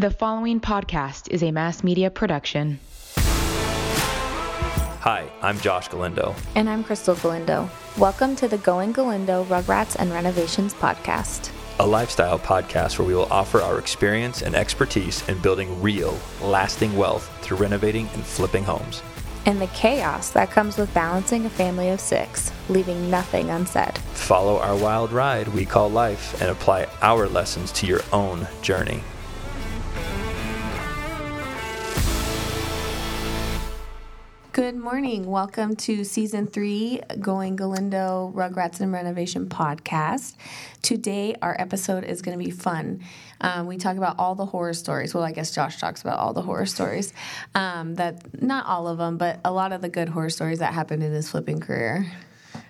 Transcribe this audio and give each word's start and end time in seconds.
The 0.00 0.12
following 0.12 0.60
podcast 0.60 1.28
is 1.32 1.42
a 1.42 1.50
mass 1.50 1.82
media 1.82 2.08
production. 2.08 2.78
Hi, 5.00 5.28
I'm 5.42 5.58
Josh 5.58 5.88
Galindo. 5.88 6.36
And 6.54 6.70
I'm 6.70 6.84
Krystal 6.84 7.20
Galindo. 7.20 7.68
Welcome 7.96 8.36
to 8.36 8.46
the 8.46 8.58
Going 8.58 8.92
Galindo 8.92 9.42
Rugrats 9.46 9.96
and 9.98 10.12
Renovations 10.12 10.72
podcast, 10.72 11.50
a 11.80 11.84
lifestyle 11.84 12.38
podcast 12.38 12.96
where 12.96 13.08
we 13.08 13.14
will 13.16 13.26
offer 13.32 13.60
our 13.60 13.80
experience 13.80 14.42
and 14.42 14.54
expertise 14.54 15.28
in 15.28 15.36
building 15.40 15.82
real, 15.82 16.16
lasting 16.40 16.96
wealth 16.96 17.28
through 17.42 17.56
renovating 17.56 18.06
and 18.14 18.22
flipping 18.24 18.62
homes. 18.62 19.02
And 19.46 19.60
the 19.60 19.66
chaos 19.66 20.30
that 20.30 20.52
comes 20.52 20.78
with 20.78 20.94
balancing 20.94 21.44
a 21.44 21.50
family 21.50 21.88
of 21.88 21.98
six, 21.98 22.52
leaving 22.68 23.10
nothing 23.10 23.50
unsaid. 23.50 23.98
Follow 24.14 24.58
our 24.60 24.76
wild 24.76 25.10
ride 25.10 25.48
we 25.48 25.64
call 25.64 25.90
life 25.90 26.40
and 26.40 26.52
apply 26.52 26.86
our 27.02 27.26
lessons 27.26 27.72
to 27.72 27.86
your 27.86 28.02
own 28.12 28.46
journey. 28.62 29.02
Good 34.58 34.74
morning. 34.74 35.24
Welcome 35.26 35.76
to 35.76 36.02
season 36.02 36.48
three, 36.48 37.00
Going 37.20 37.54
Galindo 37.54 38.32
Rugrats 38.34 38.80
and 38.80 38.92
Renovation 38.92 39.48
podcast. 39.48 40.34
Today, 40.82 41.36
our 41.40 41.54
episode 41.60 42.02
is 42.02 42.22
going 42.22 42.36
to 42.36 42.44
be 42.44 42.50
fun. 42.50 43.04
Um, 43.40 43.68
we 43.68 43.76
talk 43.76 43.96
about 43.96 44.16
all 44.18 44.34
the 44.34 44.46
horror 44.46 44.72
stories. 44.72 45.14
Well, 45.14 45.22
I 45.22 45.30
guess 45.30 45.54
Josh 45.54 45.78
talks 45.78 46.00
about 46.00 46.18
all 46.18 46.32
the 46.32 46.42
horror 46.42 46.66
stories. 46.66 47.12
Um, 47.54 47.94
that 47.94 48.42
not 48.42 48.66
all 48.66 48.88
of 48.88 48.98
them, 48.98 49.16
but 49.16 49.38
a 49.44 49.52
lot 49.52 49.70
of 49.70 49.80
the 49.80 49.88
good 49.88 50.08
horror 50.08 50.28
stories 50.28 50.58
that 50.58 50.74
happened 50.74 51.04
in 51.04 51.12
his 51.12 51.30
flipping 51.30 51.60
career. 51.60 52.10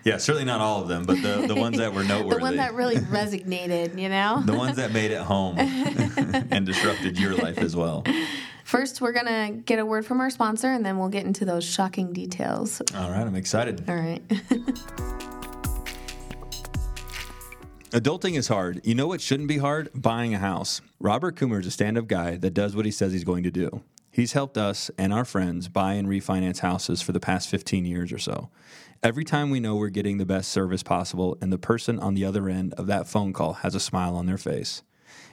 Yeah, 0.05 0.19
certainly 0.19 0.45
not 0.45 0.61
all 0.61 0.83
of 0.83 0.89
them, 0.89 1.05
but 1.05 1.23
the, 1.23 1.47
the 1.47 1.57
ones 1.57 1.79
that 1.79 1.95
were 1.95 2.05
noteworthy. 2.05 2.37
the 2.37 2.43
ones 2.43 2.57
that 2.59 2.75
really 2.75 2.97
resonated, 2.97 3.99
you 3.99 4.11
know? 4.11 4.43
the 4.45 4.53
ones 4.55 4.77
that 4.77 4.93
made 4.93 5.11
it 5.11 5.23
home 5.23 5.57
and 5.59 6.67
disrupted 6.67 7.19
your 7.19 7.35
life 7.35 7.57
as 7.57 7.75
well. 7.75 8.05
First, 8.69 9.01
we're 9.01 9.13
going 9.13 9.25
to 9.25 9.63
get 9.63 9.79
a 9.79 9.87
word 9.87 10.05
from 10.05 10.21
our 10.21 10.29
sponsor, 10.29 10.71
and 10.71 10.85
then 10.85 10.99
we'll 10.99 11.09
get 11.09 11.25
into 11.25 11.47
those 11.47 11.65
shocking 11.65 12.13
details. 12.13 12.83
All 12.95 13.11
right, 13.11 13.27
I'm 13.27 13.35
excited. 13.35 13.83
All 13.89 13.97
right. 13.97 14.21
Adulting 17.93 18.37
is 18.37 18.49
hard. 18.49 18.83
You 18.85 18.95
know 18.95 19.07
what 19.07 19.23
shouldn't 19.23 19.49
be 19.49 19.57
hard? 19.57 19.89
Buying 19.95 20.35
a 20.35 20.39
house. 20.39 20.83
Robert 21.01 21.35
Coomer 21.37 21.61
is 21.61 21.67
a 21.67 21.71
stand 21.71 21.97
up 21.97 22.09
guy 22.09 22.37
that 22.37 22.53
does 22.53 22.77
what 22.77 22.85
he 22.85 22.91
says 22.91 23.15
he's 23.15 23.25
going 23.25 23.45
to 23.45 23.51
do. 23.51 23.83
He's 24.11 24.35
helped 24.35 24.59
us 24.59 24.91
and 24.99 25.15
our 25.15 25.25
friends 25.25 25.69
buy 25.69 25.95
and 25.95 26.07
refinance 26.07 26.59
houses 26.59 27.01
for 27.01 27.13
the 27.13 27.21
past 27.21 27.49
15 27.49 27.87
years 27.87 28.13
or 28.13 28.19
so. 28.19 28.51
Every 29.03 29.25
time 29.25 29.49
we 29.49 29.61
know 29.61 29.77
we're 29.77 29.89
getting 29.89 30.19
the 30.19 30.27
best 30.27 30.51
service 30.51 30.83
possible, 30.83 31.39
and 31.41 31.51
the 31.51 31.57
person 31.57 31.99
on 31.99 32.13
the 32.13 32.27
other 32.27 32.51
end 32.51 32.75
of 32.75 32.87
that 32.89 33.09
phone 33.09 33.33
call 33.33 33.55
has 33.55 33.75
a 33.75 33.81
smile 33.81 34.15
on 34.15 34.27
their 34.27 34.37
face. 34.37 34.83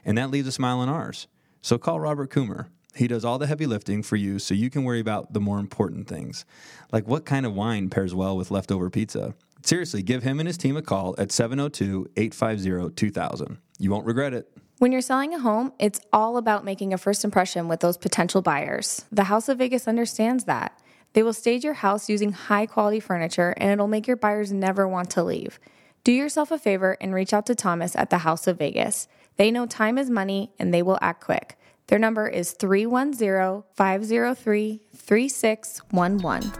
And 0.06 0.18
that 0.18 0.31
leaves 0.31 0.48
a 0.48 0.54
smile 0.54 0.80
on 0.80 0.88
ours. 0.88 1.28
So 1.62 1.78
call 1.78 2.00
Robert 2.00 2.31
Coomer. 2.31 2.68
He 2.96 3.08
does 3.08 3.26
all 3.26 3.38
the 3.38 3.48
heavy 3.48 3.66
lifting 3.66 4.04
for 4.04 4.16
you 4.16 4.40
so 4.40 4.54
you 4.54 4.70
can 4.70 4.84
worry 4.84 5.00
about 5.00 5.34
the 5.34 5.42
more 5.42 5.60
important 5.60 6.08
things, 6.08 6.46
like 6.92 7.08
what 7.08 7.26
kind 7.26 7.46
of 7.46 7.54
wine 7.54 7.90
pairs 7.90 8.16
well 8.16 8.38
with 8.38 8.52
leftover 8.52 8.90
pizza. 8.90 9.36
Seriously, 9.64 10.02
give 10.02 10.24
him 10.24 10.40
and 10.40 10.48
his 10.48 10.58
team 10.58 10.78
a 10.78 10.82
call 10.82 11.16
at 11.18 11.32
702 11.32 12.12
850 12.16 12.94
2000. 12.96 13.58
You 13.80 13.92
won't 13.92 14.06
regret 14.06 14.34
it. 14.34 14.48
When 14.78 14.92
you're 14.92 15.02
selling 15.02 15.34
a 15.34 15.40
home, 15.40 15.74
it's 15.80 16.02
all 16.14 16.38
about 16.38 16.66
making 16.66 16.94
a 16.94 16.98
first 16.98 17.24
impression 17.24 17.68
with 17.68 17.80
those 17.80 17.98
potential 17.98 18.42
buyers. 18.42 19.06
The 19.12 19.24
House 19.26 19.50
of 19.50 19.58
Vegas 19.58 19.88
understands 19.88 20.44
that. 20.46 20.80
They 21.14 21.24
will 21.24 21.34
stage 21.34 21.64
your 21.64 21.76
house 21.76 22.09
using 22.09 22.34
high 22.34 22.66
quality 22.66 23.00
furniture 23.00 23.54
and 23.58 23.72
it'll 23.72 23.88
make 23.88 24.06
your 24.06 24.18
buyers 24.18 24.52
never 24.52 24.86
want 24.88 25.09
to 25.12 25.24
leave. 25.24 25.59
Do 26.04 26.12
yourself 26.12 26.52
a 26.52 26.59
favor 26.59 26.98
and 27.00 27.14
reach 27.14 27.34
out 27.34 27.46
to 27.48 27.56
Thomas 27.56 27.96
at 27.96 28.09
the 28.09 28.20
House 28.20 28.48
of 28.48 28.59
Vegas. 28.59 29.08
They 29.38 29.50
know 29.50 29.66
time 29.66 29.98
is 29.98 30.09
money 30.09 30.52
and 30.59 30.74
they 30.74 30.84
will 30.84 31.00
act 31.02 31.24
quick. 31.24 31.58
Their 31.88 32.00
number 32.00 32.28
is 32.28 32.52
310 32.52 33.64
503 33.75 34.81
3611. 34.95 36.52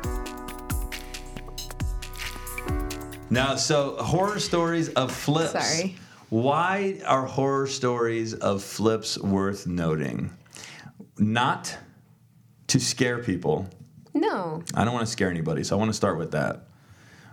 Now, 3.32 3.56
so 3.56 3.96
horror 3.98 4.40
stories 4.40 4.90
of 4.90 5.12
flips. 5.12 5.52
Sorry. 5.52 5.96
Why 6.30 7.02
are 7.06 7.26
horror 7.26 7.66
stories 7.68 8.34
of 8.36 8.64
flips 8.64 9.18
worth 9.18 9.66
noting? 9.66 10.32
Not 11.18 11.76
to 12.68 12.80
scare 12.80 13.20
people. 13.20 13.68
No. 14.14 14.64
I 14.76 14.86
don't 14.86 14.94
want 14.94 15.06
to 15.06 15.12
scare 15.12 15.30
anybody, 15.30 15.64
so 15.64 15.76
I 15.76 15.80
want 15.80 15.90
to 15.90 15.96
start 15.96 16.18
with 16.20 16.32
that. 16.32 16.68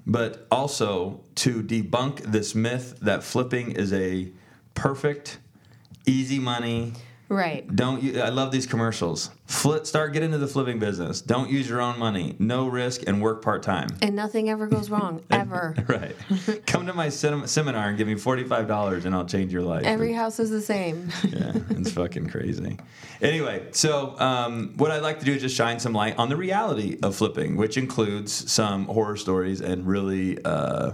But 0.06 0.46
also 0.50 1.20
to 1.36 1.62
debunk 1.62 2.20
this 2.22 2.54
myth 2.54 2.98
that 3.02 3.22
flipping 3.22 3.72
is 3.72 3.92
a 3.92 4.32
perfect, 4.74 5.38
easy 6.06 6.38
money, 6.38 6.94
Right. 7.32 7.74
Don't 7.74 8.02
you, 8.02 8.20
I 8.20 8.28
love 8.28 8.52
these 8.52 8.66
commercials. 8.66 9.30
Flip, 9.46 9.86
start 9.86 10.12
getting 10.12 10.26
into 10.26 10.38
the 10.38 10.46
flipping 10.46 10.78
business. 10.78 11.22
Don't 11.22 11.48
use 11.48 11.66
your 11.66 11.80
own 11.80 11.98
money. 11.98 12.36
No 12.38 12.68
risk 12.68 13.04
and 13.06 13.22
work 13.22 13.40
part 13.40 13.62
time. 13.62 13.88
And 14.02 14.14
nothing 14.14 14.50
ever 14.50 14.66
goes 14.66 14.90
wrong, 14.90 15.22
ever. 15.30 15.74
right. 15.88 16.14
Come 16.66 16.86
to 16.86 16.92
my 16.92 17.08
sem- 17.08 17.46
seminar 17.46 17.88
and 17.88 17.96
give 17.96 18.06
me 18.06 18.16
forty 18.16 18.44
five 18.44 18.68
dollars, 18.68 19.06
and 19.06 19.14
I'll 19.14 19.24
change 19.24 19.50
your 19.50 19.62
life. 19.62 19.84
Every 19.84 20.12
house 20.12 20.38
is 20.38 20.50
the 20.50 20.60
same. 20.60 21.10
yeah, 21.24 21.52
it's 21.70 21.92
fucking 21.92 22.28
crazy. 22.28 22.76
Anyway, 23.22 23.66
so 23.70 24.18
um, 24.20 24.74
what 24.76 24.90
I'd 24.90 25.02
like 25.02 25.18
to 25.20 25.24
do 25.24 25.32
is 25.32 25.40
just 25.40 25.56
shine 25.56 25.80
some 25.80 25.94
light 25.94 26.18
on 26.18 26.28
the 26.28 26.36
reality 26.36 26.98
of 27.02 27.16
flipping, 27.16 27.56
which 27.56 27.78
includes 27.78 28.52
some 28.52 28.84
horror 28.84 29.16
stories 29.16 29.62
and 29.62 29.86
really 29.86 30.42
uh, 30.44 30.92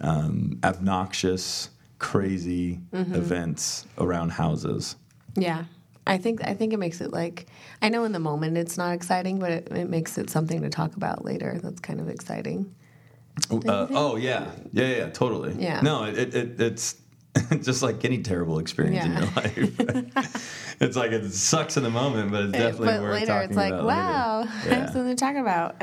um, 0.00 0.58
obnoxious, 0.64 1.70
crazy 2.00 2.80
mm-hmm. 2.92 3.14
events 3.14 3.86
around 3.98 4.30
houses. 4.30 4.96
Yeah. 5.36 5.64
I 6.06 6.18
think 6.18 6.46
I 6.46 6.54
think 6.54 6.72
it 6.72 6.78
makes 6.78 7.00
it 7.00 7.12
like 7.12 7.46
I 7.82 7.88
know 7.88 8.04
in 8.04 8.12
the 8.12 8.18
moment 8.18 8.56
it's 8.56 8.76
not 8.76 8.94
exciting, 8.94 9.38
but 9.38 9.50
it, 9.52 9.68
it 9.70 9.88
makes 9.88 10.18
it 10.18 10.30
something 10.30 10.62
to 10.62 10.70
talk 10.70 10.96
about 10.96 11.24
later. 11.24 11.60
That's 11.62 11.80
kind 11.80 12.00
of 12.00 12.08
exciting. 12.08 12.74
Uh, 13.50 13.86
oh 13.90 14.16
yeah, 14.16 14.50
yeah, 14.72 14.96
yeah, 14.96 15.10
totally. 15.10 15.54
Yeah. 15.58 15.80
No, 15.82 16.04
it, 16.04 16.34
it 16.34 16.60
it's 16.60 16.96
just 17.62 17.82
like 17.82 18.04
any 18.04 18.22
terrible 18.22 18.58
experience 18.58 18.96
yeah. 18.96 19.06
in 19.06 19.12
your 19.12 19.32
life. 19.36 20.76
it's 20.80 20.96
like 20.96 21.12
it 21.12 21.30
sucks 21.32 21.76
in 21.76 21.82
the 21.82 21.90
moment, 21.90 22.32
but 22.32 22.44
it's 22.44 22.52
definitely 22.52 22.86
but 22.88 23.02
worth 23.02 23.12
later 23.12 23.26
talking 23.26 23.48
it's 23.50 23.56
like, 23.56 23.72
about 23.72 23.86
wow, 23.86 24.40
later. 24.40 24.50
I 24.70 24.74
have 24.74 24.90
something 24.90 25.16
to 25.16 25.24
talk 25.24 25.36
about. 25.36 25.76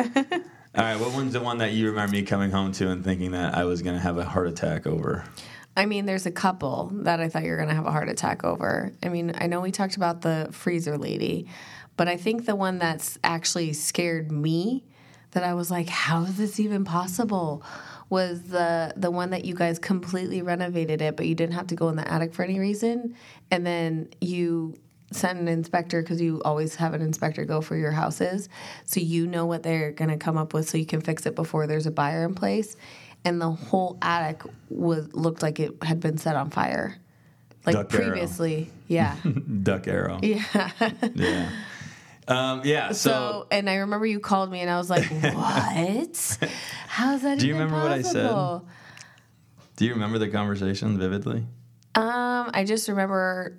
All 0.75 0.83
right, 0.83 0.99
what 0.99 1.13
one's 1.13 1.33
the 1.33 1.39
one 1.39 1.59
that 1.59 1.71
you 1.71 1.87
remember 1.87 2.11
me 2.11 2.23
coming 2.23 2.51
home 2.51 2.71
to 2.73 2.89
and 2.89 3.03
thinking 3.03 3.31
that 3.31 3.55
I 3.55 3.63
was 3.63 3.81
going 3.81 3.95
to 3.95 4.01
have 4.01 4.17
a 4.17 4.25
heart 4.25 4.47
attack 4.47 4.85
over? 4.85 5.23
I 5.77 5.85
mean, 5.85 6.07
there's 6.07 6.25
a 6.25 6.31
couple 6.31 6.89
that 6.91 7.19
I 7.19 7.29
thought 7.29 7.43
you 7.43 7.51
were 7.51 7.57
going 7.57 7.69
to 7.69 7.75
have 7.75 7.85
a 7.85 7.91
heart 7.91 8.09
attack 8.09 8.43
over. 8.43 8.91
I 9.03 9.09
mean, 9.09 9.31
I 9.37 9.45
know 9.45 9.61
we 9.61 9.71
talked 9.71 9.95
about 9.95 10.21
the 10.21 10.49
freezer 10.51 10.97
lady, 10.97 11.47
but 11.95 12.07
I 12.07 12.17
think 12.17 12.45
the 12.45 12.55
one 12.55 12.79
that's 12.79 13.19
actually 13.23 13.73
scared 13.73 14.31
me 14.31 14.83
that 15.31 15.43
I 15.43 15.53
was 15.53 15.69
like, 15.69 15.87
how 15.87 16.23
is 16.23 16.37
this 16.37 16.59
even 16.59 16.83
possible? 16.83 17.63
Was 18.09 18.41
the 18.43 18.93
the 18.95 19.11
one 19.11 19.29
that 19.31 19.45
you 19.45 19.53
guys 19.53 19.77
completely 19.77 20.41
renovated 20.41 21.01
it, 21.01 21.15
but 21.15 21.27
you 21.27 21.35
didn't 21.35 21.53
have 21.53 21.67
to 21.67 21.75
go 21.75 21.89
in 21.89 21.95
the 21.95 22.11
attic 22.11 22.33
for 22.33 22.41
any 22.41 22.57
reason, 22.57 23.15
and 23.51 23.67
then 23.67 24.09
you 24.21 24.75
sent 25.11 25.39
an 25.39 25.47
inspector 25.47 26.01
because 26.01 26.21
you 26.21 26.41
always 26.43 26.75
have 26.75 26.93
an 26.93 27.01
inspector 27.01 27.45
go 27.45 27.61
for 27.61 27.75
your 27.75 27.91
houses, 27.91 28.49
so 28.85 28.99
you 29.01 29.27
know 29.27 29.45
what 29.45 29.61
they're 29.61 29.91
going 29.91 30.09
to 30.09 30.17
come 30.17 30.37
up 30.37 30.53
with, 30.53 30.69
so 30.69 30.77
you 30.77 30.85
can 30.85 31.01
fix 31.01 31.25
it 31.25 31.35
before 31.35 31.67
there's 31.67 31.85
a 31.85 31.91
buyer 31.91 32.23
in 32.23 32.33
place 32.33 32.77
and 33.27 33.41
the 33.41 33.51
whole 33.51 33.97
attic 34.01 34.41
was 34.69 35.13
looked 35.13 35.41
like 35.43 35.59
it 35.59 35.83
had 35.83 35.99
been 35.99 36.17
set 36.17 36.37
on 36.37 36.49
fire. 36.49 36.95
Like 37.65 37.75
Duck 37.75 37.89
previously, 37.89 38.55
arrow. 38.55 38.67
yeah. 38.87 39.15
Duck 39.63 39.87
arrow. 39.87 40.19
Yeah. 40.23 40.69
yeah. 41.13 41.49
Um, 42.29 42.61
yeah. 42.63 42.93
So, 42.93 43.09
so, 43.09 43.47
and 43.51 43.69
I 43.69 43.75
remember 43.75 44.05
you 44.05 44.21
called 44.21 44.49
me, 44.49 44.61
and 44.61 44.69
I 44.69 44.77
was 44.77 44.89
like, 44.89 45.03
"What? 45.09 46.37
How's 46.87 47.21
that?" 47.23 47.39
Do 47.39 47.47
you 47.47 47.53
remember 47.53 47.75
possible? 47.75 47.89
what 47.89 47.91
I 47.91 48.59
said? 48.61 49.75
Do 49.75 49.85
you 49.85 49.93
remember 49.93 50.19
the 50.19 50.29
conversation 50.29 50.97
vividly? 50.97 51.45
Um, 51.95 52.51
I 52.53 52.63
just 52.65 52.87
remember 52.87 53.57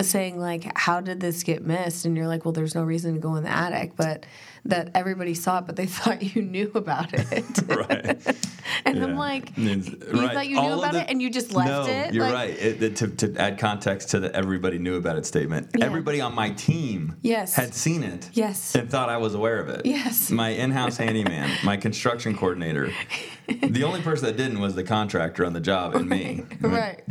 saying 0.00 0.38
like, 0.38 0.70
"How 0.78 1.02
did 1.02 1.20
this 1.20 1.42
get 1.42 1.62
missed?" 1.62 2.06
And 2.06 2.16
you're 2.16 2.26
like, 2.26 2.46
"Well, 2.46 2.52
there's 2.52 2.74
no 2.74 2.84
reason 2.84 3.12
to 3.14 3.20
go 3.20 3.34
in 3.34 3.44
the 3.44 3.50
attic," 3.50 3.96
but 3.96 4.24
that 4.64 4.90
everybody 4.94 5.34
saw 5.34 5.58
it, 5.58 5.66
but 5.66 5.76
they 5.76 5.86
thought 5.86 6.22
you 6.34 6.40
knew 6.40 6.70
about 6.74 7.10
it. 7.12 7.44
right. 7.68 8.36
and 8.84 8.96
yeah. 8.96 9.04
I'm 9.04 9.16
like, 9.16 9.56
you 9.56 9.74
right. 10.12 10.32
thought 10.32 10.46
you 10.46 10.60
knew 10.60 10.68
All 10.68 10.78
about 10.80 10.92
the, 10.92 11.02
it, 11.02 11.10
and 11.10 11.20
you 11.20 11.30
just 11.30 11.52
left 11.52 11.68
no, 11.68 11.86
it. 11.86 12.14
You're 12.14 12.24
like, 12.24 12.34
right. 12.34 12.50
It, 12.50 12.82
it, 12.82 12.96
to, 12.96 13.08
to, 13.08 13.40
add 13.40 13.58
context 13.58 14.10
to 14.10 14.20
the 14.20 14.34
everybody 14.34 14.78
knew 14.78 14.96
about 14.96 15.16
it 15.16 15.26
statement, 15.26 15.70
yeah. 15.76 15.84
everybody 15.84 16.20
on 16.20 16.34
my 16.34 16.50
team 16.50 17.16
yes. 17.22 17.54
had 17.54 17.74
seen 17.74 18.02
it. 18.02 18.30
Yes. 18.32 18.74
And 18.74 18.90
thought 18.90 19.08
I 19.08 19.16
was 19.16 19.34
aware 19.34 19.58
of 19.58 19.68
it. 19.68 19.84
Yes. 19.84 20.30
My 20.30 20.50
in-house 20.50 20.96
handyman, 20.96 21.50
my 21.64 21.76
construction 21.76 22.36
coordinator. 22.36 22.90
The 23.46 23.84
only 23.84 24.02
person 24.02 24.26
that 24.26 24.36
didn't 24.36 24.60
was 24.60 24.74
the 24.74 24.84
contractor 24.84 25.44
on 25.44 25.52
the 25.52 25.60
job 25.60 25.94
and 25.94 26.08
me. 26.08 26.44
right. 26.60 27.02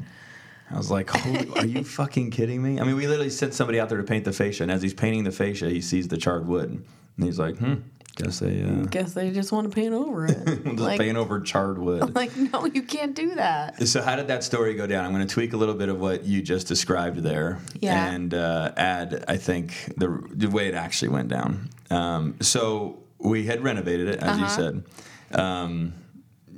I 0.73 0.77
was 0.77 0.89
like, 0.89 1.13
are 1.57 1.65
you 1.65 1.83
fucking 1.83 2.31
kidding 2.31 2.61
me? 2.61 2.79
I 2.79 2.83
mean, 2.83 2.95
we 2.95 3.05
literally 3.05 3.29
sent 3.29 3.53
somebody 3.53 3.79
out 3.79 3.89
there 3.89 3.99
to 3.99 4.03
paint 4.03 4.25
the 4.25 4.33
fascia, 4.33 4.63
and 4.63 4.71
as 4.71 4.81
he's 4.81 4.93
painting 4.93 5.23
the 5.23 5.31
fascia, 5.31 5.69
he 5.69 5.81
sees 5.81 6.07
the 6.07 6.17
charred 6.17 6.47
wood. 6.47 6.69
And 6.71 7.25
he's 7.25 7.37
like, 7.37 7.57
hmm, 7.57 7.75
Guess 8.15 8.39
they 8.39 8.61
uh, 8.63 8.85
Guess 8.85 9.13
they 9.13 9.31
just 9.31 9.51
want 9.51 9.69
to 9.69 9.73
paint 9.75 9.93
over 9.93 10.27
it. 10.27 10.45
just 10.65 10.65
like, 10.79 10.99
paint 10.99 11.17
over 11.17 11.39
charred 11.41 11.79
wood. 11.79 12.13
like, 12.13 12.35
no, 12.37 12.65
you 12.65 12.83
can't 12.83 13.15
do 13.15 13.33
that. 13.35 13.81
So 13.87 14.01
how 14.03 14.15
did 14.15 14.27
that 14.27 14.43
story 14.43 14.75
go 14.75 14.85
down? 14.85 15.03
I'm 15.05 15.11
going 15.13 15.25
to 15.27 15.33
tweak 15.33 15.53
a 15.53 15.57
little 15.57 15.73
bit 15.75 15.89
of 15.89 15.99
what 15.99 16.23
you 16.23 16.41
just 16.43 16.67
described 16.67 17.17
there, 17.19 17.59
Yeah. 17.79 18.11
and 18.11 18.33
uh, 18.33 18.71
add, 18.77 19.25
I 19.27 19.37
think, 19.37 19.93
the 19.97 20.23
the 20.29 20.47
way 20.47 20.67
it 20.67 20.75
actually 20.75 21.09
went 21.09 21.29
down. 21.29 21.69
Um, 21.89 22.35
so 22.39 22.99
we 23.17 23.45
had 23.45 23.63
renovated 23.63 24.07
it, 24.09 24.19
as 24.19 24.37
you 24.37 24.45
Uh-huh. 24.45 24.55
said. 24.55 24.83
Um, 25.39 25.93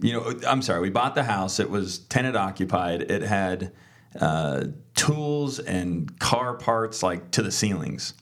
you 0.01 0.11
know, 0.11 0.33
I'm 0.45 0.61
sorry, 0.61 0.81
we 0.81 0.89
bought 0.89 1.15
the 1.15 1.23
house. 1.23 1.61
It 1.61 1.69
was 1.69 1.99
tenant 1.99 2.35
occupied. 2.35 3.03
It 3.09 3.21
had 3.21 3.71
uh, 4.19 4.65
tools 4.95 5.59
and 5.59 6.19
car 6.19 6.55
parts 6.55 7.01
like 7.01 7.31
to 7.31 7.41
the 7.41 7.51
ceilings. 7.51 8.13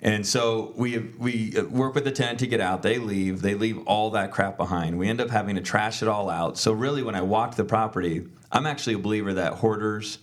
And 0.00 0.24
so 0.24 0.72
we 0.76 0.98
we 0.98 1.54
work 1.70 1.94
with 1.94 2.04
the 2.04 2.12
tenant 2.12 2.38
to 2.40 2.46
get 2.46 2.60
out. 2.60 2.82
They 2.82 2.98
leave. 2.98 3.42
They 3.42 3.54
leave 3.54 3.78
all 3.86 4.10
that 4.10 4.30
crap 4.30 4.56
behind. 4.56 4.96
We 4.96 5.08
end 5.08 5.20
up 5.20 5.30
having 5.30 5.56
to 5.56 5.62
trash 5.62 6.02
it 6.02 6.08
all 6.08 6.30
out. 6.30 6.56
So 6.56 6.72
really, 6.72 7.02
when 7.02 7.16
I 7.16 7.22
walked 7.22 7.56
the 7.56 7.64
property, 7.64 8.26
I'm 8.52 8.66
actually 8.66 8.94
a 8.94 8.98
believer 8.98 9.34
that 9.34 9.54
hoarders, 9.54 10.18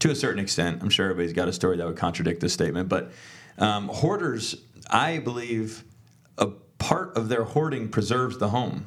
to 0.00 0.10
a 0.10 0.14
certain 0.14 0.42
extent, 0.42 0.82
I'm 0.82 0.90
sure 0.90 1.10
everybody's 1.10 1.34
got 1.34 1.48
a 1.48 1.52
story 1.52 1.76
that 1.76 1.86
would 1.86 1.96
contradict 1.96 2.40
this 2.40 2.52
statement, 2.52 2.88
but 2.88 3.12
um, 3.58 3.88
hoarders, 3.88 4.56
I 4.88 5.18
believe, 5.18 5.84
a 6.38 6.46
part 6.46 7.16
of 7.16 7.28
their 7.28 7.44
hoarding 7.44 7.88
preserves 7.88 8.38
the 8.38 8.48
home. 8.48 8.86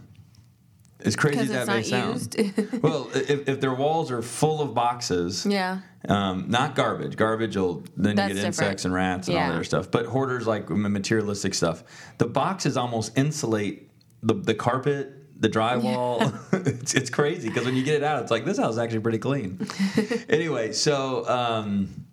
As 0.99 1.15
crazy 1.15 1.41
as 1.41 1.49
that 1.49 1.67
may 1.67 1.83
sound. 1.83 2.35
well, 2.81 3.09
if, 3.13 3.47
if 3.49 3.59
their 3.59 3.73
walls 3.73 4.09
are 4.09 4.21
full 4.21 4.61
of 4.61 4.73
boxes, 4.73 5.45
yeah. 5.45 5.79
Um, 6.09 6.45
not 6.49 6.75
garbage. 6.75 7.15
Garbage 7.15 7.55
will 7.55 7.83
then 7.95 8.15
That's 8.15 8.29
you 8.29 8.35
get 8.35 8.41
different. 8.41 8.45
insects 8.45 8.85
and 8.85 8.93
rats 8.93 9.27
and 9.27 9.37
all 9.37 9.43
Yeah. 9.43 9.49
that 9.49 9.55
other 9.55 9.63
stuff. 9.63 9.89
But 9.91 10.05
hoarders 10.07 10.45
like 10.45 10.69
materialistic 10.69 11.53
stuff. 11.53 11.83
The 12.17 12.25
boxes 12.25 12.75
almost 12.77 13.17
insulate 13.17 13.89
the 14.21 14.33
the 14.33 14.53
carpet, 14.53 15.13
the 15.39 15.49
drywall. 15.49 16.33
it's, 16.67 16.93
it's 16.93 17.09
crazy 17.09 17.49
because 17.49 17.65
when 17.65 17.75
you 17.75 17.83
get 17.83 17.95
it 17.95 18.03
out, 18.03 18.21
it's 18.21 18.31
like 18.31 18.45
this 18.45 18.57
house 18.57 18.73
is 18.73 18.77
actually 18.79 18.99
pretty 19.01 19.17
clean. 19.19 19.65
anyway, 20.29 20.71
so 20.73 21.27
um, 21.29 22.05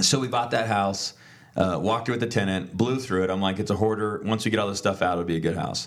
so 0.00 0.18
we 0.18 0.28
bought 0.28 0.50
that 0.52 0.66
house. 0.66 1.14
Uh, 1.54 1.78
walked 1.78 2.08
it 2.08 2.12
with 2.12 2.20
the 2.20 2.26
tenant, 2.26 2.74
blew 2.74 2.98
through 2.98 3.24
it. 3.24 3.28
I'm 3.30 3.42
like, 3.42 3.58
it's 3.58 3.70
a 3.70 3.76
hoarder. 3.76 4.22
Once 4.24 4.44
we 4.46 4.50
get 4.50 4.58
all 4.58 4.68
this 4.68 4.78
stuff 4.78 5.02
out, 5.02 5.12
it'll 5.12 5.24
be 5.24 5.36
a 5.36 5.40
good 5.40 5.56
house. 5.56 5.86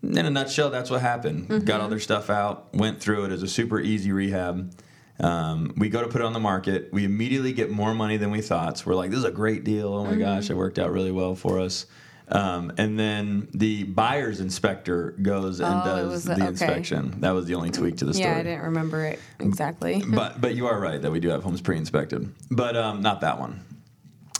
In 0.00 0.16
a 0.18 0.30
nutshell, 0.30 0.70
that's 0.70 0.90
what 0.90 1.00
happened. 1.00 1.66
Got 1.66 1.80
all 1.80 1.88
their 1.88 1.98
stuff 1.98 2.30
out, 2.30 2.72
went 2.72 3.00
through 3.00 3.24
it. 3.24 3.28
It 3.30 3.32
was 3.32 3.42
a 3.42 3.48
super 3.48 3.80
easy 3.80 4.12
rehab. 4.12 4.72
Um, 5.18 5.72
we 5.76 5.88
go 5.88 6.02
to 6.02 6.08
put 6.08 6.20
it 6.20 6.24
on 6.24 6.32
the 6.34 6.40
market. 6.40 6.92
We 6.92 7.04
immediately 7.04 7.52
get 7.52 7.70
more 7.70 7.94
money 7.94 8.16
than 8.18 8.30
we 8.30 8.40
thought. 8.42 8.78
So 8.78 8.84
we're 8.86 8.96
like, 8.96 9.10
this 9.10 9.18
is 9.20 9.24
a 9.24 9.30
great 9.30 9.64
deal. 9.64 9.94
Oh 9.94 10.04
my 10.04 10.16
gosh, 10.16 10.50
it 10.50 10.54
worked 10.56 10.78
out 10.78 10.92
really 10.92 11.10
well 11.12 11.34
for 11.34 11.58
us. 11.60 11.86
Um, 12.28 12.72
and 12.76 12.98
then 12.98 13.46
the 13.54 13.84
buyer's 13.84 14.40
inspector 14.40 15.12
goes 15.22 15.60
and 15.60 15.80
Oh, 15.82 15.84
does 15.84 16.24
the 16.24 16.34
the- 16.34 16.40
okay. 16.40 16.48
inspection. 16.48 17.20
That 17.20 17.30
was 17.30 17.46
the 17.46 17.54
only 17.54 17.70
tweak 17.70 17.98
to 17.98 18.04
the 18.04 18.12
story. 18.12 18.28
Yeah, 18.34 18.40
I 18.40 18.42
didn't 18.42 18.62
remember 18.64 19.04
it 19.04 19.20
exactly. 19.38 20.02
But 20.08 20.40
but 20.40 20.54
you 20.56 20.66
are 20.66 20.78
right 20.78 21.00
that 21.00 21.10
we 21.12 21.20
do 21.20 21.28
have 21.28 21.44
homes 21.44 21.60
pre-inspected, 21.60 22.28
but 22.50 22.76
um, 22.76 23.00
not 23.00 23.20
that 23.20 23.38
one. 23.38 23.60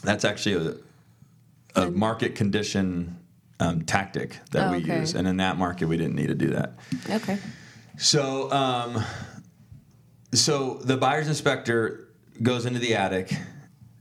That's 0.02 0.24
actually 0.24 0.76
a, 1.76 1.80
a 1.80 1.90
market 1.92 2.34
condition 2.34 3.18
um, 3.60 3.82
tactic 3.82 4.38
that 4.50 4.66
Oh, 4.68 4.72
we 4.72 4.78
okay. 4.78 4.98
use, 5.00 5.14
and 5.14 5.28
in 5.28 5.36
that 5.36 5.56
market 5.56 5.86
we 5.86 5.96
didn't 5.96 6.16
need 6.16 6.26
to 6.28 6.34
do 6.34 6.48
that. 6.48 6.74
Okay. 7.08 7.38
So 7.98 8.50
um, 8.50 9.02
so 10.32 10.74
the 10.84 10.96
buyer's 10.96 11.28
inspector 11.28 12.08
goes 12.42 12.66
into 12.66 12.78
the 12.78 12.94
attic 12.94 13.32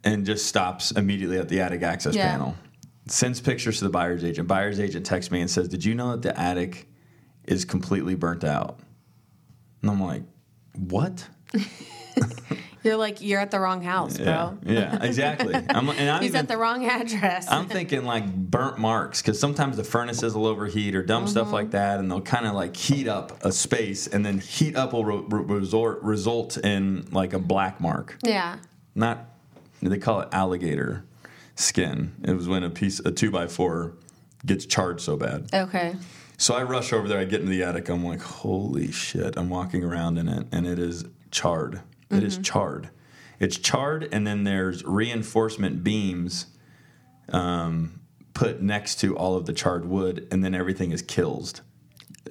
and 0.04 0.26
just 0.26 0.46
stops 0.46 0.92
immediately 0.92 1.38
at 1.38 1.50
the 1.50 1.62
attic 1.62 1.82
access 1.84 2.16
Yeah. 2.16 2.32
panel. 2.32 2.56
Sends 3.08 3.40
pictures 3.40 3.78
to 3.80 3.84
the 3.86 3.90
buyer's 3.90 4.24
agent. 4.24 4.48
Buyer's 4.48 4.80
agent 4.80 5.06
texts 5.06 5.32
me 5.32 5.40
and 5.42 5.50
says, 5.50 5.68
"Did 5.68 5.86
you 5.86 5.94
know 5.96 6.12
that 6.12 6.22
the 6.24 6.40
attic 6.40 6.88
is 7.46 7.64
completely 7.64 8.16
burnt 8.16 8.44
out?" 8.44 8.80
And 9.82 9.92
I'm 9.92 10.02
like, 10.02 10.24
"What?" 10.74 11.28
You're 12.86 12.96
like, 12.98 13.20
you're 13.20 13.40
at 13.42 13.50
the 13.52 13.60
wrong 13.60 13.82
house, 13.82 14.18
bro. 14.18 14.26
Yeah, 14.26 14.58
yeah, 14.64 15.04
exactly. 15.04 15.56
I'm, 15.70 15.90
and 15.90 16.10
I'm 16.10 16.22
He's 16.22 16.30
even, 16.30 16.42
at 16.42 16.48
the 16.48 16.58
wrong 16.58 16.86
address. 16.86 17.48
I'm 17.50 17.68
thinking 17.68 18.06
like 18.06 18.34
burnt 18.34 18.78
marks 18.78 19.22
because 19.22 19.40
sometimes 19.40 19.76
the 19.78 19.84
furnaces 19.84 20.36
will 20.36 20.46
overheat 20.46 20.96
or 20.96 21.02
dumb 21.04 21.28
stuff 21.28 21.48
Mm-hmm. 21.48 21.54
like 21.56 21.72
that, 21.72 22.00
and 22.00 22.10
they'll 22.12 22.22
kind 22.22 22.46
of 22.46 22.54
like 22.54 22.78
heat 22.78 23.08
up 23.08 23.44
a 23.44 23.52
space, 23.52 24.08
and 24.08 24.26
then 24.26 24.40
heat 24.40 24.76
up 24.76 24.94
will 24.94 25.04
re- 25.04 25.24
resort 25.58 26.02
result 26.04 26.58
in 26.58 27.08
like 27.12 27.34
a 27.34 27.40
black 27.40 27.82
mark. 27.82 28.18
yeah. 28.24 28.58
Not 28.94 29.26
they 29.82 29.98
call 29.98 30.22
it 30.22 30.30
alligator 30.32 31.04
skin. 31.56 32.14
It 32.24 32.34
was 32.34 32.48
when 32.48 32.64
a 32.64 32.70
piece 32.70 33.00
a 33.00 33.12
two 33.12 33.32
by 33.32 33.48
four 33.48 33.94
gets 34.46 34.66
charred 34.66 35.02
so 35.02 35.18
bad. 35.18 35.50
Okay. 35.54 35.96
So 36.38 36.54
I 36.54 36.64
rush 36.64 36.94
over 36.94 37.08
there. 37.08 37.18
I 37.20 37.24
get 37.26 37.40
into 37.42 37.52
the 37.52 37.64
attic. 37.64 37.90
I'm 37.90 38.04
like, 38.06 38.22
holy 38.22 38.92
shit! 38.92 39.38
I'm 39.38 39.50
walking 39.50 39.84
around 39.84 40.18
in 40.18 40.28
it, 40.30 40.48
and 40.52 40.66
it 40.68 40.80
is 40.80 41.06
charred. 41.32 41.82
It 42.10 42.24
is 42.24 42.38
charred. 42.38 42.90
It's 43.40 43.58
charred, 43.58 44.08
and 44.12 44.26
then 44.26 44.44
there's 44.44 44.84
reinforcement 44.86 45.84
beams 45.84 46.48
um, 47.30 48.02
put 48.34 48.62
next 48.62 49.00
to 49.02 49.18
all 49.18 49.36
of 49.36 49.46
the 49.46 49.54
charred 49.54 49.86
wood, 49.86 50.28
and 50.32 50.44
then 50.44 50.54
everything 50.54 50.92
is 50.92 51.02
Kilz 51.04 51.62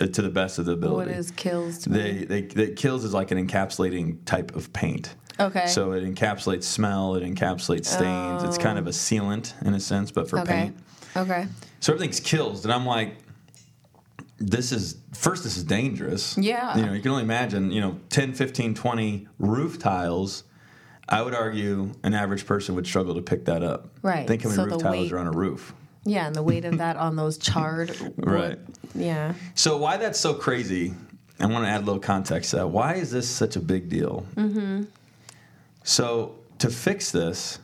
uh, 0.01 0.07
to 0.07 0.23
the 0.23 0.31
best 0.31 0.59
of 0.59 0.65
the 0.65 0.73
ability. 0.73 1.11
What 1.11 1.19
is 1.19 1.33
Kilz? 1.33 1.85
They, 1.85 2.25
they, 2.25 2.43
they 2.43 2.69
Kilz 2.69 3.05
is 3.05 3.13
like 3.13 3.31
an 3.31 3.47
encapsulating 3.47 4.25
type 4.25 4.55
of 4.55 4.73
paint. 4.73 5.15
Okay. 5.41 5.67
So 5.67 5.93
it 5.93 6.05
encapsulates 6.05 6.65
smell. 6.65 7.17
It 7.17 7.25
encapsulates 7.25 7.87
stains. 7.87 8.45
It's 8.45 8.59
kind 8.59 8.79
of 8.79 8.87
a 8.87 8.91
sealant 8.91 9.61
in 9.67 9.75
a 9.75 9.81
sense, 9.81 10.13
but 10.13 10.31
for 10.31 10.39
okay. 10.41 10.53
paint. 10.53 10.77
Okay. 11.17 11.47
So 11.81 11.93
everything's 11.93 12.21
Kilz, 12.21 12.65
and 12.65 12.73
I'm 12.73 12.87
like, 12.87 13.17
this 14.39 14.73
is 14.73 14.97
first. 15.13 15.45
This 15.45 15.57
is 15.57 15.65
dangerous. 15.65 16.37
Yeah. 16.39 16.77
You 16.77 16.87
know, 16.87 16.93
you 16.93 17.01
can 17.01 17.11
only 17.13 17.23
imagine. 17.23 17.71
You 17.71 17.81
know, 17.81 18.01
10, 18.11 18.35
15, 18.35 18.75
20 18.75 19.29
roof 19.39 19.79
tiles. 19.79 20.45
I 21.09 21.21
would 21.23 21.35
argue 21.35 21.93
an 22.03 22.15
average 22.15 22.47
person 22.47 22.75
would 22.77 22.87
struggle 22.87 23.15
to 23.15 23.23
pick 23.23 23.45
that 23.45 23.63
up. 23.63 23.89
Right. 24.03 24.27
Think 24.27 24.43
how 24.43 24.49
many 24.49 24.57
So 24.57 24.65
roof 24.65 24.81
tiles 24.83 24.97
weight- 24.97 25.13
are 25.13 25.19
on 25.19 25.27
a 25.27 25.33
roof. 25.33 25.75
Yeah, 26.07 26.27
and 26.27 26.35
the 26.35 26.43
weight 26.43 26.65
of 26.67 26.79
that 26.79 26.97
on 26.97 27.17
those 27.17 27.39
charred. 27.39 27.91
wood- 28.01 28.15
Right. 28.19 28.59
Yeah. 28.95 29.35
So 29.55 29.77
why 29.79 29.97
that's 29.99 30.19
so 30.21 30.35
crazy? 30.35 30.95
I 31.41 31.47
want 31.47 31.65
to 31.65 31.69
add 31.69 31.83
a 31.83 31.85
little 31.85 32.01
context 32.01 32.51
to 32.51 32.57
that. 32.57 32.69
Why 32.69 32.95
is 32.95 33.11
this 33.11 33.29
such 33.29 33.57
a 33.57 33.61
big 33.61 33.89
deal? 33.89 34.25
Mm-hmm. 34.37 34.85
So 35.83 36.37
to 36.59 36.71
fix 36.71 37.11
this, 37.11 37.59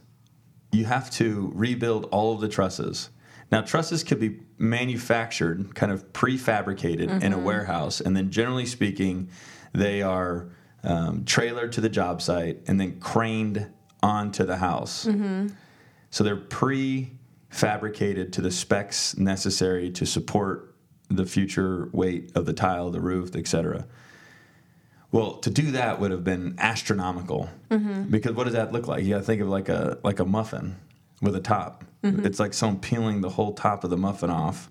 you 0.72 0.84
have 0.84 1.10
to 1.12 1.50
rebuild 1.54 2.06
all 2.10 2.34
of 2.34 2.40
the 2.40 2.48
trusses. 2.48 3.10
Now 3.50 3.62
trusses 3.62 4.04
could 4.04 4.20
be 4.20 4.40
manufactured, 4.58 5.74
kind 5.74 5.90
of 5.90 6.12
prefabricated 6.12 7.22
in 7.22 7.32
a 7.32 7.36
mm-hmm. 7.36 7.44
warehouse, 7.44 8.00
and 8.00 8.16
then 8.16 8.30
generally 8.30 8.66
speaking, 8.66 9.28
they 9.72 10.02
are 10.02 10.50
um, 10.84 11.24
trailered 11.24 11.72
to 11.72 11.80
the 11.80 11.88
job 11.88 12.22
site 12.22 12.60
and 12.66 12.80
then 12.80 13.00
craned 13.00 13.70
onto 14.02 14.44
the 14.44 14.56
house. 14.56 15.06
Mm-hmm. 15.06 15.48
So 16.10 16.24
they're 16.24 16.36
prefabricated 16.36 18.32
to 18.32 18.40
the 18.40 18.50
specs 18.50 19.16
necessary 19.16 19.90
to 19.90 20.06
support 20.06 20.74
the 21.08 21.26
future 21.26 21.88
weight 21.92 22.32
of 22.34 22.46
the 22.46 22.52
tile, 22.52 22.90
the 22.90 23.00
roof, 23.00 23.34
etc. 23.34 23.86
Well, 25.12 25.34
to 25.38 25.50
do 25.50 25.72
that 25.72 25.98
would 25.98 26.12
have 26.12 26.22
been 26.22 26.54
astronomical 26.58 27.50
mm-hmm. 27.68 28.04
because 28.04 28.32
what 28.32 28.44
does 28.44 28.52
that 28.52 28.72
look 28.72 28.86
like? 28.86 29.02
You 29.02 29.10
got 29.10 29.18
to 29.18 29.24
think 29.24 29.42
of 29.42 29.48
like 29.48 29.68
a 29.68 29.98
like 30.04 30.20
a 30.20 30.24
muffin 30.24 30.76
with 31.20 31.34
a 31.34 31.40
top. 31.40 31.84
It's 32.02 32.40
like 32.40 32.54
someone 32.54 32.80
peeling 32.80 33.20
the 33.20 33.28
whole 33.30 33.52
top 33.52 33.84
of 33.84 33.90
the 33.90 33.96
muffin 33.96 34.30
off 34.30 34.70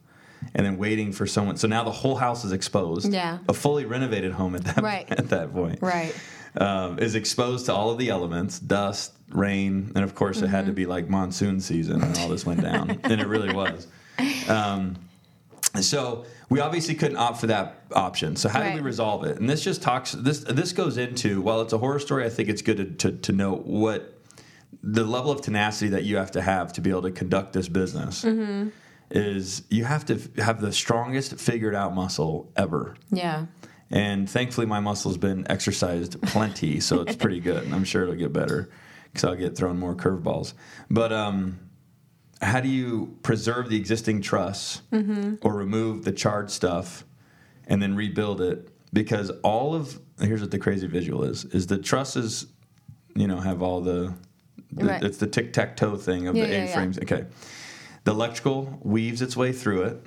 and 0.55 0.65
then 0.65 0.77
waiting 0.77 1.11
for 1.11 1.27
someone. 1.27 1.57
So 1.57 1.67
now 1.67 1.83
the 1.83 1.91
whole 1.91 2.15
house 2.15 2.43
is 2.45 2.51
exposed. 2.51 3.11
Yeah. 3.13 3.39
a 3.47 3.53
fully 3.53 3.85
renovated 3.85 4.31
home 4.31 4.55
at 4.55 4.63
that 4.65 4.81
Right. 4.81 5.05
at 5.11 5.29
that 5.29 5.53
point 5.53 5.79
Right. 5.81 6.15
um, 6.57 6.97
is 6.99 7.13
exposed 7.15 7.65
to 7.67 7.73
all 7.73 7.91
of 7.91 7.97
the 7.97 8.09
elements 8.09 8.57
dust 8.59 9.13
rain 9.31 9.91
and 9.95 10.03
of 10.03 10.15
course 10.15 10.41
it 10.41 10.47
had 10.47 10.65
to 10.65 10.71
be 10.71 10.87
like 10.87 11.07
monsoon 11.09 11.59
season 11.59 11.99
when 12.01 12.17
all 12.17 12.29
this 12.29 12.45
went 12.47 12.61
down 12.61 12.99
and 13.03 13.21
it 13.21 13.27
really 13.27 13.53
was 13.53 13.85
um, 14.49 14.95
so 15.81 16.25
we 16.49 16.59
obviously 16.59 16.95
couldn't 16.95 17.17
opt 17.17 17.39
for 17.39 17.45
that 17.47 17.83
option 17.93 18.35
so 18.35 18.49
how 18.49 18.63
did 18.63 18.73
we 18.73 18.81
resolve 18.81 19.23
it 19.23 19.37
and 19.39 19.47
this 19.47 19.61
just 19.63 19.83
talks 19.83 20.13
this 20.13 20.39
this 20.45 20.73
goes 20.73 20.97
into 20.97 21.41
while 21.41 21.61
it's 21.61 21.73
a 21.73 21.77
horror 21.77 21.99
story 21.99 22.25
i 22.25 22.29
think 22.29 22.49
it's 22.49 22.63
good 22.63 22.77
to, 22.99 23.11
to, 23.11 23.17
to 23.19 23.31
know 23.31 23.53
what 23.57 24.18
the 24.81 25.03
level 25.03 25.31
of 25.31 25.41
tenacity 25.41 25.89
that 25.91 26.03
you 26.03 26.17
have 26.17 26.31
to 26.31 26.41
have 26.41 26.71
to 26.73 26.81
be 26.81 26.89
able 26.89 27.01
to 27.03 27.11
conduct 27.11 27.53
this 27.53 27.67
business 27.67 28.23
is 29.11 29.63
you 29.69 29.83
have 29.85 30.05
to 30.05 30.15
f- 30.15 30.35
have 30.37 30.61
the 30.61 30.71
strongest 30.71 31.35
figured 31.39 31.75
out 31.75 31.93
muscle 31.95 32.51
ever 32.55 32.95
Yeah. 33.11 33.47
and 33.89 34.29
thankfully, 34.29 34.67
my 34.67 34.79
muscle's 34.79 35.17
been 35.17 35.45
exercised 35.49 36.21
plenty, 36.21 36.79
so 36.79 37.01
it's 37.01 37.15
pretty 37.15 37.39
good. 37.49 37.63
And 37.63 37.73
I'm 37.73 37.83
sure 37.83 38.03
it'll 38.03 38.15
get 38.15 38.31
better 38.31 38.69
because 39.05 39.23
I'll 39.23 39.35
get 39.35 39.57
thrown 39.57 39.79
more 39.79 39.95
curveballs. 39.95 40.53
But 40.91 41.11
um, 41.11 41.59
how 42.41 42.59
do 42.61 42.69
you 42.69 43.17
preserve 43.23 43.69
the 43.69 43.77
existing 43.77 44.21
truss 44.21 44.81
or 45.41 45.53
remove 45.53 46.05
the 46.05 46.11
charred 46.11 46.51
stuff 46.51 47.03
and 47.67 47.81
then 47.81 47.95
rebuild 47.95 48.41
it? 48.41 48.69
Because 48.93 49.29
all 49.43 49.73
of 49.75 49.99
here's 50.21 50.41
what 50.41 50.51
the 50.51 50.59
crazy 50.59 50.85
visual 50.87 51.23
is: 51.23 51.45
is 51.45 51.65
the 51.67 51.77
trusses, 51.79 52.45
you 53.15 53.27
know, 53.27 53.39
have 53.39 53.61
all 53.63 53.81
the, 53.81 54.13
the 54.71 54.85
Right. 54.85 55.03
it's 55.03 55.17
the 55.17 55.27
tic 55.27 55.53
tac 55.53 55.75
toe 55.77 55.97
thing 55.97 56.27
of 56.27 56.35
Yeah, 56.35 56.45
the 56.45 56.51
yeah, 56.51 56.63
A 56.63 56.65
yeah. 56.65 56.73
frames. 56.73 56.99
Okay, 56.99 57.25
The 58.03 58.11
electrical 58.11 58.79
weaves 58.83 59.21
its 59.21 59.35
way 59.37 59.51
through 59.51 59.83
it. 59.83 60.05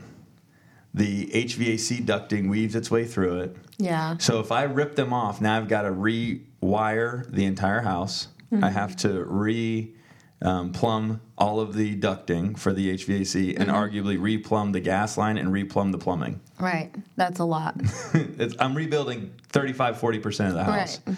The 0.94 1.26
HVAC 1.32 2.04
ducting 2.04 2.48
weaves 2.50 2.74
its 2.74 2.90
way 2.90 3.04
through 3.06 3.40
it. 3.40 3.56
Yeah. 3.78 4.16
So 4.18 4.40
if 4.40 4.52
I 4.52 4.64
rip 4.64 4.94
them 4.94 5.12
off, 5.12 5.40
now 5.40 5.56
I've 5.56 5.68
got 5.68 5.82
to 5.82 5.90
rewire 5.90 7.30
the 7.30 7.44
entire 7.44 7.80
house. 7.80 8.28
I 8.60 8.68
have 8.68 8.96
to 8.96 9.24
re 9.24 9.94
um, 10.42 10.72
plumb 10.72 11.20
all 11.38 11.60
of 11.60 11.72
the 11.74 11.96
ducting 11.98 12.58
for 12.58 12.72
the 12.74 12.92
HVAC 12.94 13.58
and 13.58 13.70
arguably 13.70 14.18
replumb 14.18 14.72
the 14.74 14.80
gas 14.80 15.16
line 15.16 15.38
and 15.38 15.48
replumb 15.50 15.92
the 15.92 15.98
plumbing. 15.98 16.40
Right. 16.60 16.92
That's 17.16 17.38
a 17.38 17.44
lot. 17.44 17.80
It's, 18.14 18.54
I'm 18.58 18.74
rebuilding 18.74 19.32
35, 19.50 19.98
40% 19.98 20.48
of 20.48 20.54
the 20.54 20.64
house. 20.64 21.00
Right. 21.06 21.16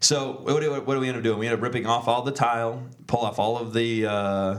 So 0.00 0.40
what 0.42 0.60
do, 0.60 0.72
what 0.72 0.94
do 0.94 1.00
we 1.00 1.08
end 1.08 1.16
up 1.16 1.22
doing? 1.22 1.38
We 1.38 1.46
end 1.46 1.54
up 1.56 1.62
ripping 1.62 1.86
off 1.86 2.06
all 2.08 2.22
the 2.22 2.32
tile, 2.32 2.82
pull 3.06 3.20
off 3.20 3.38
all 3.38 3.58
of 3.58 3.72
the 3.72 4.06
uh, 4.06 4.58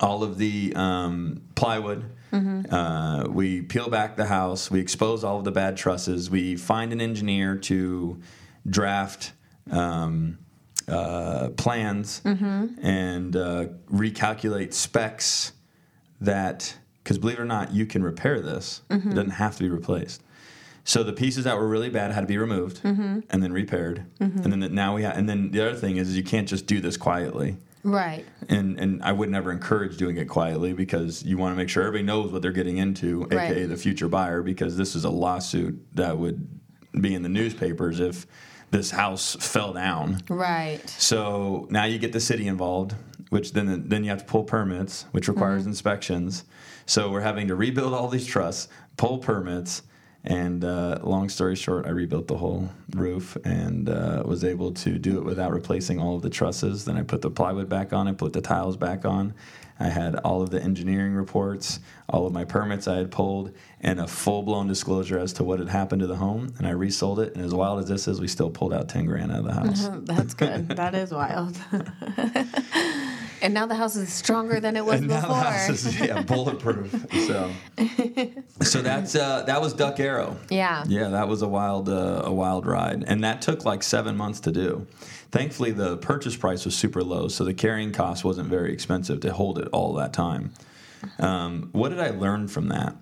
all 0.00 0.22
of 0.22 0.36
the 0.38 0.72
um, 0.74 1.42
plywood. 1.54 2.04
Uh, 2.70 3.28
we 3.30 3.62
peel 3.62 3.88
back 3.88 4.16
the 4.16 4.26
house. 4.26 4.70
We 4.70 4.80
expose 4.80 5.24
all 5.24 5.38
of 5.38 5.44
the 5.44 5.52
bad 5.52 5.76
trusses. 5.76 6.28
We 6.28 6.56
find 6.56 6.92
an 6.92 7.00
engineer 7.00 7.56
to 7.56 8.20
draft 8.68 9.32
um, 9.70 10.38
uh, 10.88 11.50
plans 11.56 12.20
and 12.24 13.36
uh, 13.36 13.66
recalculate 13.90 14.74
specs 14.74 15.52
that 16.20 16.76
because 17.02 17.18
believe 17.18 17.38
it 17.38 17.42
or 17.42 17.46
not, 17.46 17.72
you 17.72 17.86
can 17.86 18.02
repair 18.02 18.40
this. 18.40 18.82
It 18.90 19.14
doesn't 19.14 19.30
have 19.30 19.56
to 19.56 19.62
be 19.62 19.68
replaced. 19.70 20.22
So 20.88 21.02
the 21.02 21.12
pieces 21.12 21.44
that 21.44 21.58
were 21.58 21.66
really 21.68 21.90
bad 21.90 22.12
had 22.12 22.20
to 22.20 22.26
be 22.28 22.38
removed 22.38 22.80
and 22.84 23.24
then 23.28 23.52
repaired, 23.52 24.06
and 24.20 24.44
then 24.52 24.60
the, 24.60 24.68
now 24.68 24.94
we 24.94 25.02
have. 25.02 25.18
And 25.18 25.28
then 25.28 25.50
the 25.50 25.60
other 25.60 25.76
thing 25.76 25.96
is, 25.96 26.08
is 26.10 26.16
you 26.16 26.22
can't 26.24 26.48
just 26.48 26.66
do 26.66 26.80
this 26.80 26.96
quietly. 26.96 27.56
Right. 27.82 28.24
And 28.48 28.78
and 28.80 29.02
I 29.02 29.10
would 29.12 29.28
never 29.28 29.50
encourage 29.50 29.96
doing 29.96 30.16
it 30.16 30.26
quietly 30.28 30.72
because 30.72 31.24
you 31.24 31.38
want 31.38 31.52
to 31.52 31.56
make 31.56 31.68
sure 31.68 31.82
everybody 31.82 32.04
knows 32.04 32.32
what 32.32 32.40
they're 32.40 32.52
getting 32.52 32.78
into, 32.78 33.24
aka 33.32 33.66
the 33.66 33.76
future 33.76 34.08
buyer, 34.08 34.42
because 34.42 34.76
this 34.76 34.94
is 34.94 35.04
a 35.04 35.10
lawsuit 35.10 35.84
that 35.94 36.16
would 36.18 36.48
be 37.00 37.14
in 37.14 37.22
the 37.22 37.28
newspapers 37.28 37.98
if 38.00 38.24
this 38.70 38.92
house 38.92 39.36
fell 39.40 39.72
down. 39.72 40.20
Right. 40.28 40.88
So 40.88 41.66
now 41.70 41.84
you 41.84 41.98
get 41.98 42.12
the 42.12 42.20
city 42.20 42.46
involved, 42.46 42.94
which 43.30 43.52
then 43.52 43.88
then 43.88 44.04
you 44.04 44.10
have 44.10 44.20
to 44.20 44.24
pull 44.24 44.44
permits, 44.44 45.04
which 45.10 45.26
requires 45.28 45.62
Mm-hmm. 45.62 45.70
inspections. 45.70 46.44
So 46.86 47.10
we're 47.10 47.22
having 47.22 47.48
to 47.48 47.56
rebuild 47.56 47.92
all 47.92 48.08
these 48.08 48.26
trusses, 48.26 48.68
pull 48.96 49.18
permits, 49.18 49.82
and 50.26 50.64
uh, 50.64 50.98
long 51.02 51.28
story 51.28 51.54
short, 51.54 51.86
I 51.86 51.90
rebuilt 51.90 52.26
the 52.26 52.36
whole 52.36 52.68
roof 52.94 53.36
and 53.44 53.88
uh, 53.88 54.22
was 54.24 54.42
able 54.42 54.72
to 54.72 54.98
do 54.98 55.18
it 55.18 55.24
without 55.24 55.52
replacing 55.52 56.00
all 56.00 56.16
of 56.16 56.22
the 56.22 56.30
trusses. 56.30 56.84
Then 56.84 56.96
I 56.96 57.02
put 57.02 57.22
the 57.22 57.30
plywood 57.30 57.68
back 57.68 57.92
on, 57.92 58.08
I 58.08 58.12
put 58.12 58.32
the 58.32 58.40
tiles 58.40 58.76
back 58.76 59.04
on. 59.04 59.34
I 59.78 59.88
had 59.88 60.16
all 60.16 60.42
of 60.42 60.50
the 60.50 60.60
engineering 60.60 61.12
reports, 61.12 61.80
all 62.08 62.26
of 62.26 62.32
my 62.32 62.44
permits 62.44 62.88
I 62.88 62.96
had 62.96 63.10
pulled, 63.10 63.52
and 63.80 64.00
a 64.00 64.06
full 64.08 64.42
blown 64.42 64.66
disclosure 64.66 65.18
as 65.18 65.34
to 65.34 65.44
what 65.44 65.58
had 65.58 65.68
happened 65.68 66.00
to 66.00 66.06
the 66.06 66.16
home. 66.16 66.54
And 66.58 66.66
I 66.66 66.70
resold 66.70 67.20
it. 67.20 67.36
And 67.36 67.44
as 67.44 67.54
wild 67.54 67.80
as 67.80 67.88
this 67.88 68.08
is, 68.08 68.20
we 68.20 68.26
still 68.26 68.50
pulled 68.50 68.72
out 68.72 68.88
10 68.88 69.06
grand 69.06 69.30
out 69.30 69.40
of 69.40 69.44
the 69.44 69.52
house. 69.52 69.88
That's 70.02 70.34
good. 70.34 70.68
that 70.76 70.94
is 70.94 71.12
wild. 71.12 71.56
and 73.42 73.54
now 73.54 73.66
the 73.66 73.74
house 73.74 73.96
is 73.96 74.12
stronger 74.12 74.60
than 74.60 74.76
it 74.76 74.84
was 74.84 75.00
and 75.00 75.08
before. 75.08 75.22
now 75.22 75.28
the 75.28 75.34
house 75.34 75.68
is 75.68 76.00
yeah 76.00 76.22
bulletproof. 76.26 76.90
So, 77.26 77.52
so 78.62 78.82
that's 78.82 79.14
uh, 79.14 79.42
that 79.42 79.60
was 79.60 79.72
Duck 79.72 80.00
Arrow. 80.00 80.36
Yeah. 80.50 80.84
yeah, 80.86 81.08
that 81.08 81.28
was 81.28 81.42
a 81.42 81.48
wild 81.48 81.88
uh, 81.88 82.22
a 82.24 82.32
wild 82.32 82.66
ride, 82.66 83.04
and 83.06 83.22
that 83.24 83.42
took 83.42 83.64
like 83.64 83.82
seven 83.82 84.16
months 84.16 84.40
to 84.40 84.52
do. 84.52 84.86
Thankfully, 85.30 85.72
the 85.72 85.96
purchase 85.98 86.36
price 86.36 86.64
was 86.64 86.74
super 86.76 87.02
low, 87.02 87.28
so 87.28 87.44
the 87.44 87.54
carrying 87.54 87.92
cost 87.92 88.24
wasn't 88.24 88.48
very 88.48 88.72
expensive 88.72 89.20
to 89.20 89.32
hold 89.32 89.58
it 89.58 89.68
all 89.72 89.92
that 89.94 90.12
time. 90.12 90.52
Um, 91.18 91.68
what 91.72 91.90
did 91.90 92.00
I 92.00 92.10
learn 92.10 92.48
from 92.48 92.68
that? 92.68 92.96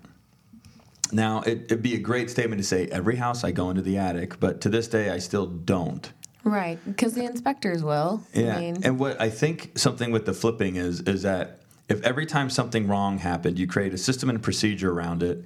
Now, 1.11 1.41
it, 1.41 1.63
it'd 1.65 1.81
be 1.81 1.93
a 1.93 1.99
great 1.99 2.29
statement 2.29 2.59
to 2.59 2.67
say 2.67 2.87
every 2.87 3.15
house 3.15 3.43
I 3.43 3.51
go 3.51 3.69
into 3.69 3.81
the 3.81 3.97
attic, 3.97 4.39
but 4.39 4.59
to 4.61 4.69
this 4.69 4.87
day, 4.87 5.11
I 5.11 5.19
still 5.19 5.45
don't. 5.45 6.11
Right. 6.45 6.79
Because 6.85 7.13
the 7.15 7.25
inspectors 7.25 7.83
will. 7.83 8.23
Yeah, 8.33 8.55
I 8.55 8.59
mean, 8.59 8.77
and 8.83 8.99
what 8.99 9.19
I 9.19 9.29
think 9.29 9.77
something 9.77 10.11
with 10.11 10.25
the 10.25 10.33
flipping 10.33 10.75
is 10.77 11.01
is 11.01 11.23
that 11.23 11.59
if 11.89 12.01
every 12.03 12.25
time 12.25 12.49
something 12.49 12.87
wrong 12.87 13.17
happened, 13.17 13.59
you 13.59 13.67
create 13.67 13.93
a 13.93 13.97
system 13.97 14.29
and 14.29 14.41
procedure 14.41 14.91
around 14.91 15.23
it, 15.23 15.43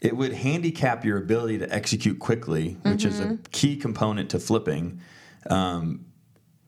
it 0.00 0.16
would 0.16 0.32
handicap 0.32 1.04
your 1.04 1.16
ability 1.18 1.58
to 1.58 1.72
execute 1.72 2.18
quickly, 2.18 2.76
which 2.82 3.04
is 3.04 3.20
Mm-hmm. 3.20 3.32
a 3.34 3.36
key 3.50 3.76
component 3.76 4.30
to 4.30 4.38
flipping, 4.40 5.00
um, 5.48 6.04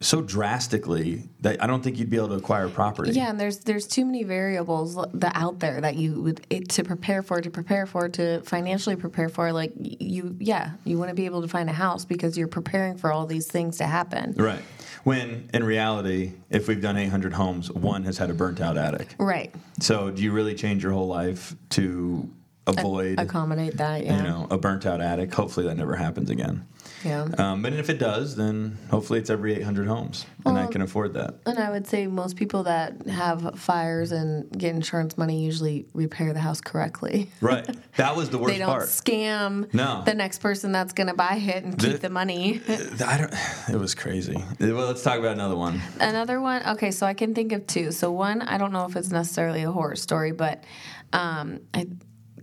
so 0.05 0.21
drastically 0.21 1.23
that 1.41 1.63
I 1.63 1.67
don't 1.67 1.83
think 1.83 1.99
you'd 1.99 2.11
be 2.11 2.19
able 2.19 2.29
to 2.29 2.35
acquire 2.35 2.69
property. 2.69 3.13
yeah, 3.13 3.31
and 3.31 3.41
there's 3.41 3.61
there's 3.61 3.87
too 3.87 4.05
many 4.05 4.23
variables 4.23 4.97
that 5.15 5.33
out 5.35 5.61
there 5.61 5.81
that 5.81 5.97
you 5.97 6.21
would 6.21 6.47
it, 6.51 6.69
to 6.71 6.85
prepare 6.85 7.23
for, 7.23 7.41
to 7.41 7.51
prepare 7.51 7.87
for, 7.87 8.11
to 8.11 8.43
financially 8.43 8.97
prepare 8.97 9.31
for. 9.31 9.51
Like 9.51 9.73
you, 9.77 10.37
yeah, 10.39 10.73
you 10.85 10.99
want 10.99 11.09
to 11.09 11.15
be 11.15 11.25
able 11.25 11.41
to 11.41 11.49
find 11.49 11.71
a 11.71 11.73
house 11.73 12.05
because 12.05 12.37
you're 12.37 12.49
preparing 12.49 12.99
for 12.99 13.11
all 13.13 13.25
these 13.25 13.47
things 13.47 13.79
to 13.79 13.87
happen. 13.87 14.35
Right. 14.37 14.61
When 15.05 15.49
in 15.55 15.65
reality, 15.65 16.35
if 16.51 16.69
we've 16.69 16.83
done 16.83 16.99
800 16.99 17.33
homes, 17.33 17.71
one 17.71 18.05
has 18.05 18.19
had 18.19 18.29
a 18.29 18.35
burnt 18.35 18.61
out 18.61 18.77
attic. 18.77 19.15
Right. 19.19 19.55
So 19.81 20.11
do 20.11 20.23
you 20.23 20.33
really 20.33 20.55
change 20.55 20.83
your 20.83 20.93
whole 20.93 21.09
life 21.09 21.55
to 21.71 22.29
avoid 22.67 23.19
Accommodate 23.21 23.79
that. 23.79 24.05
Yeah. 24.05 24.17
you 24.17 24.23
know 24.23 24.47
a 24.51 24.59
burnt 24.59 24.85
out 24.85 25.01
attic? 25.01 25.33
Hopefully 25.33 25.67
that 25.67 25.77
never 25.77 25.97
happens 25.97 26.29
again. 26.29 26.67
Yeah. 27.05 27.29
Um, 27.39 27.63
but 27.63 27.73
if 27.75 27.91
it 27.91 27.99
does, 27.99 28.35
then 28.37 28.79
hopefully 28.91 29.19
it's 29.19 29.31
every 29.31 29.55
800 29.55 29.87
homes, 29.87 30.25
and 30.47 30.59
I 30.59 30.67
can 30.67 30.81
afford 30.83 31.15
that. 31.15 31.35
And 31.47 31.59
I 31.59 31.71
would 31.71 31.87
say 31.87 32.07
most 32.07 32.37
people 32.37 32.63
that 32.65 33.07
have 33.07 33.59
fires 33.59 34.11
and 34.13 34.51
get 34.57 34.75
insurance 34.75 35.19
money 35.19 35.45
usually 35.45 35.87
repair 35.93 36.33
the 36.33 36.41
house 36.41 36.61
correctly. 36.61 37.31
Right. 37.41 37.69
That 37.97 38.17
was 38.17 38.31
the 38.31 38.39
worst 38.45 38.53
they 38.55 38.59
don't 38.59 38.69
part. 38.69 38.85
scam 38.87 39.73
No. 39.75 40.03
the 40.05 40.15
next 40.15 40.39
person 40.39 40.73
that's 40.73 40.93
going 40.93 41.09
to 41.09 41.15
buy 41.15 41.35
it 41.37 41.63
and 41.65 41.79
keep 41.79 41.93
The- 41.93 41.99
the 41.99 42.11
money. 42.11 42.61
I 42.69 43.19
don't. 43.19 43.35
It 43.69 43.79
was 43.79 43.95
crazy. 43.95 44.43
Well, 44.61 44.87
let's 44.87 45.03
talk 45.03 45.19
about 45.19 45.33
another 45.33 45.57
one. 45.57 45.81
Another 46.01 46.41
one, 46.41 46.63
okay, 46.71 46.91
so 46.91 47.07
I 47.07 47.15
can 47.15 47.35
think 47.35 47.53
of 47.53 47.67
two. 47.67 47.93
So 47.93 48.11
one, 48.13 48.43
I 48.43 48.57
don't 48.59 48.73
know 48.73 48.87
if 48.87 48.97
it's 48.97 49.11
necessarily 49.11 49.63
a 49.63 49.71
horror 49.71 49.97
story, 49.97 50.33
but 50.33 50.65
um, 51.13 51.61
I 51.75 51.87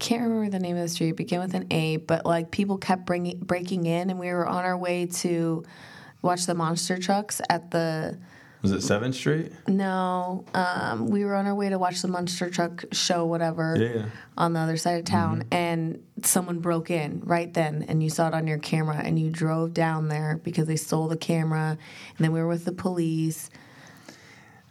can't 0.02 0.24
remember 0.24 0.50
the 0.50 0.60
name 0.60 0.76
of 0.76 0.82
the 0.82 0.90
street. 0.90 1.10
It 1.10 1.16
began 1.16 1.40
with 1.40 1.54
an 1.54 1.68
A, 1.72 1.98
but 1.98 2.26
like 2.26 2.50
people 2.52 2.78
kept 2.78 3.06
bringing 3.06 3.40
breaking 3.40 3.86
in, 3.86 4.10
and 4.10 4.20
we 4.20 4.28
were 4.30 4.48
on 4.48 4.66
our 4.66 4.78
way 4.78 5.06
to 5.06 5.64
watch 6.24 6.46
the 6.48 6.56
monster 6.56 6.98
trucks 6.98 7.40
at 7.50 7.72
the. 7.72 8.18
Was 8.64 8.72
it 8.72 8.82
Seventh 8.82 9.16
Street? 9.16 9.52
No, 9.68 10.46
um, 10.54 11.08
we 11.08 11.26
were 11.26 11.34
on 11.34 11.48
our 11.48 11.56
way 11.56 11.70
to 11.70 11.80
watch 11.80 12.02
the 12.02 12.08
monster 12.08 12.48
truck 12.48 12.86
show, 12.92 13.26
whatever, 13.26 13.76
Yeah, 13.76 14.06
on 14.38 14.54
the 14.54 14.60
other 14.60 14.78
side 14.78 15.00
of 15.00 15.06
town, 15.06 15.46
and 15.52 16.04
someone 16.24 16.60
broke 16.60 16.92
in 16.92 17.22
right 17.24 17.52
then, 17.52 17.86
and 17.88 18.04
you 18.04 18.12
saw 18.12 18.28
it 18.28 18.36
on 18.36 18.46
your 18.46 18.60
camera, 18.60 18.98
and 18.98 19.18
you 19.18 19.32
drove 19.32 19.74
down 19.74 20.10
there 20.10 20.40
because 20.44 20.68
they 20.68 20.76
stole 20.76 21.08
the 21.08 21.18
camera, 21.18 21.78
and 22.18 22.18
then 22.20 22.32
we 22.32 22.40
were 22.40 22.48
with 22.48 22.66
the 22.66 22.72
police. 22.72 23.50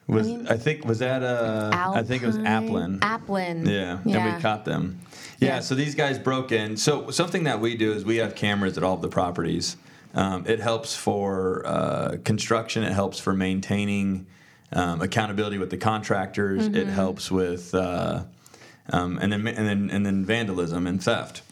Was 0.07 0.29
I 0.29 0.57
think 0.57 0.85
was 0.85 0.99
that 0.99 1.23
uh 1.23 1.71
I 1.73 2.03
think 2.03 2.25
it 2.25 2.27
was 2.27 2.39
Applin. 2.39 2.99
Applin. 2.99 3.67
Yeah, 3.67 4.01
yeah. 4.05 4.27
and 4.27 4.37
we 4.37 4.43
caught 4.43 4.65
them. 4.65 5.01
Yeah, 5.41 5.49
Yeah. 5.57 5.61
so 5.61 5.75
these 5.75 5.95
guys 5.95 6.19
broke 6.19 6.53
in. 6.53 6.77
So 6.77 7.11
something 7.11 7.45
that 7.45 7.61
we 7.61 7.77
do 7.77 7.93
is 7.93 8.05
we 8.05 8.17
have 8.17 8.35
cameras 8.35 8.77
at 8.77 8.85
all 8.85 8.95
of 8.95 9.03
the 9.03 9.09
properties. 9.09 9.77
Um, 10.15 10.45
it 10.47 10.61
helps 10.61 10.95
for 10.97 11.63
uh, 11.67 12.17
construction. 12.25 12.83
It 12.83 12.93
helps 12.93 13.19
for 13.19 13.33
maintaining 13.33 14.27
um, 14.73 15.01
accountability 15.01 15.59
with 15.59 15.71
the 15.71 15.77
contractors. 15.77 16.67
It 16.67 16.73
Mm-hmm. 16.73 16.91
helps 16.91 17.31
with 17.31 17.75
uh, 17.75 18.23
um, 18.93 19.19
and 19.21 19.33
then 19.33 19.47
and 19.47 19.67
then 19.69 19.91
and 19.91 20.05
then 20.07 20.25
vandalism 20.25 20.87
and 20.87 21.03
theft. 21.03 21.43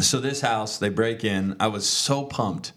So 0.00 0.20
this 0.20 0.40
house, 0.42 0.78
they 0.78 0.88
break 0.90 1.24
in. 1.24 1.56
I 1.60 1.68
was 1.68 1.88
so 1.88 2.24
pumped. 2.24 2.72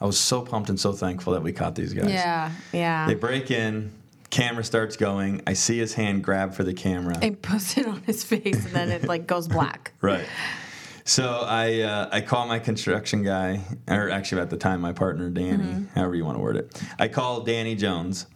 I 0.00 0.06
was 0.06 0.18
so 0.18 0.42
pumped 0.42 0.68
and 0.68 0.78
so 0.78 0.92
thankful 0.92 1.32
that 1.32 1.42
we 1.42 1.52
caught 1.52 1.74
these 1.74 1.92
guys. 1.94 2.10
Yeah, 2.10 2.50
yeah. 2.72 3.06
They 3.06 3.14
break 3.14 3.50
in. 3.50 3.90
Camera 4.34 4.64
starts 4.64 4.96
going. 4.96 5.40
I 5.46 5.52
see 5.52 5.78
his 5.78 5.94
hand 5.94 6.24
grab 6.24 6.54
for 6.54 6.64
the 6.64 6.74
camera. 6.74 7.16
and 7.22 7.40
puts 7.40 7.78
it 7.78 7.86
on 7.86 8.02
his 8.02 8.24
face, 8.24 8.64
and 8.66 8.74
then 8.74 8.90
it 8.90 9.04
like 9.04 9.26
goes 9.28 9.46
black. 9.48 9.92
Right. 10.00 10.26
So 11.04 11.44
I 11.46 11.80
uh, 11.82 12.08
I 12.10 12.20
call 12.20 12.46
my 12.48 12.58
construction 12.58 13.22
guy, 13.22 13.60
or 13.86 14.10
actually 14.10 14.40
at 14.42 14.50
the 14.50 14.56
time 14.56 14.80
my 14.80 14.92
partner 14.92 15.30
Danny, 15.30 15.62
Mm-hmm. 15.62 15.84
however 15.94 16.14
you 16.16 16.24
want 16.24 16.36
to 16.38 16.42
word 16.42 16.56
it. 16.56 16.82
I 16.98 17.06
call 17.08 17.42
Danny 17.42 17.74
Jones, 17.76 18.26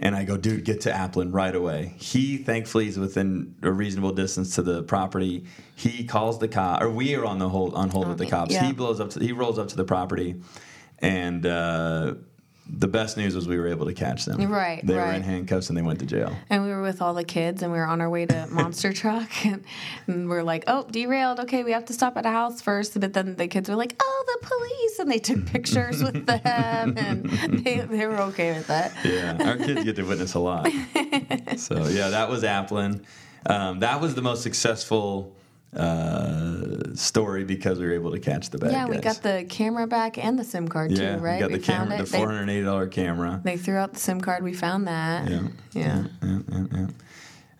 and 0.00 0.14
I 0.14 0.24
go, 0.24 0.36
dude, 0.36 0.64
get 0.64 0.82
to 0.82 0.90
Applin 0.92 1.34
right 1.34 1.54
away. 1.54 1.94
He 1.96 2.36
thankfully 2.36 2.86
is 2.86 2.98
within 2.98 3.54
a 3.62 3.72
reasonable 3.72 4.12
distance 4.12 4.54
to 4.56 4.62
the 4.62 4.82
property. 4.84 5.44
He 5.74 6.04
calls 6.04 6.38
the 6.38 6.48
cop, 6.48 6.82
or 6.82 6.88
we 6.90 7.14
are 7.16 7.24
on 7.24 7.38
the 7.40 7.48
hold 7.48 7.74
on 7.74 7.88
hold 7.90 8.06
with 8.08 8.18
the 8.18 8.26
cops. 8.26 8.52
yeah. 8.52 8.64
He 8.66 8.72
blows 8.72 9.00
up. 9.00 9.10
To, 9.10 9.20
he 9.20 9.32
rolls 9.32 9.58
up 9.58 9.68
to 9.68 9.76
the 9.76 9.84
property, 9.84 10.36
and. 11.00 11.44
Uh, 11.44 12.14
the 12.68 12.86
best 12.88 13.16
news 13.16 13.34
was 13.34 13.48
we 13.48 13.58
were 13.58 13.68
able 13.68 13.86
to 13.86 13.94
catch 13.94 14.24
them. 14.24 14.50
Right, 14.50 14.84
They 14.86 14.94
were 14.94 15.12
in 15.12 15.22
handcuffs 15.22 15.68
and 15.70 15.78
they 15.78 15.82
went 15.82 16.00
to 16.00 16.06
jail. 16.06 16.36
And 16.50 16.62
we 16.64 16.68
were 16.70 16.82
with 16.82 17.00
all 17.00 17.14
the 17.14 17.24
kids, 17.24 17.62
and 17.62 17.72
we 17.72 17.78
were 17.78 17.86
on 17.86 18.00
our 18.00 18.10
way 18.10 18.26
to 18.26 18.46
Monster 18.50 18.92
Truck, 18.92 19.30
and, 19.46 19.64
and 20.06 20.28
we're 20.28 20.42
like, 20.42 20.64
"Oh, 20.66 20.86
derailed. 20.90 21.40
Okay, 21.40 21.64
we 21.64 21.72
have 21.72 21.86
to 21.86 21.92
stop 21.92 22.16
at 22.16 22.26
a 22.26 22.30
house 22.30 22.60
first. 22.60 22.98
But 23.00 23.14
then 23.14 23.36
the 23.36 23.48
kids 23.48 23.68
were 23.68 23.76
like, 23.76 23.96
"Oh, 24.00 24.24
the 24.40 24.46
police!" 24.46 24.98
And 24.98 25.10
they 25.10 25.18
took 25.18 25.46
pictures 25.46 26.02
with 26.02 26.26
them, 26.44 26.98
and 26.98 27.24
they, 27.64 27.80
they 27.80 28.06
were 28.06 28.20
okay 28.22 28.52
with 28.52 28.66
that. 28.66 28.92
Yeah, 29.04 29.48
our 29.48 29.56
kids 29.56 29.84
get 29.84 29.96
to 29.96 30.02
witness 30.02 30.34
a 30.34 30.40
lot. 30.40 30.68
So 31.56 31.86
yeah, 31.88 32.10
that 32.10 32.28
was 32.28 32.42
Applin. 32.42 33.04
Um, 33.46 33.80
that 33.80 34.00
was 34.00 34.14
the 34.14 34.22
most 34.22 34.42
successful 34.42 35.32
uh, 35.76 36.94
story 36.94 37.44
because 37.44 37.78
we 37.78 37.86
were 37.86 37.92
able 37.92 38.10
to 38.12 38.18
catch 38.18 38.50
the 38.50 38.58
bad 38.58 38.72
Yeah, 38.72 38.86
guys. 38.86 38.96
we 38.96 39.00
got 39.02 39.22
the 39.22 39.46
camera 39.48 39.86
back 39.86 40.16
and 40.18 40.38
the 40.38 40.44
SIM 40.44 40.68
card 40.68 40.90
yeah, 40.90 41.16
too, 41.16 41.22
right? 41.22 41.34
we 41.34 41.40
got 41.40 41.50
the 41.50 41.58
found 41.58 41.90
camera, 41.90 42.04
the 42.04 42.16
it. 42.16 42.18
Four 42.18 42.30
hundred 42.32 42.50
eighty 42.50 42.64
dollar 42.64 42.86
camera. 42.86 43.40
They, 43.44 43.56
threw 43.56 43.76
out 43.76 43.92
the 43.92 44.00
SIM 44.00 44.20
card. 44.20 44.42
We 44.42 44.54
found 44.54 44.86
that. 44.88 45.28
Yeah. 45.30 45.42
Yeah. 45.72 46.04
Yeah, 46.22 46.38
yeah, 46.50 46.64
yeah. 46.72 46.86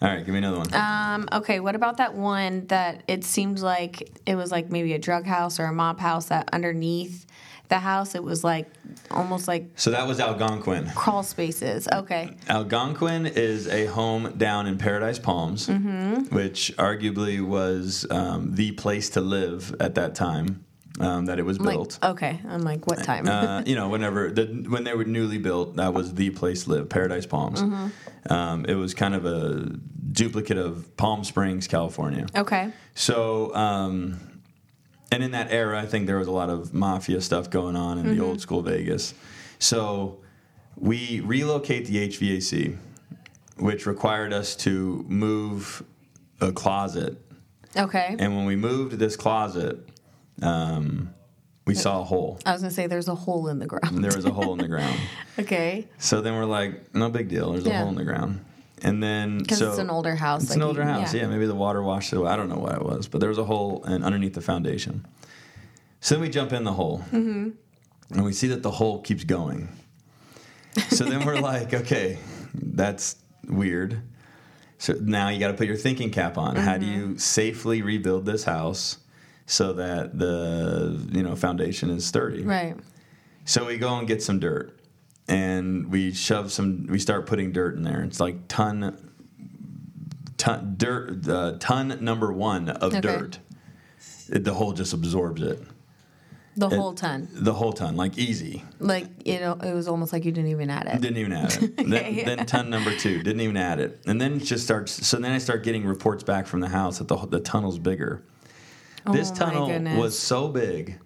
All 0.01 0.09
right, 0.09 0.25
give 0.25 0.29
me 0.29 0.39
another 0.39 0.59
one. 0.59 0.75
Um, 0.75 1.29
okay, 1.33 1.59
what 1.59 1.75
about 1.75 1.97
that 1.97 2.15
one 2.15 2.67
that 2.69 3.03
it 3.09 3.25
seemed 3.25 3.59
like 3.59 4.21
it 4.27 4.37
was 4.37 4.53
like 4.53 4.71
maybe 4.71 4.93
a 4.93 4.99
drug 4.99 5.27
house 5.27 5.59
or 5.59 5.65
a 5.65 5.73
mob 5.73 5.99
house 5.99 6.27
that 6.27 6.49
underneath 6.53 7.27
the 7.69 7.79
house 7.79 8.15
it 8.15 8.23
was 8.25 8.43
like 8.45 8.67
almost 9.11 9.47
like 9.49 9.69
so 9.77 9.91
that 9.91 10.07
was 10.07 10.21
Algonquin. 10.21 10.89
crawl 10.95 11.23
spaces. 11.23 11.87
Okay. 11.93 12.35
Algonquin 12.49 13.27
is 13.27 13.69
a 13.69 13.87
home 13.87 14.35
down 14.39 14.67
in 14.67 14.79
Paradise 14.79 15.19
Palms, 15.19 15.67
Mm-hmm. 15.69 16.35
which 16.35 16.73
arguably 16.79 17.45
was 17.47 18.07
um, 18.11 18.55
the 18.55 18.73
place 18.73 19.11
to 19.11 19.21
live 19.21 19.75
at 19.81 19.95
that 19.97 20.15
time 20.15 20.65
um, 21.01 21.27
that 21.27 21.39
it 21.39 21.45
was 21.45 21.61
Like 21.61 21.75
built. 21.77 21.99
okay. 22.03 22.41
I'm 22.49 22.63
like, 22.63 22.87
what 22.87 23.03
time? 23.05 23.29
uh, 23.29 23.63
you 23.67 23.75
know, 23.77 23.89
whenever 23.89 24.31
the, 24.31 24.47
when 24.69 24.85
they 24.85 24.95
were 24.95 25.05
newly 25.05 25.39
built, 25.39 25.77
that 25.77 25.93
was 25.95 26.15
the 26.15 26.31
place 26.31 26.65
to 26.65 26.71
live, 26.71 26.89
Paradise 26.89 27.27
Palms. 27.27 27.63
Mm-hmm. 27.63 28.33
Um, 28.33 28.65
it 28.65 28.75
was 28.75 28.95
kind 28.95 29.15
of 29.15 29.25
a 29.27 29.71
duplicate 30.13 30.57
of 30.59 30.97
Palm 30.97 31.23
Springs, 31.23 31.69
California. 31.69 32.27
okay. 32.35 32.73
So, 32.95 33.55
um, 33.55 34.38
and 35.11 35.23
in 35.23 35.31
that 35.33 35.51
era, 35.51 35.81
I 35.81 35.87
think 35.87 36.07
there 36.07 36.19
was 36.19 36.29
a 36.29 36.33
lot 36.33 36.51
of 36.51 36.75
mafia 36.75 37.21
stuff 37.21 37.51
going 37.51 37.77
on 37.77 37.99
in 37.99 38.17
the 38.17 38.23
old 38.23 38.41
school 38.41 38.63
Vegas. 38.63 39.15
So, 39.59 40.19
we 40.77 41.21
relocate 41.21 41.87
the 41.87 42.09
HVAC, 42.09 42.77
which 43.57 43.87
required 43.87 44.33
us 44.33 44.55
to 44.57 45.05
move 45.09 45.83
a 46.41 46.53
closet. 46.53 47.19
Okay. 47.77 48.15
And 48.19 48.37
when 48.37 48.45
we 48.47 48.55
moved 48.57 48.99
this 48.99 49.17
closet, 49.17 49.89
um, 50.43 51.13
we 51.67 51.75
saw 51.75 52.01
a 52.01 52.05
hole. 52.05 52.39
I 52.47 52.53
was 52.53 52.63
gonna 52.63 52.71
say 52.71 52.87
there's 52.87 53.09
a 53.09 53.15
hole 53.15 53.49
in 53.49 53.59
the 53.59 53.67
ground. 53.67 54.03
There 54.03 54.15
was 54.15 54.25
a 54.25 54.31
hole 54.31 54.53
in 54.53 54.59
the 54.59 54.69
ground. 54.75 54.99
okay. 55.39 55.87
So 55.99 56.21
then 56.21 56.35
we're 56.35 56.45
like, 56.45 56.95
no 56.95 57.11
big 57.11 57.29
deal. 57.29 57.53
There's 57.53 57.67
a 57.67 57.77
hole 57.77 57.89
in 57.89 57.97
the 57.97 58.05
ground. 58.05 58.45
And 58.83 59.03
then 59.03 59.39
Because 59.39 59.59
so 59.59 59.71
it's 59.71 59.79
an 59.79 59.91
older 59.91 60.15
house. 60.17 60.43
It's 60.43 60.51
like 60.51 60.57
an 60.59 60.63
older 60.63 60.83
you- 60.83 60.89
house. 60.89 61.13
Yeah. 61.15 61.27
maybe 61.27 61.47
the 61.47 61.55
water 61.55 61.83
washed 61.83 62.13
it 62.13 62.17
away. 62.17 62.31
I 62.31 62.37
don't 62.37 62.49
know 62.49 62.59
what 62.59 62.75
it 62.75 62.83
was, 62.83 63.09
but 63.09 63.21
there 63.21 63.29
was 63.29 63.39
a 63.39 63.45
hole 63.45 63.85
in, 63.87 64.03
underneath 64.05 64.35
the 64.35 64.41
foundation. 64.41 65.07
So 66.01 66.15
then 66.15 66.23
we 66.23 66.29
jump 66.29 66.53
in 66.53 66.65
the 66.65 66.73
hole, 66.73 66.99
Mm-hmm. 67.13 67.51
and 68.15 68.25
we 68.25 68.33
see 68.33 68.49
that 68.49 68.63
the 68.63 68.71
hole 68.71 69.01
keeps 69.03 69.25
going. 69.25 69.69
So 70.91 71.05
then 71.05 71.25
we're 71.27 71.41
like, 71.41 71.75
okay, 71.75 72.19
that's 72.55 73.17
weird. 73.49 74.01
So 74.79 74.93
now 75.01 75.29
you 75.29 75.41
got 75.41 75.49
to 75.49 75.55
put 75.55 75.67
your 75.67 75.77
thinking 75.77 76.11
cap 76.11 76.39
on. 76.39 76.55
How 76.55 76.79
do 76.79 76.87
Mm-hmm. 76.87 77.11
you 77.13 77.19
safely 77.19 77.83
rebuild 77.83 78.27
this 78.27 78.45
house 78.45 78.99
so 79.47 79.73
that 79.73 80.17
the 80.19 81.05
you 81.11 81.23
know 81.25 81.35
foundation 81.35 81.91
is 81.91 82.07
sturdy? 82.07 82.45
Right. 82.45 82.77
So 83.45 83.65
we 83.65 83.77
go 83.77 83.97
and 83.99 84.07
get 84.07 84.23
some 84.23 84.39
dirt, 84.39 84.78
and 85.29 85.91
we 85.91 86.13
shove 86.13 86.51
some. 86.53 86.87
We 86.89 86.99
start 86.99 87.27
putting 87.27 87.53
dirt 87.53 87.77
in 87.77 87.83
there. 87.83 88.03
It's 88.03 88.21
like 88.21 88.49
ton, 88.49 89.13
ton 90.37 90.75
dirt. 90.77 91.23
The 91.23 91.57
ton 91.61 91.99
number 92.03 92.33
one 92.33 92.69
of 92.69 92.93
Okay. 92.93 93.01
dirt. 93.01 93.39
It, 94.31 94.45
the 94.45 94.55
hole 94.55 94.73
just 94.73 94.93
absorbs 94.93 95.43
it. 95.43 95.63
The 96.57 96.69
It- 96.69 96.77
whole 96.77 96.93
ton. 96.93 97.29
The 97.33 97.55
whole 97.55 97.73
ton, 97.73 97.97
like 97.97 98.19
easy. 98.19 98.65
Like 98.81 99.07
you 99.25 99.39
know, 99.39 99.53
it 99.63 99.73
was 99.75 99.87
almost 99.87 100.13
like 100.13 100.25
you 100.25 100.33
didn't 100.33 100.51
even 100.51 100.71
add 100.71 100.87
it. 100.87 101.01
Didn't 101.01 101.19
even 101.19 101.33
add 101.33 101.63
it. 101.63 101.77
then, 101.89 102.15
yeah. 102.15 102.25
then 102.25 102.47
ton 102.47 102.69
number 102.69 102.95
two 102.97 103.23
didn't 103.23 103.41
even 103.41 103.57
add 103.57 103.79
it, 103.81 104.01
and 104.07 104.21
then 104.21 104.35
it 104.35 104.41
just 104.45 104.65
starts. 104.65 105.07
So 105.07 105.19
then 105.19 105.33
I 105.33 105.39
start 105.39 105.63
getting 105.63 105.85
reports 105.87 106.25
back 106.25 106.47
from 106.47 106.61
the 106.61 106.69
house 106.69 106.99
that 106.99 107.09
the 107.09 107.17
the 107.27 107.41
tunnel's 107.41 107.79
bigger. 107.79 108.23
Oh 109.07 109.13
this 109.13 109.29
Oh, 109.31 109.47
my 109.47 109.53
tunnel 109.69 109.99
was 110.01 110.19
so 110.19 110.49
big 110.49 110.99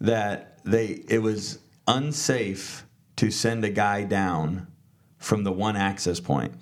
that 0.00 0.58
they 0.64 0.86
it 1.08 1.22
was 1.22 1.58
unsafe 1.86 2.84
to 3.20 3.30
send 3.30 3.62
a 3.66 3.68
guy 3.70 4.02
down 4.02 4.66
from 5.18 5.44
the 5.44 5.52
one 5.52 5.76
access 5.76 6.18
point 6.20 6.54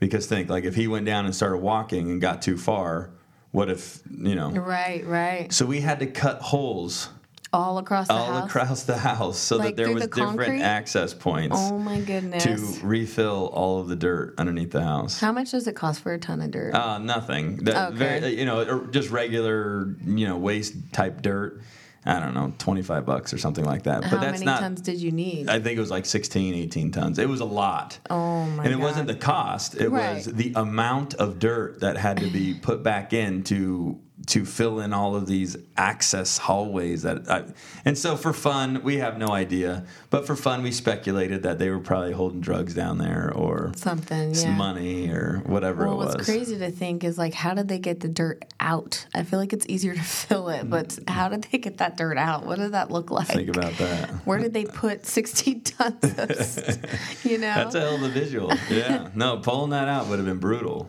because 0.00 0.26
think 0.26 0.50
like 0.50 0.64
if 0.64 0.74
he 0.74 0.88
went 0.88 1.06
down 1.06 1.24
and 1.26 1.32
started 1.34 1.58
walking 1.58 2.10
and 2.10 2.20
got 2.20 2.42
too 2.42 2.56
far 2.58 3.10
what 3.52 3.70
if 3.70 4.00
you 4.10 4.34
know 4.34 4.50
Right. 4.50 5.06
Right. 5.06 5.52
so 5.52 5.64
we 5.64 5.80
had 5.80 6.00
to 6.00 6.06
cut 6.08 6.40
holes 6.42 7.08
All 7.52 7.78
across 7.78 8.08
the 8.08 8.14
all 8.14 8.32
house. 8.32 8.48
across 8.50 8.82
the 8.82 8.98
house 8.98 9.38
so 9.38 9.58
Like 9.58 9.76
that 9.76 9.84
there 9.84 9.94
was 9.94 10.02
the 10.02 10.08
different 10.08 10.60
access 10.62 11.14
points 11.14 11.56
oh 11.56 11.78
my 11.78 12.00
goodness. 12.00 12.42
to 12.42 12.84
refill 12.84 13.46
all 13.54 13.78
of 13.78 13.86
the 13.86 13.94
dirt 13.94 14.34
underneath 14.38 14.72
the 14.72 14.82
house 14.82 15.20
How 15.20 15.30
much 15.30 15.52
does 15.52 15.68
it 15.68 15.76
cost 15.76 16.02
for 16.02 16.12
a 16.12 16.18
ton 16.18 16.40
of 16.40 16.50
dirt? 16.50 16.74
uh, 16.74 16.98
nothing. 16.98 17.58
That 17.58 17.90
Okay. 17.90 17.96
very, 17.96 18.36
you 18.40 18.44
know, 18.44 18.86
just 18.86 19.10
regular, 19.10 19.94
you 20.04 20.26
know, 20.26 20.36
waste 20.36 20.74
type 20.92 21.22
dirt. 21.22 21.60
I 22.06 22.20
don't 22.20 22.34
know, 22.34 22.54
25 22.58 23.04
bucks 23.04 23.32
or 23.34 23.38
something 23.38 23.64
like 23.64 23.82
that. 23.82 24.04
How 24.04 24.10
but 24.10 24.20
that's 24.20 24.38
many 24.40 24.46
not 24.46 24.60
tons 24.60 24.80
did 24.80 25.00
you 25.00 25.10
need? 25.10 25.48
I 25.48 25.58
think 25.58 25.76
it 25.76 25.80
was 25.80 25.90
like 25.90 26.06
16, 26.06 26.54
18 26.54 26.92
tons. 26.92 27.18
It 27.18 27.28
was 27.28 27.40
a 27.40 27.44
lot. 27.44 27.98
oh 28.10 28.44
my 28.46 28.56
god. 28.56 28.64
and 28.66 28.74
it 28.74 28.78
god. 28.78 28.84
wasn't 28.84 29.06
the 29.08 29.16
cost, 29.16 29.74
it 29.74 29.90
was 29.90 30.26
the 30.26 30.52
amount 30.54 31.14
of 31.14 31.38
dirt 31.38 31.80
that 31.80 31.96
had 31.96 32.18
to 32.18 32.30
be 32.30 32.54
put 32.54 32.82
back 32.82 33.12
in 33.12 33.42
to 33.44 33.98
to 34.28 34.46
fill 34.46 34.80
in 34.80 34.94
all 34.94 35.14
of 35.14 35.26
these 35.26 35.58
access 35.76 36.38
hallways 36.38 37.02
that 37.02 37.28
I, 37.30 37.44
and 37.84 37.98
so 37.98 38.16
for 38.16 38.32
fun 38.32 38.82
we 38.82 38.96
have 38.96 39.18
no 39.18 39.28
idea 39.28 39.84
but 40.08 40.26
for 40.26 40.34
fun 40.34 40.62
we 40.62 40.72
speculated 40.72 41.42
that 41.42 41.58
they 41.58 41.68
were 41.68 41.78
probably 41.80 42.12
holding 42.12 42.40
drugs 42.40 42.72
down 42.72 42.96
there 42.96 43.30
or 43.34 43.72
something. 43.76 44.32
some 44.34 44.52
Yeah. 44.52 44.56
money 44.56 45.10
or 45.10 45.42
whatever 45.44 45.84
Well, 45.84 45.92
it 46.00 46.06
was 46.06 46.14
what's 46.14 46.24
crazy 46.28 46.56
to 46.58 46.70
think 46.70 47.04
is 47.04 47.18
like, 47.18 47.34
how 47.34 47.52
did 47.52 47.68
they 47.68 47.78
get 47.78 48.00
the 48.00 48.08
dirt 48.08 48.42
out? 48.58 49.06
I 49.14 49.22
feel 49.22 49.38
like 49.38 49.52
it's 49.52 49.66
easier 49.68 49.94
to 49.94 50.02
fill 50.26 50.48
it, 50.48 50.68
but 50.70 50.98
how 51.06 51.28
did 51.28 51.44
they 51.52 51.58
get 51.58 51.76
that 51.78 51.98
dirt 51.98 52.16
out? 52.16 52.46
What 52.46 52.58
did 52.58 52.72
that 52.72 52.90
look 52.90 53.10
like? 53.10 53.26
think 53.28 53.50
about 53.54 53.74
that 53.76 54.08
Where 54.24 54.38
did 54.38 54.54
they 54.54 54.64
put 54.64 55.04
16 55.04 55.60
tons 55.64 56.02
of, 56.04 57.24
you 57.24 57.36
know? 57.36 57.54
That's 57.54 57.74
a 57.74 57.80
hell 57.80 57.96
of 57.96 58.02
a 58.02 58.08
visual. 58.08 58.50
Yeah. 58.70 59.08
No, 59.14 59.36
pulling 59.36 59.70
that 59.70 59.88
out 59.88 60.06
would 60.08 60.18
have 60.18 60.26
been 60.26 60.38
brutal. 60.38 60.88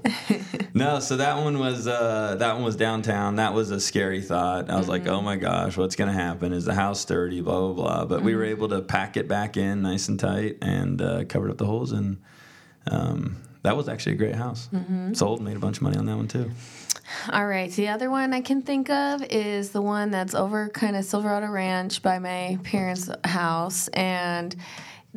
No, 0.73 0.99
so 1.01 1.17
that 1.17 1.35
one 1.43 1.59
was 1.59 1.87
uh, 1.87 2.35
that 2.39 2.53
one 2.55 2.63
was 2.63 2.75
downtown. 2.77 3.16
That 3.36 3.53
was 3.53 3.71
a 3.71 3.80
scary 3.80 4.21
thought. 4.21 4.69
I 4.69 4.77
was 4.77 4.88
like, 4.88 5.08
oh 5.08 5.21
my 5.21 5.36
gosh, 5.36 5.77
what's 5.77 5.95
gonna 5.95 6.13
happen? 6.13 6.53
Is 6.53 6.65
the 6.65 6.73
house 6.73 6.99
sturdy? 6.99 7.41
Blah 7.41 7.73
blah 7.73 7.73
blah. 7.73 8.06
But 8.06 8.23
we 8.23 8.36
were 8.36 8.45
able 8.45 8.69
to 8.69 8.82
pack 8.82 9.17
it 9.17 9.27
back 9.27 9.58
in 9.58 9.82
nice 9.82 10.08
and 10.08 10.19
tight 10.19 10.58
and 10.62 11.01
uh, 11.01 11.25
covered 11.25 11.51
up 11.51 11.58
the 11.58 11.65
holes. 11.65 11.91
And 11.91 12.17
um, 12.89 13.38
that 13.63 13.75
was 13.75 13.89
actually 13.89 14.13
a 14.13 14.17
great 14.17 14.36
house. 14.36 14.69
Sold, 15.13 15.41
made 15.41 15.58
a 15.58 15.60
bunch 15.60 15.77
of 15.77 15.84
money 15.84 15.97
on 15.97 16.06
that 16.06 16.15
one 16.15 16.27
too. 16.27 16.51
All 17.32 17.47
right. 17.47 17.71
The 17.71 17.88
other 17.88 18.10
one 18.10 18.34
I 18.34 18.41
can 18.41 18.62
think 18.62 18.89
of 18.89 19.23
is 19.23 19.71
the 19.71 19.82
one 19.82 20.12
that's 20.12 20.36
over 20.36 20.69
kind 20.69 20.95
of 20.95 21.06
Silverado 21.06 21.47
Ranch 21.47 22.01
by 22.01 22.19
my 22.19 22.60
parents' 22.63 23.10
house. 23.23 23.88
And 23.89 24.56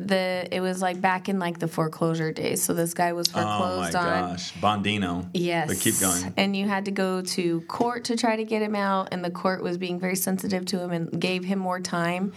the 0.07 0.47
it 0.51 0.61
was 0.61 0.81
like 0.81 0.99
back 1.01 1.29
in 1.29 1.39
like 1.39 1.59
the 1.59 1.67
foreclosure 1.67 2.31
days. 2.31 2.61
So 2.61 2.73
this 2.73 2.93
guy 2.93 3.13
was 3.13 3.27
foreclosed 3.27 3.95
Oh 3.95 4.01
my 4.01 4.21
on. 4.21 4.29
gosh, 4.31 4.53
Bondino. 4.53 5.29
Yes. 5.33 5.67
But 5.67 5.79
keep 5.79 5.99
going. 5.99 6.33
And 6.37 6.55
you 6.55 6.67
had 6.67 6.85
to 6.85 6.91
go 6.91 7.21
to 7.21 7.61
court 7.61 8.05
to 8.05 8.15
try 8.17 8.35
to 8.35 8.43
get 8.43 8.61
him 8.61 8.75
out, 8.75 9.09
and 9.11 9.23
the 9.23 9.31
court 9.31 9.63
was 9.63 9.77
being 9.77 9.99
very 9.99 10.15
sensitive 10.15 10.65
to 10.67 10.79
him 10.79 10.91
and 10.91 11.19
gave 11.19 11.43
him 11.43 11.59
more 11.59 11.79
time. 11.79 12.33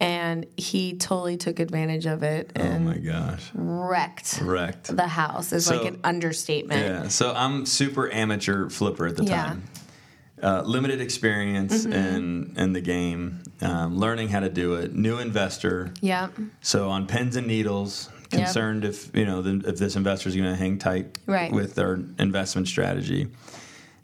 And 0.00 0.46
he 0.56 0.94
totally 0.96 1.36
took 1.36 1.60
advantage 1.60 2.06
of 2.06 2.24
it 2.24 2.50
Oh 2.58 2.78
my 2.80 2.98
gosh, 2.98 3.50
wrecked 3.54 4.40
wrecked. 4.42 4.96
the 4.96 5.06
house 5.06 5.52
is 5.52 5.66
So- 5.66 5.76
like 5.76 5.86
an 5.86 6.00
understatement. 6.02 6.80
Yeah, 6.80 7.08
so 7.08 7.32
I'm 7.32 7.66
super 7.66 8.10
amateur 8.10 8.68
flipper 8.68 9.06
at 9.06 9.16
the 9.16 9.24
Yeah. 9.24 9.44
time. 9.44 9.62
Uh, 10.42 10.60
limited 10.62 11.00
experience 11.00 11.84
Mm-hmm. 11.86 11.92
in 11.92 12.54
in 12.56 12.72
the 12.72 12.80
game, 12.80 13.42
um, 13.60 13.96
learning 13.96 14.28
how 14.28 14.40
to 14.40 14.48
do 14.48 14.74
it. 14.74 14.92
New 14.92 15.18
investor, 15.18 15.92
Yeah. 16.00 16.28
so 16.60 16.90
on 16.90 17.06
pins 17.06 17.36
and 17.36 17.46
needles. 17.46 18.08
Concerned 18.30 18.84
if 18.84 19.14
you 19.14 19.24
know 19.24 19.40
the, 19.42 19.68
if 19.68 19.76
this 19.78 19.94
investor 19.94 20.28
is 20.28 20.34
going 20.34 20.48
to 20.50 20.56
hang 20.56 20.78
tight 20.78 21.16
Right. 21.26 21.52
with 21.52 21.74
their 21.76 22.00
investment 22.18 22.66
strategy, 22.66 23.28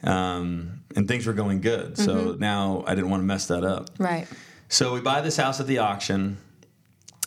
um, 0.05 0.81
and 0.94 1.09
things 1.09 1.27
were 1.27 1.33
going 1.33 1.61
good. 1.61 1.96
So 1.98 2.14
Mm-hmm. 2.14 2.40
now 2.40 2.85
I 2.87 2.94
didn't 2.94 3.11
want 3.11 3.22
to 3.22 3.27
mess 3.27 3.46
that 3.46 3.64
up. 3.64 3.90
Right. 3.98 4.29
So 4.68 4.92
we 4.94 5.01
buy 5.01 5.22
this 5.22 5.37
house 5.38 5.59
at 5.61 5.66
the 5.66 5.79
auction. 5.79 6.37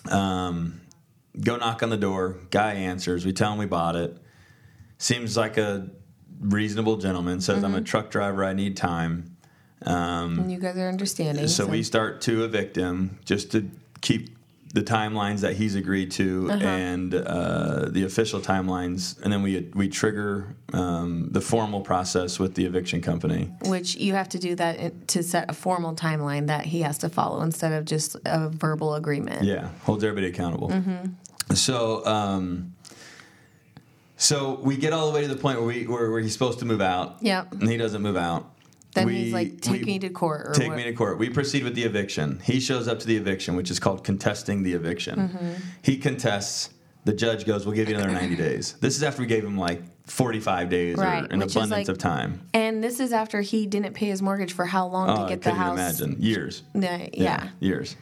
Um, 0.09 0.79
go 1.39 1.57
knock 1.57 1.83
on 1.83 1.89
the 1.89 1.97
door. 1.97 2.37
Guy 2.49 2.73
answers. 2.75 3.25
We 3.25 3.33
tell 3.33 3.51
him 3.51 3.57
we 3.57 3.65
bought 3.65 3.95
it. 3.95 4.17
Seems 4.99 5.35
like 5.35 5.57
a 5.57 5.89
reasonable 6.41 6.97
gentleman. 6.97 7.39
Says 7.41 7.63
I'm 7.63 7.75
a 7.75 7.81
truck 7.81 8.09
driver. 8.11 8.43
I 8.43 8.53
need 8.53 8.75
time. 8.77 9.35
Um, 9.83 10.39
And 10.39 10.51
you 10.51 10.59
guys 10.59 10.77
are 10.77 10.89
understanding. 10.89 11.47
so 11.47 11.65
we 11.65 11.81
start 11.83 12.21
to 12.21 12.43
evict 12.43 12.75
him 12.75 13.17
just 13.25 13.51
to 13.53 13.69
keep 14.01 14.37
the 14.73 14.81
timelines 14.81 15.41
that 15.41 15.57
he's 15.57 15.75
agreed 15.75 16.09
to 16.11 16.47
Uh-huh. 16.49 16.65
and 16.65 17.13
uh, 17.13 17.89
the 17.89 18.03
official 18.05 18.39
timelines, 18.39 19.21
and 19.21 19.33
then 19.33 19.41
we 19.43 19.69
we 19.75 19.89
trigger 19.89 20.55
um, 20.71 21.27
the 21.31 21.41
formal 21.41 21.81
process 21.81 22.39
with 22.39 22.55
the 22.55 22.65
eviction 22.65 23.01
company. 23.01 23.51
Which 23.65 23.95
you 23.95 24.13
have 24.13 24.29
to 24.29 24.39
do 24.39 24.55
that 24.55 25.07
to 25.09 25.23
set 25.23 25.49
a 25.49 25.53
formal 25.53 25.93
timeline 25.95 26.47
that 26.47 26.65
he 26.67 26.83
has 26.83 26.97
to 26.99 27.09
follow 27.09 27.41
instead 27.41 27.73
of 27.73 27.83
just 27.83 28.15
a 28.25 28.47
verbal 28.49 28.95
agreement. 28.95 29.43
Yeah, 29.43 29.67
holds 29.83 30.03
everybody 30.05 30.27
accountable. 30.27 30.69
Mm-hmm. 30.69 31.53
So, 31.55 32.05
um, 32.05 32.73
so 34.21 34.59
we 34.61 34.77
get 34.77 34.93
all 34.93 35.07
the 35.07 35.13
way 35.13 35.21
to 35.21 35.27
the 35.27 35.35
point 35.35 35.57
where 35.57 35.67
we 35.67 35.87
where, 35.87 36.11
where 36.11 36.19
he's 36.21 36.33
supposed 36.33 36.59
to 36.59 36.65
move 36.65 36.79
out. 36.81 37.17
Yep. 37.21 37.53
and 37.53 37.69
he 37.69 37.77
doesn't 37.77 38.01
move 38.03 38.17
out. 38.17 38.45
Then 38.93 39.07
We- 39.07 39.15
he's 39.15 39.33
like, 39.33 39.61
take 39.61 39.85
me 39.85 39.97
to 39.99 40.09
court 40.09 40.47
or 40.49 40.53
Take 40.53 40.67
what? 40.67 40.77
me 40.77 40.83
to 40.83 40.93
court. 40.93 41.17
We 41.17 41.29
proceed 41.29 41.63
with 41.63 41.75
the 41.75 41.83
eviction. 41.83 42.39
He 42.43 42.59
shows 42.59 42.87
up 42.89 42.99
to 42.99 43.07
the 43.07 43.15
eviction, 43.17 43.55
which 43.55 43.71
is 43.71 43.79
called 43.79 44.03
contesting 44.03 44.63
the 44.63 44.73
eviction. 44.73 45.15
Mm-hmm. 45.17 45.53
He 45.81 45.97
contests. 45.97 46.69
The 47.05 47.13
judge 47.13 47.45
goes, 47.47 47.65
"We'll 47.65 47.73
give 47.75 47.89
you 47.89 47.95
another 47.95 48.11
90 48.13 48.35
days." 48.35 48.73
This 48.79 48.95
is 48.95 49.01
after 49.01 49.21
we 49.23 49.27
gave 49.27 49.43
him 49.43 49.57
like 49.57 49.81
45 50.07 50.69
days 50.69 50.97
Right, 50.97 51.23
or 51.23 51.25
an 51.33 51.41
abundance 51.41 51.71
like- 51.71 51.87
of 51.89 51.97
time. 51.97 52.41
And 52.53 52.83
this 52.83 52.99
is 52.99 53.11
after 53.13 53.41
he 53.41 53.65
didn't 53.65 53.93
pay 53.93 54.05
his 54.07 54.21
mortgage 54.21 54.53
for 54.53 54.65
how 54.65 54.85
long 54.87 55.09
Oh, 55.09 55.23
to 55.23 55.29
get 55.29 55.41
the 55.41 55.51
house. 55.53 55.73
imagine 55.99 56.17
years. 56.21 56.61
Yeah, 56.75 57.07
yeah. 57.13 57.47
years. 57.59 57.95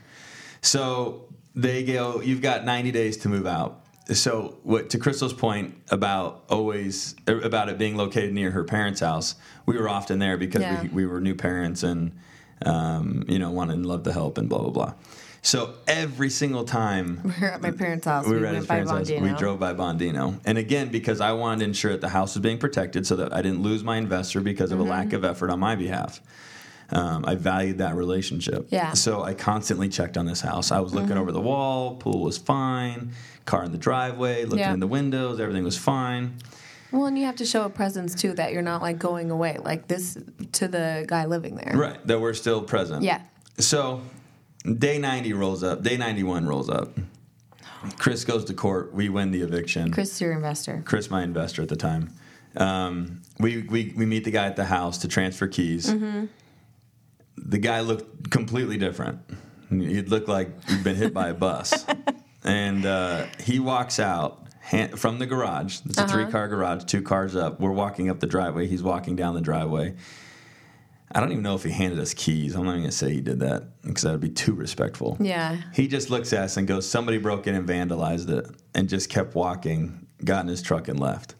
So 0.62 1.25
they 1.55 1.84
go, 1.84 2.19
you've 2.21 2.41
got 2.41 2.65
90 2.65 2.91
days 2.91 3.15
to 3.17 3.29
move 3.29 3.45
out. 3.47 3.86
So 4.13 4.58
what 4.63 4.89
to 4.91 4.98
Krystal's 5.00 5.34
point 5.34 5.76
about 5.91 6.43
always 6.50 7.15
about 7.28 7.69
it 7.69 7.78
being 7.78 7.95
located 7.95 8.34
near 8.34 8.52
her 8.52 8.63
parents' 8.63 9.00
house, 9.02 9.36
we 9.65 9.78
were 9.78 9.88
often 9.89 10.19
there 10.19 10.38
because 10.38 10.62
Yeah. 10.62 10.82
we, 10.84 10.88
we 10.89 11.06
were 11.06 11.22
new 11.22 11.36
parents 11.36 11.84
and 11.84 12.12
um, 12.65 13.24
you 13.28 13.39
know 13.39 13.52
wanted 13.52 13.74
and 13.76 13.86
loved 13.86 14.06
to 14.06 14.13
help 14.13 14.38
and 14.38 14.50
blah 14.50 14.60
blah 14.60 14.72
blah. 14.72 14.93
So 15.41 15.76
every 15.88 16.30
single 16.30 16.65
time 16.65 17.22
We 17.24 17.32
were 17.41 17.48
at 17.54 17.62
my 17.62 17.72
parents' 17.72 18.06
house. 18.06 18.26
we 18.26 18.34
We, 18.34 18.39
were 18.41 18.45
at 18.48 18.54
went 18.54 18.58
his 18.58 18.67
by 18.67 18.80
house. 18.86 19.10
We 19.10 19.32
drove 19.34 19.60
by 19.60 19.74
Bondino, 19.74 20.39
and 20.45 20.58
again 20.58 20.89
because 20.89 21.22
I 21.22 21.32
wanted 21.34 21.60
to 21.60 21.65
ensure 21.65 21.91
that 21.91 22.02
the 22.02 22.10
house 22.10 22.36
was 22.36 22.41
being 22.41 22.58
protected, 22.58 23.06
so 23.08 23.15
that 23.17 23.34
I 23.34 23.41
didn't 23.41 23.62
lose 23.62 23.84
my 23.84 23.98
investor 23.98 24.41
because 24.41 24.72
of 24.72 24.80
Mm-hmm. 24.80 24.88
a 24.88 24.91
lack 24.91 25.13
of 25.13 25.24
effort 25.24 25.50
on 25.52 25.60
my 25.60 25.76
behalf. 25.76 26.19
Um, 26.91 27.24
I 27.28 27.36
valued 27.36 27.78
that 27.78 27.93
relationship. 27.95 28.65
Yeah. 28.72 28.88
Mm-hmm. 28.88 28.95
So 28.95 29.22
I 29.22 29.36
constantly 29.36 29.89
checked 29.89 30.17
on 30.17 30.26
this 30.26 30.41
house. 30.41 30.72
I 30.72 30.80
was 30.80 30.91
looking 30.91 31.17
over 31.17 31.32
the 31.32 31.39
wall. 31.39 31.95
Pool 31.98 32.19
was 32.24 32.39
fine. 32.39 33.12
Car 33.50 33.64
in 33.64 33.72
the 33.72 33.78
driveway. 33.80 34.44
Looking 34.44 34.60
Yeah. 34.60 34.74
in 34.74 34.80
the 34.80 34.88
windows. 34.88 35.40
Everything 35.40 35.64
was 35.64 35.76
fine. 35.76 36.36
Well, 36.92 37.06
and 37.06 37.18
you 37.18 37.26
have 37.26 37.36
to 37.38 37.46
show 37.46 37.64
a 37.66 37.70
presence 37.70 38.14
too 38.14 38.34
that 38.34 38.54
you're 38.54 38.62
not 38.62 38.82
like 38.84 39.00
going 39.00 39.32
away 39.32 39.58
like 39.64 39.88
this 39.88 40.18
to 40.54 40.68
the 40.68 41.06
guy 41.08 41.26
living 41.26 41.56
there. 41.56 41.74
Right. 41.76 42.06
That 42.08 42.20
we're 42.22 42.36
still 42.36 42.62
present. 42.62 43.02
Yeah. 43.04 43.22
So 43.58 44.02
day 44.78 45.00
90 45.00 45.34
rolls 45.34 45.64
up. 45.64 45.82
Day 45.82 45.98
91 45.98 46.46
rolls 46.48 46.70
up. 46.70 46.90
Chris 47.98 48.24
goes 48.24 48.46
to 48.46 48.54
court. 48.54 48.94
We 48.94 49.10
win 49.10 49.32
the 49.32 49.42
eviction. 49.42 49.92
Chris, 49.92 50.22
your 50.22 50.34
investor. 50.34 50.84
Chris, 50.86 51.10
my 51.10 51.24
investor 51.24 51.62
at 51.64 51.70
the 51.70 51.76
time. 51.76 52.10
Um, 52.58 53.22
we, 53.40 53.64
we 53.64 53.94
we 53.96 54.06
meet 54.06 54.26
the 54.26 54.32
guy 54.32 54.46
at 54.48 54.56
the 54.58 54.66
house 54.66 54.98
to 55.00 55.08
transfer 55.08 55.48
keys. 55.48 55.88
Mm-hmm. 55.92 56.26
The 57.38 57.58
guy 57.58 57.80
looked 57.82 58.30
completely 58.30 58.78
different. 58.78 59.20
He 59.70 60.02
looked 60.02 60.28
like 60.28 60.50
he'd 60.68 60.84
been 60.84 60.96
hit 60.96 61.14
by 61.14 61.30
a 61.30 61.34
bus, 61.34 61.86
and 62.43 62.86
uh, 62.86 63.25
he 63.43 63.60
walks 63.60 63.99
out 63.99 64.47
han- 64.62 64.95
from 64.95 65.19
the 65.19 65.25
garage. 65.25 65.80
It's 65.86 65.97
a 65.97 66.04
Uh-huh. 66.04 66.12
three 66.13 66.25
car 66.32 66.47
garage, 66.47 66.84
two 66.86 67.02
cars 67.02 67.36
up. 67.36 67.60
We're 67.60 67.71
walking 67.71 68.10
up 68.10 68.19
the 68.19 68.28
driveway. 68.28 68.67
He's 68.67 68.84
walking 68.84 69.15
down 69.15 69.34
the 69.36 69.41
driveway. 69.41 69.95
I 71.12 71.19
don't 71.19 71.32
even 71.32 71.43
know 71.43 71.56
if 71.56 71.63
he 71.63 71.71
handed 71.71 71.97
us 71.99 72.13
keys. 72.13 72.54
I'm 72.56 72.65
not 72.65 72.71
even 72.71 72.82
gonna 72.84 72.91
say 72.91 73.12
he 73.12 73.21
did 73.21 73.39
that 73.39 73.82
because 73.82 74.04
that 74.04 74.12
would 74.12 74.21
be 74.21 74.30
too 74.30 74.54
respectful. 74.54 75.17
Yeah. 75.19 75.58
He 75.73 75.88
just 75.88 76.12
looks 76.12 76.32
at 76.34 76.43
us 76.43 76.58
and 76.58 76.67
goes, 76.67 76.88
Somebody 76.88 77.17
broke 77.17 77.47
in 77.47 77.56
and 77.56 77.67
vandalized 77.67 78.30
it, 78.30 78.47
and 78.75 78.88
just 78.88 79.10
kept 79.10 79.34
walking, 79.34 80.06
got 80.23 80.41
in 80.43 80.47
his 80.49 80.62
truck, 80.62 80.88
and 80.88 80.99
left. 80.99 81.34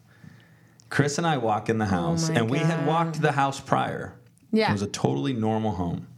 Chris 0.88 1.18
and 1.18 1.26
I 1.26 1.36
walk 1.36 1.68
in 1.68 1.78
the 1.78 1.86
house, 1.86 2.28
Oh 2.28 2.32
and 2.34 2.50
we 2.50 2.58
had 2.58 2.84
walked 2.84 3.22
the 3.22 3.30
house 3.30 3.60
prior. 3.60 4.14
Yeah. 4.50 4.70
It 4.70 4.72
was 4.72 4.82
a 4.82 4.88
totally 4.88 5.34
normal 5.34 5.70
home. 5.76 6.08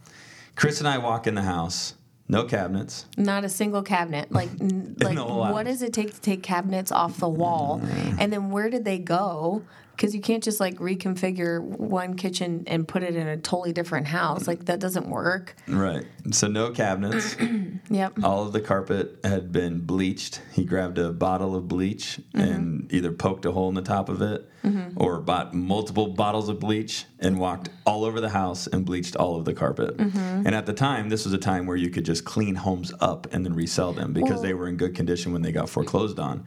Chris 0.56 0.78
and 0.78 0.88
I 0.88 0.96
walk 0.96 1.26
in 1.26 1.34
the 1.34 1.42
house, 1.42 1.92
no 2.32 2.44
cabinets. 2.44 3.06
Not 3.18 3.44
a 3.44 3.48
single 3.48 3.82
cabinet. 3.82 4.32
Like, 4.32 4.48
like 4.58 5.18
what 5.18 5.66
does 5.66 5.82
it 5.82 5.92
take 5.92 6.14
to 6.14 6.20
take 6.20 6.42
cabinets 6.42 6.90
off 6.90 7.18
the 7.18 7.28
wall? 7.28 7.80
Mm. 7.80 8.16
And 8.18 8.32
then 8.32 8.50
where 8.50 8.70
did 8.70 8.84
they 8.84 8.98
go? 8.98 9.62
Because 9.92 10.14
you 10.14 10.20
can't 10.20 10.42
just 10.42 10.58
like 10.58 10.76
reconfigure 10.76 11.62
one 11.62 12.14
kitchen 12.14 12.64
and 12.66 12.86
put 12.88 13.02
it 13.02 13.14
in 13.14 13.26
a 13.26 13.36
totally 13.36 13.72
different 13.72 14.06
house. 14.06 14.46
Like 14.46 14.64
that 14.66 14.80
doesn't 14.80 15.08
work. 15.08 15.54
Right. 15.68 16.06
So, 16.30 16.48
no 16.48 16.70
cabinets. 16.70 17.36
Yep. 17.90 18.24
All 18.24 18.46
of 18.46 18.52
the 18.52 18.60
carpet 18.60 19.18
had 19.22 19.52
been 19.52 19.80
bleached. 19.80 20.40
He 20.52 20.64
grabbed 20.64 20.98
a 20.98 21.12
bottle 21.12 21.54
of 21.54 21.68
bleach 21.68 22.20
mm-hmm. 22.34 22.40
and 22.40 22.92
either 22.92 23.12
poked 23.12 23.44
a 23.44 23.52
hole 23.52 23.68
in 23.68 23.74
the 23.74 23.82
top 23.82 24.08
of 24.08 24.22
it 24.22 24.48
mm-hmm. 24.64 24.90
or 24.96 25.20
bought 25.20 25.52
multiple 25.52 26.08
bottles 26.08 26.48
of 26.48 26.58
bleach 26.60 27.04
and 27.18 27.38
walked 27.38 27.68
all 27.84 28.04
over 28.04 28.20
the 28.20 28.30
house 28.30 28.66
and 28.66 28.84
bleached 28.84 29.16
all 29.16 29.36
of 29.36 29.44
the 29.44 29.52
carpet. 29.52 29.96
Mm-hmm. 29.96 30.46
And 30.46 30.54
at 30.54 30.66
the 30.66 30.72
time, 30.72 31.08
this 31.08 31.24
was 31.24 31.34
a 31.34 31.38
time 31.38 31.66
where 31.66 31.76
you 31.76 31.90
could 31.90 32.04
just 32.04 32.24
clean 32.24 32.54
homes 32.54 32.92
up 33.00 33.26
and 33.32 33.44
then 33.44 33.54
resell 33.54 33.92
them 33.92 34.12
because 34.12 34.34
Well- 34.34 34.42
they 34.42 34.54
were 34.54 34.68
in 34.68 34.76
good 34.76 34.94
condition 34.94 35.32
when 35.32 35.42
they 35.42 35.52
got 35.52 35.68
foreclosed 35.68 36.18
on. 36.18 36.44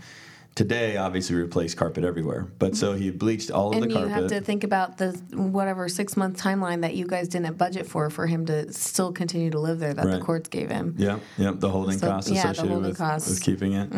Today, 0.56 0.96
obviously, 0.96 1.36
we 1.36 1.42
replace 1.42 1.74
carpet 1.76 2.06
everywhere. 2.06 2.48
But 2.60 2.78
so 2.78 2.94
he 2.94 3.12
bleached 3.12 3.52
all 3.52 3.72
of 3.72 3.74
And 3.76 3.84
the 3.84 3.90
you 3.90 3.94
carpet. 3.96 4.12
have 4.14 4.28
to 4.28 4.40
think 4.40 4.64
about 4.64 4.98
the 4.98 5.10
whatever 5.34 5.90
six 5.90 6.16
month 6.16 6.42
timeline 6.42 6.80
that 6.82 6.96
you 6.96 7.06
guys 7.06 7.28
didn't 7.28 7.58
budget 7.58 7.86
for 7.86 8.10
for 8.10 8.26
him 8.26 8.46
to 8.46 8.72
still 8.72 9.12
continue 9.12 9.50
to 9.52 9.60
live 9.60 9.80
there 9.80 9.94
that 9.94 10.10
the 10.10 10.20
courts 10.20 10.48
gave 10.48 10.70
him. 10.70 10.96
yeah 10.98 11.20
yep. 11.38 11.60
The 11.60 11.70
holding 11.70 11.98
So, 11.98 12.08
costs 12.08 12.32
yeah, 12.32 12.44
the 12.44 12.50
associated 12.52 12.72
holding 12.72 12.90
with, 12.92 12.98
costs. 12.98 13.28
Mm-hmm. 13.28 13.34
with 13.36 13.44
keeping 13.44 13.74
it. 13.74 13.92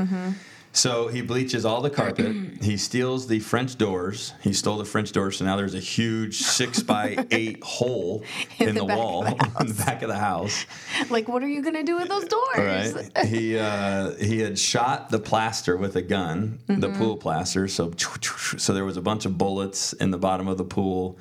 So 0.78 1.08
he 1.08 1.22
bleaches 1.22 1.66
all 1.66 1.82
the 1.82 1.90
carpet. 1.90 2.36
he 2.62 2.78
steals 2.78 3.26
the 3.26 3.40
French 3.40 3.78
doors. 3.80 4.34
He 4.42 4.54
stole 4.54 4.78
the 4.78 4.86
French 4.86 5.12
doors, 5.12 5.38
so 5.38 5.46
now 5.46 5.56
there's 5.58 5.74
a 5.74 5.80
huge 5.80 6.38
six 6.38 6.84
by 6.84 7.26
eight 7.32 7.64
hole 7.64 8.24
in, 8.60 8.70
In 8.70 8.76
the, 8.76 8.86
the 8.86 8.96
wall 8.96 9.24
the 9.24 9.32
in 9.62 9.68
the 9.68 9.74
back 9.74 10.04
of 10.04 10.10
the 10.10 10.20
house. 10.20 10.68
Like, 11.10 11.28
what 11.28 11.42
are 11.44 11.48
you 11.48 11.64
gonna 11.64 11.82
do 11.84 11.96
with 11.98 12.10
those 12.10 12.26
doors? 12.26 12.94
Right. 12.94 13.26
he 13.26 13.58
uh, 13.58 14.12
he 14.18 14.40
had 14.40 14.60
shot 14.60 15.10
the 15.10 15.20
plaster 15.20 15.76
with 15.78 15.96
a 15.96 16.02
gun, 16.04 16.60
the 16.68 16.74
Mm-hmm. 16.76 16.98
pool 16.98 17.18
plaster. 17.18 17.68
So 17.68 17.92
so 18.58 18.72
there 18.74 18.86
was 18.86 18.98
a 18.98 19.02
bunch 19.02 19.26
of 19.26 19.36
bullets 19.38 19.94
in 19.94 20.12
the 20.12 20.20
bottom 20.20 20.48
of 20.48 20.58
the 20.60 20.64
pool. 20.64 21.18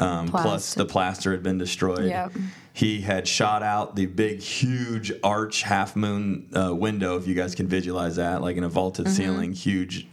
Um, 0.00 0.28
plus 0.28 0.74
the 0.74 0.86
plaster 0.86 1.32
had 1.32 1.42
been 1.42 1.58
destroyed. 1.58 2.06
Yep. 2.06 2.32
He 2.72 3.00
had 3.00 3.26
shot 3.26 3.62
out 3.62 3.96
the 3.96 4.06
big, 4.06 4.40
huge 4.40 5.12
arch 5.24 5.62
half 5.62 5.96
moon 5.96 6.48
uh, 6.54 6.74
window. 6.74 7.16
If 7.16 7.26
you 7.26 7.34
guys 7.34 7.54
can 7.54 7.66
visualize 7.66 8.16
that, 8.16 8.40
like 8.40 8.56
in 8.56 8.64
a 8.64 8.68
vaulted 8.68 9.08
ceiling, 9.08 9.52
huge. 9.52 10.06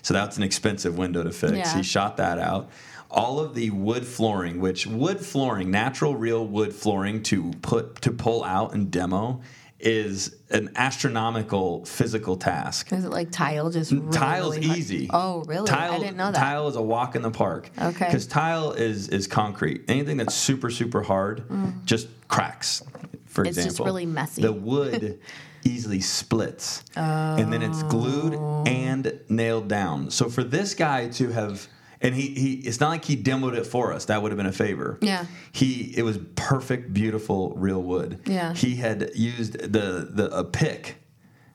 So 0.00 0.14
that's 0.14 0.36
an 0.36 0.42
expensive 0.42 0.96
window 0.96 1.22
to 1.22 1.30
fix. 1.30 1.52
Mm-hmm. 1.52 1.58
Yeah. 1.58 1.76
He 1.76 1.82
shot 1.82 2.16
that 2.16 2.38
out. 2.38 2.70
All 3.10 3.38
of 3.38 3.54
the 3.54 3.70
wood 3.70 4.06
flooring, 4.06 4.60
which 4.60 4.86
wood 4.86 5.20
flooring, 5.20 5.70
natural 5.70 6.16
real 6.16 6.46
wood 6.46 6.74
flooring 6.74 7.22
to 7.24 7.52
put 7.62 8.00
to 8.02 8.10
pull 8.10 8.42
out 8.44 8.72
and 8.74 8.90
demo, 8.90 9.42
is 9.78 10.34
an 10.50 10.70
astronomical 10.76 11.84
physical 11.84 12.36
task. 12.36 12.92
Is 12.92 13.04
it 13.04 13.10
like 13.10 13.30
tile? 13.30 13.70
Just 13.70 13.92
really, 13.92 14.10
Tile's 14.10 14.54
hard? 14.56 14.78
easy. 14.78 15.08
Oh, 15.12 15.42
really? 15.46 15.66
Tile, 15.68 15.92
I 15.92 15.98
didn't 15.98 16.16
know 16.16 16.32
that. 16.32 16.38
Tile 16.38 16.68
is 16.68 16.76
a 16.76 16.82
walk 16.82 17.14
in 17.14 17.22
the 17.22 17.30
park. 17.30 17.70
Okay. 17.80 18.06
Because 18.06 18.26
tile 18.26 18.72
is 18.72 19.08
is 19.08 19.26
concrete. 19.26 19.82
Anything 19.88 20.16
that's 20.16 20.34
super 20.34 20.70
super 20.70 21.02
hard 21.02 21.44
just 21.84 22.08
cracks. 22.28 22.82
For 23.26 23.44
Mm. 23.44 23.48
It's 23.48 23.58
example, 23.58 23.84
just 23.84 23.86
really 23.86 24.06
messy. 24.06 24.42
The 24.42 24.52
wood 24.70 25.20
easily 25.64 26.00
splits, 26.00 26.82
and 26.94 27.52
then 27.52 27.60
it's 27.62 27.82
glued 27.84 28.34
Oh. 28.34 28.64
and 28.66 29.20
nailed 29.28 29.68
down. 29.68 30.10
So 30.10 30.28
for 30.30 30.42
this 30.44 30.74
guy 30.74 31.08
to 31.10 31.28
have. 31.32 31.68
And 32.00 32.14
he, 32.14 32.28
he 32.28 32.52
it's 32.66 32.78
not 32.80 32.90
like 32.90 33.04
he 33.04 33.16
demoed 33.16 33.56
it 33.56 33.66
for 33.66 33.92
us. 33.92 34.06
That 34.06 34.22
would 34.22 34.30
have 34.30 34.36
been 34.36 34.46
a 34.46 34.52
favor. 34.52 34.98
Yeah. 35.00 35.26
He 35.52 35.94
it 35.96 36.02
was 36.02 36.18
perfect, 36.34 36.92
beautiful, 36.92 37.54
real 37.56 37.82
wood. 37.82 38.20
Yeah. 38.26 38.52
He 38.54 38.76
had 38.76 39.10
used 39.14 39.58
the 39.58 40.08
the 40.10 40.30
a 40.36 40.44
pick 40.44 40.96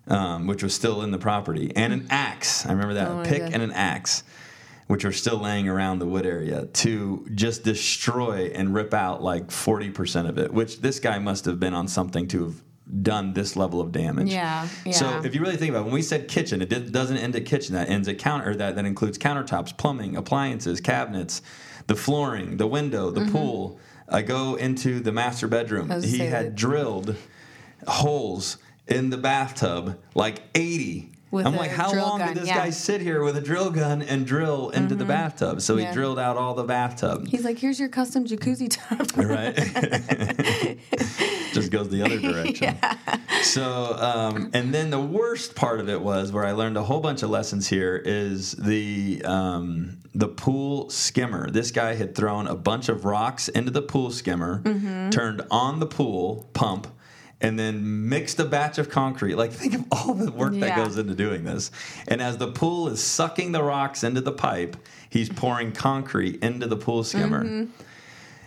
um, 0.08 0.48
which 0.48 0.64
was 0.64 0.74
still 0.74 1.02
in 1.04 1.12
the 1.12 1.18
property, 1.18 1.72
and 1.76 1.94
an 1.94 2.08
axe. 2.10 2.66
I 2.66 2.72
remember 2.72 2.96
that 2.96 3.08
Oh 3.08 3.22
a 3.22 3.24
pick 3.24 3.42
God. 3.42 3.54
and 3.54 3.62
an 3.62 3.72
axe, 3.72 4.24
which 4.88 5.06
are 5.06 5.12
still 5.12 5.38
laying 5.38 5.70
around 5.70 6.00
the 6.00 6.06
wood 6.08 6.26
area 6.26 6.66
to 6.66 7.28
just 7.34 7.64
destroy 7.64 8.52
and 8.54 8.74
rip 8.74 8.94
out 8.94 9.22
like 9.22 9.52
forty 9.52 9.90
percent 9.90 10.28
of 10.28 10.38
it. 10.38 10.54
Which 10.54 10.82
this 10.82 11.00
guy 11.00 11.20
must 11.20 11.46
have 11.46 11.60
been 11.60 11.74
on 11.74 11.88
something 11.88 12.28
to 12.30 12.46
have 12.46 12.62
done 13.02 13.34
this 13.34 13.56
level 13.56 13.80
of 13.80 13.92
damage. 13.92 14.32
Yeah, 14.32 14.68
So 14.92 15.22
if 15.24 15.34
you 15.34 15.42
really 15.42 15.56
think 15.58 15.70
about 15.70 15.82
it, 15.82 15.86
when 15.86 15.94
we 15.94 16.02
said 16.02 16.28
kitchen, 16.28 16.62
it 16.62 16.70
did, 16.70 16.92
doesn't 16.92 17.18
end 17.18 17.36
at 17.36 17.46
kitchen. 17.46 17.76
That 17.76 17.90
ends 17.90 18.08
at 18.08 18.18
counter. 18.18 18.56
That 18.56 18.76
that 18.76 18.86
includes 18.86 19.18
countertops, 19.18 19.78
plumbing, 19.78 20.16
appliances, 20.16 20.82
cabinets, 20.82 21.42
the 21.88 21.96
flooring, 21.96 22.58
the 22.58 22.68
window, 22.68 23.10
the 23.12 23.30
pool. 23.32 23.80
I 24.10 24.22
go 24.24 24.56
into 24.56 25.00
the 25.00 25.12
master 25.12 25.48
bedroom. 25.48 25.88
Mm-hmm. 25.88 26.02
He 26.08 26.18
had 26.20 26.48
that- 26.48 26.56
drilled 26.56 27.16
holes 27.88 28.58
in 28.88 29.10
the 29.10 29.18
bathtub, 29.18 29.98
like 30.14 30.42
80. 30.54 31.11
With 31.32 31.48
I'm 31.48 31.56
like, 31.56 31.72
how 31.72 31.94
long 31.94 32.20
gun, 32.20 32.28
did 32.34 32.38
this 32.42 32.48
yeah. 32.48 32.56
Mm-hmm. 32.58 32.64
guy 32.66 32.70
sit 32.72 33.00
here 33.00 33.24
with 33.24 33.38
a 33.38 33.42
drill 33.42 33.72
gun 33.72 34.02
and 34.02 34.28
drill 34.28 34.70
into 34.72 34.96
the 34.96 35.06
bathtub? 35.06 35.62
So 35.62 35.78
Yeah. 35.78 35.88
he 35.88 35.94
drilled 35.94 36.20
out 36.20 36.36
all 36.36 36.54
the 36.54 36.66
bathtub. 36.66 37.26
He's 37.28 37.46
like, 37.46 37.58
here's 37.58 37.80
your 37.80 37.88
custom 37.88 38.26
jacuzzi 38.28 38.68
tub. 38.70 39.10
right? 39.16 39.56
Just 41.54 41.72
goes 41.72 41.90
the 41.90 42.02
other 42.04 42.20
direction. 42.20 42.78
so, 43.44 43.96
um, 43.98 44.52
and 44.54 44.74
then 44.74 44.90
the 44.90 45.00
worst 45.00 45.56
part 45.56 45.80
of 45.80 45.88
it 45.90 46.02
was 46.02 46.32
where 46.34 46.46
I 46.46 46.52
learned 46.52 46.76
a 46.78 46.84
whole 46.84 47.00
bunch 47.00 47.24
of 47.24 47.30
lessons 47.30 47.68
here 47.68 47.96
is 48.04 48.52
the 48.54 49.22
um, 49.24 49.98
the 50.14 50.28
pool 50.28 50.90
skimmer. 50.90 51.50
This 51.50 51.72
guy 51.72 51.96
had 51.96 52.14
thrown 52.16 52.48
a 52.48 52.56
bunch 52.56 52.90
of 52.90 53.06
rocks 53.06 53.48
into 53.48 53.72
the 53.72 53.82
pool 53.82 54.12
skimmer, 54.12 54.62
turned 55.12 55.42
on 55.50 55.80
the 55.80 55.86
pool 55.88 56.50
pump. 56.54 56.88
And 57.42 57.58
then 57.58 58.08
mixed 58.08 58.40
a 58.40 58.46
batch 58.46 58.78
of 58.78 58.90
concrete. 58.90 59.34
Like, 59.36 59.52
think 59.52 59.74
of 59.74 59.86
all 59.92 60.14
the 60.14 60.32
work 60.32 60.54
that 60.60 60.76
goes 60.76 60.98
into 60.98 61.16
doing 61.16 61.44
this. 61.44 61.72
And 62.08 62.22
as 62.22 62.38
the 62.38 62.52
pool 62.52 62.88
is 62.88 63.02
sucking 63.04 63.52
the 63.52 63.64
rocks 63.64 64.04
into 64.04 64.22
the 64.22 64.32
pipe, 64.32 64.78
he's 65.10 65.28
pouring 65.28 65.72
concrete 65.72 66.44
into 66.44 66.68
the 66.68 66.78
pool 66.78 67.04
skimmer. 67.04 67.44
Mm-hmm. 67.44 67.72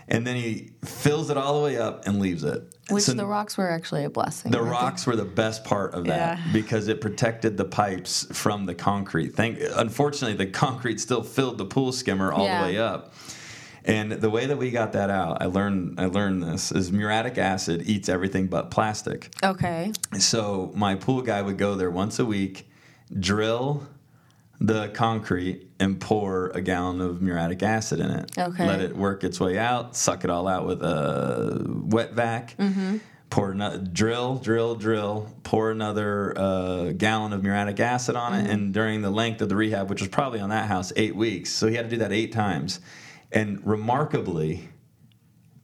And 0.07 0.27
then 0.27 0.37
he 0.37 0.71
fills 0.85 1.31
it 1.31 1.37
all 1.39 1.59
the 1.59 1.65
way 1.65 1.79
up 1.79 2.07
and 2.07 2.21
leaves 2.21 2.45
it. 2.45 2.63
Which 2.91 3.05
So- 3.05 3.15
the 3.15 3.25
rocks 3.27 3.57
were 3.57 3.71
actually 3.71 4.05
a 4.05 4.11
blessing. 4.11 4.51
the 4.53 4.63
rocks 4.63 5.07
were 5.07 5.17
the 5.17 5.25
best 5.25 5.65
part 5.65 5.95
of 5.95 6.05
that 6.05 6.39
Yeah. 6.39 6.45
because 6.53 6.89
it 6.89 7.01
protected 7.01 7.57
the 7.57 7.65
pipes 7.65 8.27
from 8.31 8.67
the 8.67 8.75
concrete. 8.75 9.35
Thank, 9.35 9.59
unfortunately, 9.77 10.37
the 10.37 10.53
concrete 10.53 11.01
still 11.01 11.23
filled 11.23 11.57
the 11.59 11.65
pool 11.65 11.91
skimmer 11.91 12.31
all 12.31 12.45
Yeah. 12.45 12.59
the 12.61 12.65
way 12.69 12.79
up. 12.79 13.15
And 13.87 14.13
the 14.13 14.31
way 14.31 14.47
that 14.47 14.57
we 14.57 14.71
got 14.71 14.93
that 14.93 15.11
out, 15.11 15.43
I 15.43 15.47
learned 15.47 16.01
I 16.01 16.07
learned 16.07 16.43
this 16.43 16.73
is 16.73 16.91
muriatic 16.91 17.37
acid 17.37 17.83
eats 17.87 18.09
everything 18.09 18.47
but 18.47 18.71
plastic. 18.71 19.31
Okay. 19.43 19.93
So 20.19 20.73
my 20.75 20.95
pool 20.95 21.21
guy 21.21 21.43
would 21.43 21.59
go 21.59 21.75
there 21.75 21.91
once 21.91 22.19
a 22.19 22.25
week, 22.25 22.67
drill 23.19 23.87
the 24.61 24.89
concrete 24.89 25.69
and 25.79 26.01
pour 26.01 26.49
a 26.51 26.63
gallon 26.63 27.01
of 27.03 27.21
muriatic 27.21 27.63
acid 27.63 28.01
in 28.01 28.11
it. 28.11 28.31
Okay. 28.39 28.67
Let 28.67 28.81
it 28.81 28.97
work 28.97 29.23
its 29.23 29.39
way 29.39 29.59
out, 29.59 29.95
suck 29.97 30.25
it 30.25 30.31
all 30.31 30.49
out 30.49 30.65
with 30.67 30.83
a 30.83 31.63
wet 31.69 32.13
vac. 32.13 32.57
Mm-hmm. 32.57 32.99
Pour 33.29 33.51
ano- 33.51 33.79
drill, 33.79 34.37
drill, 34.37 34.77
drill. 34.77 35.29
Pour 35.43 35.71
another 35.73 36.33
uh, 36.39 36.93
gallon 36.93 37.33
of 37.33 37.43
muriatic 37.43 37.81
acid 37.81 38.15
on 38.17 38.33
Mm-hmm. 38.33 38.47
it, 38.47 38.51
and 38.51 38.73
during 38.73 39.03
the 39.03 39.11
length 39.11 39.43
of 39.43 39.49
the 39.49 39.57
rehab, 39.57 39.91
which 39.91 40.01
was 40.01 40.09
probably 40.09 40.41
on 40.41 40.51
that 40.51 40.69
house 40.69 40.93
eight 40.97 41.17
weeks, 41.17 41.51
so 41.51 41.67
he 41.67 41.75
had 41.75 41.85
to 41.87 41.91
do 41.91 41.99
that 41.99 42.13
eight 42.13 42.33
times. 42.33 42.81
And 43.35 43.61
remarkably, 43.67 44.69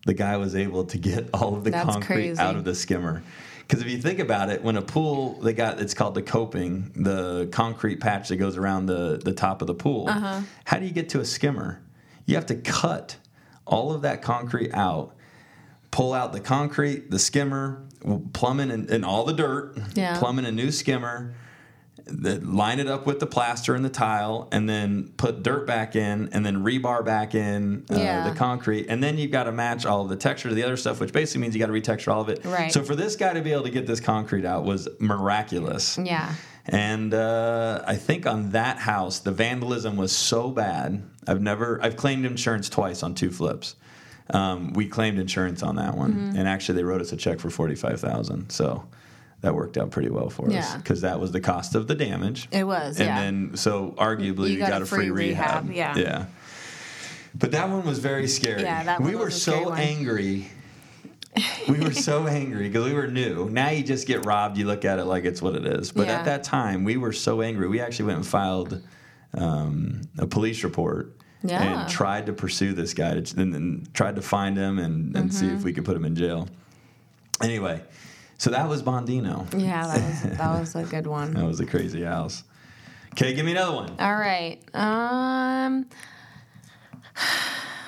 the 0.04 0.12
guy 0.14 0.36
was 0.36 0.54
able 0.56 0.84
to 0.86 0.98
get 0.98 1.30
all 1.34 1.56
of 1.56 1.64
the 1.64 1.70
That's 1.70 1.88
concrete 1.88 2.14
crazy. 2.14 2.40
out 2.40 2.56
of 2.56 2.64
the 2.64 2.74
skimmer. 2.74 3.22
Because 3.60 3.82
if 3.82 3.88
you 3.88 3.98
think 3.98 4.18
about 4.18 4.50
it, 4.50 4.64
when 4.64 4.76
a 4.76 4.82
pool, 4.82 5.34
they 5.40 5.52
got 5.52 5.80
it's 5.80 5.94
called 5.94 6.16
the 6.16 6.22
coping, 6.22 6.90
the 6.96 7.46
concrete 7.52 8.00
patch 8.00 8.28
that 8.28 8.36
goes 8.36 8.56
around 8.56 8.86
the, 8.86 9.20
the 9.24 9.32
top 9.32 9.60
of 9.62 9.68
the 9.68 9.74
pool. 9.74 10.08
Uh-huh. 10.08 10.40
How 10.64 10.80
do 10.80 10.86
you 10.86 10.90
get 10.90 11.08
to 11.10 11.20
a 11.20 11.24
skimmer? 11.24 11.80
You 12.26 12.34
have 12.34 12.46
to 12.46 12.56
cut 12.56 13.16
all 13.66 13.92
of 13.92 14.02
that 14.02 14.22
concrete 14.22 14.74
out, 14.74 15.14
pull 15.92 16.12
out 16.12 16.32
the 16.32 16.40
concrete, 16.40 17.12
the 17.12 17.18
skimmer, 17.20 17.86
plumb 18.32 18.58
in 18.58 18.72
and, 18.72 18.90
and 18.90 19.04
all 19.04 19.24
the 19.24 19.34
dirt, 19.34 19.78
Yeah. 19.94 20.18
plumb 20.18 20.40
in 20.40 20.46
a 20.46 20.52
new 20.52 20.72
skimmer, 20.72 21.34
the, 22.10 22.40
line 22.40 22.78
it 22.80 22.86
up 22.88 23.06
with 23.06 23.20
the 23.20 23.26
plaster 23.26 23.74
and 23.74 23.84
the 23.84 23.88
tile, 23.90 24.48
and 24.52 24.68
then 24.68 25.12
put 25.16 25.42
dirt 25.42 25.66
back 25.66 25.96
in, 25.96 26.28
and 26.32 26.44
then 26.44 26.64
rebar 26.64 27.04
back 27.04 27.34
in 27.34 27.84
uh, 27.90 27.94
Yeah. 27.96 28.28
the 28.28 28.34
concrete, 28.36 28.86
and 28.88 29.02
then 29.02 29.16
you've 29.18 29.30
got 29.30 29.44
to 29.44 29.52
match 29.52 29.86
all 29.86 30.02
of 30.02 30.08
the 30.08 30.16
texture 30.16 30.48
to 30.48 30.54
the 30.54 30.62
other 30.64 30.76
stuff, 30.76 31.00
which 31.00 31.12
basically 31.12 31.40
means 31.42 31.54
you 31.54 31.60
got 31.60 31.66
to 31.66 31.72
retexture 31.72 32.12
all 32.12 32.20
of 32.20 32.28
it. 32.28 32.44
Right. 32.44 32.72
So 32.72 32.82
for 32.82 32.94
this 32.96 33.16
guy 33.16 33.32
to 33.32 33.40
be 33.42 33.52
able 33.52 33.62
to 33.64 33.70
get 33.70 33.86
this 33.86 34.00
concrete 34.00 34.44
out 34.44 34.64
was 34.64 34.88
miraculous. 34.98 35.98
Yeah. 35.98 36.34
And 36.66 37.14
uh, 37.14 37.82
I 37.86 37.96
think 37.96 38.26
on 38.26 38.50
that 38.50 38.78
house, 38.78 39.18
the 39.20 39.32
vandalism 39.32 39.96
was 39.96 40.14
so 40.14 40.50
bad. 40.50 41.02
I've 41.26 41.40
never, 41.40 41.80
I've 41.82 41.96
claimed 41.96 42.24
insurance 42.26 42.68
twice 42.68 43.02
on 43.02 43.14
two 43.14 43.30
flips. 43.30 43.76
Um, 44.32 44.72
we 44.74 44.86
claimed 44.86 45.18
insurance 45.18 45.62
on 45.62 45.76
that 45.76 45.96
one, 45.96 46.12
Mm-hmm. 46.12 46.36
and 46.38 46.46
actually 46.48 46.76
they 46.76 46.84
wrote 46.84 47.00
us 47.00 47.12
a 47.12 47.16
check 47.16 47.40
for 47.40 47.50
forty 47.50 47.74
five 47.74 48.00
thousand. 48.00 48.50
So 48.50 48.84
that 49.42 49.54
worked 49.54 49.78
out 49.78 49.90
pretty 49.90 50.10
well 50.10 50.28
for 50.30 50.50
us 50.52 50.74
because 50.76 51.00
that 51.00 51.18
was 51.20 51.32
the 51.32 51.40
cost 51.40 51.74
of 51.74 51.86
the 51.86 51.94
damage. 51.94 52.48
It 52.52 52.64
was, 52.64 52.98
and 52.98 53.06
yeah. 53.08 53.20
then 53.20 53.56
so 53.56 53.94
arguably 53.98 54.50
You 54.50 54.58
got 54.58 54.70
got, 54.70 54.82
a 54.82 54.86
free, 54.86 55.08
free 55.08 55.28
rehab. 55.28 55.68
rehab, 55.68 55.96
yeah. 55.96 56.02
yeah. 56.02 56.24
But 57.34 57.52
that 57.52 57.68
one 57.70 57.84
was 57.86 57.98
very 58.00 58.26
scary. 58.28 58.62
Yeah, 58.62 58.82
that 58.84 59.00
we 59.00 59.14
were 59.14 59.26
was 59.26 59.36
a 59.36 59.40
scary 59.40 59.64
so 59.64 59.72
angry. 59.72 60.46
we 61.68 61.78
were 61.78 61.92
so 61.92 62.26
angry 62.26 62.68
because 62.68 62.84
we 62.84 62.92
were 62.92 63.06
new. 63.06 63.48
Now 63.48 63.70
you 63.70 63.84
just 63.84 64.06
get 64.08 64.26
robbed. 64.26 64.58
You 64.58 64.66
look 64.66 64.84
at 64.84 64.98
it 64.98 65.04
like 65.04 65.24
it's 65.24 65.40
what 65.40 65.54
it 65.54 65.64
is. 65.64 65.92
But 65.92 66.08
Yeah. 66.08 66.18
at 66.18 66.24
that 66.24 66.42
time, 66.42 66.82
we 66.84 66.96
were 66.96 67.12
so 67.12 67.40
angry. 67.40 67.68
We 67.68 67.80
actually 67.80 68.06
went 68.06 68.16
and 68.18 68.26
filed 68.26 68.82
um, 69.38 70.00
a 70.18 70.26
police 70.26 70.64
report 70.64 71.16
Yeah. 71.44 71.62
and 71.82 71.88
tried 71.90 72.26
to 72.26 72.32
pursue 72.32 72.72
this 72.72 72.94
guy 72.94 73.20
to, 73.20 73.40
and, 73.40 73.54
and 73.54 73.94
tried 73.94 74.16
to 74.16 74.22
find 74.22 74.56
him 74.56 74.80
and, 74.80 75.16
and 75.16 75.32
see 75.32 75.46
Mm-hmm. 75.46 75.54
if 75.56 75.62
we 75.62 75.72
could 75.72 75.84
put 75.84 75.96
him 75.96 76.04
in 76.04 76.16
jail. 76.16 76.48
Anyway, 77.40 77.80
so 78.40 78.50
that 78.50 78.66
was 78.68 78.82
Bondino. 78.82 79.36
Yeah, 79.56 79.86
that 79.86 80.00
was 80.08 80.38
that 80.38 80.50
was 80.60 80.74
a 80.76 80.84
good 80.84 81.06
one. 81.06 81.34
That 81.38 81.44
was 81.46 81.60
a 81.60 81.66
crazy 81.66 82.02
house. 82.02 82.42
Okay, 83.12 83.34
give 83.34 83.44
me 83.44 83.52
another 83.52 83.74
one. 83.76 83.90
All 83.98 84.16
right. 84.16 84.58
Um 84.74 85.86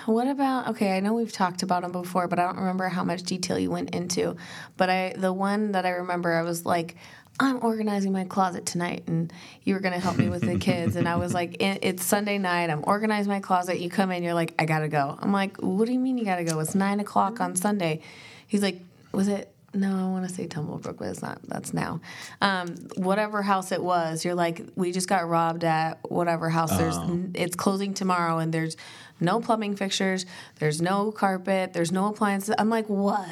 what 0.06 0.26
about 0.26 0.68
okay, 0.70 0.96
I 0.96 1.00
know 1.00 1.14
we've 1.14 1.32
talked 1.32 1.62
about 1.62 1.82
them 1.82 1.92
before, 1.92 2.26
but 2.28 2.38
I 2.38 2.44
don't 2.46 2.58
remember 2.58 2.88
how 2.88 3.04
much 3.04 3.22
detail 3.22 3.58
you 3.58 3.70
went 3.70 3.90
into. 3.94 4.36
But 4.76 4.90
I 4.90 5.14
the 5.16 5.32
one 5.32 5.72
that 5.72 5.86
I 5.86 5.90
remember 5.90 6.32
I 6.34 6.42
was 6.42 6.66
like 6.66 6.96
I'm 7.40 7.64
organizing 7.64 8.12
my 8.12 8.24
closet 8.24 8.66
tonight, 8.66 9.04
and 9.06 9.32
you 9.62 9.72
were 9.74 9.80
going 9.80 9.94
to 9.94 9.98
help 10.00 10.18
me 10.18 10.28
with 10.28 10.42
the 10.42 10.58
kids. 10.68 10.96
And 10.96 11.08
I 11.08 11.16
was 11.16 11.32
like, 11.32 11.62
"It- 11.62 11.78
"It's 11.82 12.04
Sunday 12.04 12.36
night. 12.36 12.68
I'm 12.68 12.84
organizing 12.86 13.32
my 13.32 13.40
closet." 13.40 13.80
You 13.80 13.88
come 13.88 14.10
in, 14.10 14.22
you're 14.22 14.34
like, 14.34 14.54
"I 14.58 14.66
gotta 14.66 14.86
go." 14.88 15.16
I'm 15.18 15.32
like, 15.32 15.56
"What 15.56 15.86
do 15.86 15.92
you 15.94 15.98
mean 15.98 16.18
you 16.18 16.26
gotta 16.26 16.44
go? 16.44 16.60
It's 16.60 16.74
nine 16.74 17.00
o'clock 17.00 17.40
on 17.40 17.56
Sunday." 17.56 18.02
He's 18.46 18.60
like, 18.62 18.82
"Was 19.12 19.28
it?" 19.28 19.51
No, 19.74 19.88
I 19.88 20.10
want 20.10 20.28
to 20.28 20.34
say 20.34 20.46
Tumblebrook, 20.46 20.98
but 20.98 21.08
it's 21.08 21.22
not. 21.22 21.40
That's 21.44 21.72
now. 21.72 22.00
Um, 22.42 22.74
whatever 22.96 23.40
house 23.40 23.72
it 23.72 23.82
was, 23.82 24.22
you're 24.24 24.34
like, 24.34 24.62
we 24.76 24.92
just 24.92 25.08
got 25.08 25.26
robbed 25.28 25.64
at 25.64 25.98
whatever 26.10 26.50
house. 26.50 26.76
There's, 26.76 26.96
it's 27.34 27.56
closing 27.56 27.94
tomorrow, 27.94 28.38
and 28.38 28.52
there's 28.52 28.76
no 29.18 29.40
plumbing 29.40 29.76
fixtures. 29.76 30.26
There's 30.58 30.82
no 30.82 31.10
carpet. 31.10 31.72
There's 31.72 31.90
no 31.90 32.08
appliances. 32.08 32.54
I'm 32.58 32.68
like, 32.68 32.88
what? 32.88 33.26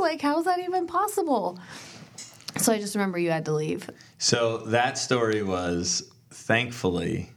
Like, 0.00 0.20
how 0.20 0.38
is 0.40 0.46
that 0.46 0.58
even 0.58 0.88
possible? 0.88 1.60
So 2.56 2.72
I 2.72 2.78
just 2.78 2.94
remember 2.94 3.18
you 3.18 3.30
had 3.30 3.44
to 3.44 3.52
leave. 3.52 3.88
So 4.18 4.58
that 4.58 4.98
story 4.98 5.42
was 5.42 6.10
thankfully 6.30 7.30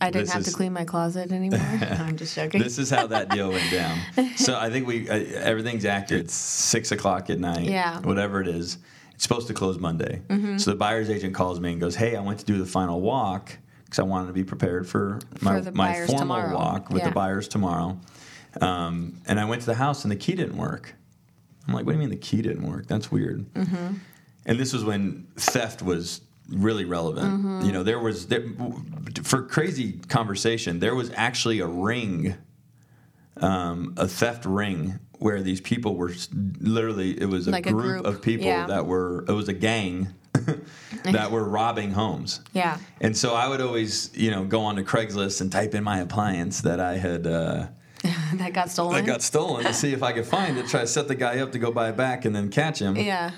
I 0.00 0.10
didn't 0.10 0.26
This 0.26 0.32
have 0.34 0.44
to 0.44 0.52
clean 0.52 0.72
my 0.72 0.84
closet 0.84 1.32
anymore. 1.32 1.58
I'm 1.98 2.16
just 2.16 2.34
joking. 2.34 2.62
this 2.62 2.78
is 2.78 2.88
how 2.90 3.06
that 3.08 3.30
deal 3.30 3.50
went 3.50 3.70
down. 3.70 3.98
So 4.36 4.56
I 4.56 4.70
think 4.70 4.86
we 4.86 5.08
uh, 5.10 5.14
everything's 5.14 5.84
accurate. 5.84 6.24
It's 6.26 6.34
six 6.34 6.92
o'clock 6.92 7.30
at 7.30 7.38
night. 7.40 7.64
Yeah. 7.68 7.94
Mm-hmm. 7.94 8.06
Whatever 8.08 8.40
it 8.40 8.46
is, 8.48 8.78
it's 9.14 9.24
supposed 9.24 9.48
to 9.48 9.54
close 9.54 9.78
Monday. 9.78 10.22
So 10.58 10.70
the 10.70 10.76
buyer's 10.76 11.10
agent 11.10 11.34
calls 11.34 11.58
me 11.60 11.72
and 11.72 11.80
goes, 11.80 11.96
"Hey, 11.96 12.14
I 12.16 12.20
went 12.20 12.38
to 12.40 12.44
do 12.44 12.58
the 12.58 12.66
final 12.66 13.00
walk 13.00 13.56
because 13.84 13.98
I 13.98 14.02
wanted 14.04 14.28
to 14.28 14.32
be 14.32 14.44
prepared 14.44 14.86
for 14.88 15.18
my 15.40 15.60
For 15.62 15.72
my 15.72 15.94
formal 16.06 16.18
tomorrow. 16.18 16.54
walk 16.54 16.90
with 16.90 17.02
Yeah. 17.02 17.08
the 17.08 17.14
buyers 17.14 17.48
tomorrow." 17.48 17.98
Um, 18.60 19.20
and 19.26 19.38
I 19.40 19.44
went 19.44 19.60
to 19.62 19.66
the 19.66 19.74
house 19.74 20.04
and 20.04 20.10
the 20.12 20.16
key 20.16 20.34
didn't 20.34 20.56
work. 20.56 20.94
I'm 21.66 21.74
like, 21.74 21.84
"What 21.84 21.92
do 21.92 21.96
you 21.96 22.00
mean 22.00 22.10
the 22.10 22.16
key 22.16 22.40
didn't 22.42 22.66
work? 22.66 22.86
That's 22.86 23.10
weird." 23.10 23.52
Mm-hmm. 23.54 23.94
And 24.46 24.58
this 24.60 24.72
was 24.72 24.84
when 24.84 25.26
theft 25.36 25.82
was 25.82 26.20
really 26.48 26.84
relevant. 26.84 27.26
Mm-hmm. 27.26 27.66
You 27.66 27.72
know, 27.72 27.82
there 27.82 27.98
was 27.98 28.26
there, 28.26 28.44
for 29.22 29.42
crazy 29.42 29.94
conversation. 30.08 30.80
There 30.80 30.94
was 30.94 31.10
actually 31.14 31.60
a 31.60 31.66
ring, 31.66 32.36
um, 33.36 33.94
a 33.96 34.08
theft 34.08 34.44
ring, 34.44 34.98
where 35.18 35.42
these 35.42 35.60
people 35.60 35.96
were 35.96 36.12
literally. 36.60 37.20
It 37.20 37.26
was 37.26 37.48
a, 37.48 37.50
Like 37.50 37.66
a 37.66 37.72
group, 37.72 38.02
group, 38.02 38.06
of 38.06 38.22
people 38.22 38.46
yeah. 38.46 38.66
that 38.66 38.86
were. 38.86 39.24
It 39.28 39.32
was 39.32 39.48
a 39.48 39.54
gang 39.54 40.14
that 41.04 41.30
were 41.30 41.44
robbing 41.44 41.92
homes. 41.92 42.40
yeah. 42.52 42.78
And 43.00 43.16
so 43.16 43.34
I 43.34 43.48
would 43.48 43.60
always, 43.60 44.10
you 44.16 44.30
know, 44.30 44.44
go 44.44 44.60
on 44.60 44.76
to 44.76 44.82
Craigslist 44.82 45.40
and 45.40 45.50
type 45.50 45.74
in 45.74 45.84
my 45.84 46.00
appliance 46.00 46.60
that 46.62 46.80
I 46.80 46.96
had. 46.96 47.26
Uh, 47.26 47.66
that 48.34 48.52
got 48.52 48.70
stolen. 48.70 48.94
that 48.94 49.06
got 49.06 49.22
stolen 49.22 49.64
to 49.64 49.74
see 49.74 49.92
if 49.92 50.04
I 50.04 50.12
could 50.12 50.26
find 50.26 50.56
it, 50.56 50.68
try 50.68 50.82
to 50.82 50.86
set 50.86 51.08
the 51.08 51.16
guy 51.16 51.40
up 51.40 51.50
to 51.50 51.58
go 51.58 51.72
buy 51.72 51.88
it 51.88 51.96
back 51.96 52.24
and 52.24 52.34
then 52.34 52.48
catch 52.48 52.80
him 52.80 52.94
yeah. 52.94 53.32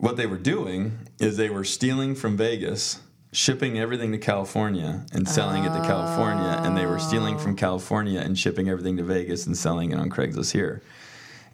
What 0.00 0.16
they 0.16 0.26
were 0.26 0.38
doing 0.38 0.98
is 1.18 1.36
they 1.36 1.50
were 1.50 1.62
stealing 1.62 2.14
from 2.14 2.34
Vegas, 2.36 3.00
shipping 3.32 3.78
everything 3.78 4.12
to 4.12 4.18
California 4.18 5.04
and 5.12 5.28
selling 5.28 5.62
it 5.62 5.68
to 5.68 5.82
California, 5.86 6.58
and 6.64 6.76
they 6.76 6.86
were 6.86 6.98
stealing 6.98 7.38
from 7.38 7.54
California 7.54 8.18
and 8.18 8.38
shipping 8.38 8.68
everything 8.70 8.96
to 8.96 9.02
Vegas 9.02 9.46
and 9.46 9.56
selling 9.56 9.92
it 9.92 9.98
on 9.98 10.08
Craigslist 10.08 10.52
here. 10.52 10.82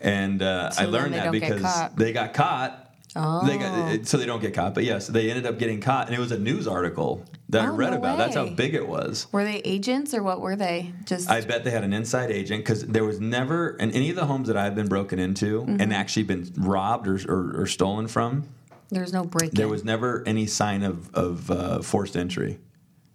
And 0.00 0.42
uh, 0.42 0.70
So 0.70 0.84
I 0.84 0.86
learned 0.86 1.14
that 1.14 1.32
because 1.32 1.90
they 1.96 2.12
got 2.12 2.34
caught. 2.34 2.94
Oh. 3.16 3.44
They 3.46 3.58
got, 3.58 4.06
so 4.06 4.16
they 4.16 4.26
don't 4.26 4.40
get 4.40 4.54
caught, 4.54 4.74
but 4.74 4.84
yes, 4.84 5.08
they 5.08 5.28
ended 5.28 5.46
up 5.46 5.58
getting 5.58 5.80
caught, 5.80 6.06
and 6.06 6.14
it 6.14 6.20
was 6.20 6.30
a 6.32 6.38
news 6.38 6.68
article 6.68 7.24
that 7.48 7.62
I 7.64 7.68
Oh, 7.68 7.74
read 7.76 7.90
no 7.92 7.98
about. 7.98 8.18
That's 8.18 8.34
how 8.34 8.48
big 8.48 8.74
it 8.74 8.86
was. 8.88 9.26
Were 9.32 9.44
they 9.44 9.58
agents 9.64 10.12
or 10.14 10.22
what 10.22 10.40
were 10.40 10.56
they? 10.56 10.92
Just 11.04 11.30
I 11.30 11.40
bet 11.42 11.62
they 11.64 11.70
had 11.70 11.84
an 11.84 11.92
inside 11.92 12.30
agent 12.30 12.64
because 12.64 12.84
there 12.86 13.04
was 13.04 13.20
never 13.20 13.70
in 13.76 13.92
any 13.92 14.10
of 14.10 14.16
the 14.16 14.26
homes 14.26 14.48
that 14.48 14.56
I've 14.56 14.74
been 14.74 14.88
broken 14.88 15.18
into 15.18 15.62
Mm-hmm. 15.62 15.80
and 15.80 15.92
actually 15.92 16.24
been 16.24 16.52
robbed 16.56 17.06
or, 17.06 17.18
or, 17.28 17.62
or 17.62 17.66
stolen 17.66 18.08
from. 18.08 18.48
there's 18.90 19.12
no 19.12 19.24
break. 19.24 19.52
There 19.52 19.68
was 19.68 19.84
never 19.84 20.22
any 20.26 20.46
sign 20.46 20.82
of, 20.82 21.12
of 21.14 21.50
uh, 21.50 21.82
forced 21.82 22.16
entry, 22.16 22.58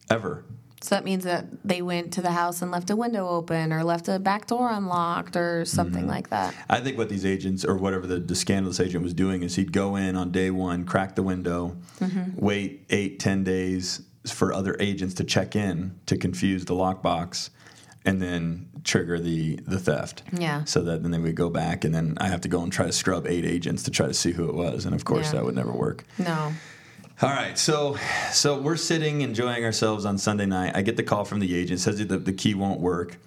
ever. 0.10 0.44
So 0.84 0.96
that 0.96 1.06
means 1.06 1.26
that 1.26 1.46
they 1.64 1.84
went 1.84 2.12
to 2.14 2.22
the 2.22 2.32
house 2.32 2.64
and 2.64 2.72
left 2.72 2.90
a 2.90 2.96
window 2.96 3.28
open 3.28 3.72
or 3.72 3.84
left 3.84 4.08
a 4.08 4.18
back 4.18 4.48
door 4.48 4.72
unlocked 4.72 5.36
or 5.36 5.64
something 5.64 6.08
like 6.08 6.30
that. 6.32 6.56
I 6.70 6.80
think 6.80 6.98
what 6.98 7.08
these 7.08 7.24
agents 7.24 7.64
or 7.64 7.78
whatever 7.78 8.08
the, 8.08 8.18
the 8.20 8.34
scandalous 8.34 8.80
agent 8.80 9.04
was 9.04 9.14
doing 9.14 9.44
is 9.44 9.56
he'd 9.58 9.72
go 9.74 9.96
in 9.96 10.16
on 10.16 10.32
day 10.32 10.50
one, 10.50 10.84
crack 10.86 11.16
the 11.16 11.22
window, 11.22 11.78
wait 12.36 12.86
eight, 12.90 13.20
ten 13.20 13.44
days 13.44 14.02
for 14.26 14.54
other 14.54 14.76
agents 14.80 15.14
to 15.16 15.24
check 15.24 15.56
in 15.56 16.00
to 16.06 16.18
confuse 16.18 16.66
the 16.66 16.74
lockbox, 16.76 17.50
and 18.06 18.22
then 18.22 18.68
trigger 18.84 19.20
the 19.20 19.56
the 19.68 19.80
theft. 19.80 20.24
Yeah. 20.34 20.64
So 20.66 20.82
that 20.84 21.02
then 21.04 21.12
they 21.12 21.20
would 21.20 21.36
go 21.36 21.50
back, 21.50 21.84
and 21.84 21.94
then 21.94 22.18
I 22.20 22.28
have 22.28 22.42
to 22.42 22.48
go 22.50 22.62
and 22.62 22.72
try 22.72 22.86
to 22.86 22.92
scrub 22.92 23.28
eight 23.28 23.46
agents 23.46 23.84
to 23.84 23.92
try 23.92 24.08
to 24.08 24.14
see 24.14 24.32
who 24.32 24.48
it 24.50 24.56
was, 24.56 24.86
and 24.86 24.94
of 24.96 25.06
course 25.06 25.28
Yeah. 25.28 25.40
that 25.40 25.46
would 25.46 25.56
never 25.56 25.72
work. 25.72 26.04
No. 26.18 26.54
All 27.22 27.30
right, 27.30 27.56
so 27.58 27.98
so 28.32 28.60
we're 28.60 28.76
sitting 28.78 29.22
enjoying 29.22 29.64
ourselves 29.64 30.06
on 30.06 30.18
Sunday 30.18 30.48
night. 30.48 30.76
I 30.76 30.82
get 30.82 30.98
the 30.98 31.04
call 31.04 31.24
from 31.26 31.40
the 31.40 31.56
agent 31.56 31.80
says 31.80 32.00
that 32.00 32.10
the, 32.10 32.18
the 32.18 32.34
key 32.34 32.56
won't 32.56 32.80
work. 32.80 33.18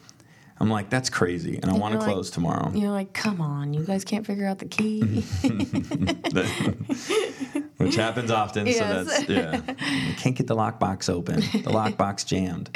I'm 0.58 0.70
like, 0.70 0.88
that's 0.88 1.10
crazy, 1.10 1.58
and 1.60 1.70
I 1.70 1.74
want 1.74 1.94
to 1.94 1.98
like- 1.98 2.08
close 2.08 2.30
tomorrow. 2.30 2.70
You're 2.72 2.90
like, 2.90 3.12
come 3.12 3.40
on, 3.40 3.74
you 3.74 3.82
guys 3.82 4.04
can't 4.04 4.24
figure 4.24 4.46
out 4.46 4.60
the 4.60 4.66
key. 4.66 5.00
which 7.78 7.96
happens 7.96 8.30
often. 8.30 8.66
Yes. 8.66 8.78
So 8.78 9.04
that's 9.04 9.28
yeah. 9.28 9.60
You 10.08 10.14
can't 10.14 10.36
get 10.36 10.46
the 10.46 10.56
lockbox 10.56 11.10
open. 11.10 11.40
The 11.40 11.42
lockbox 11.70 12.24
jammed. 12.24 12.70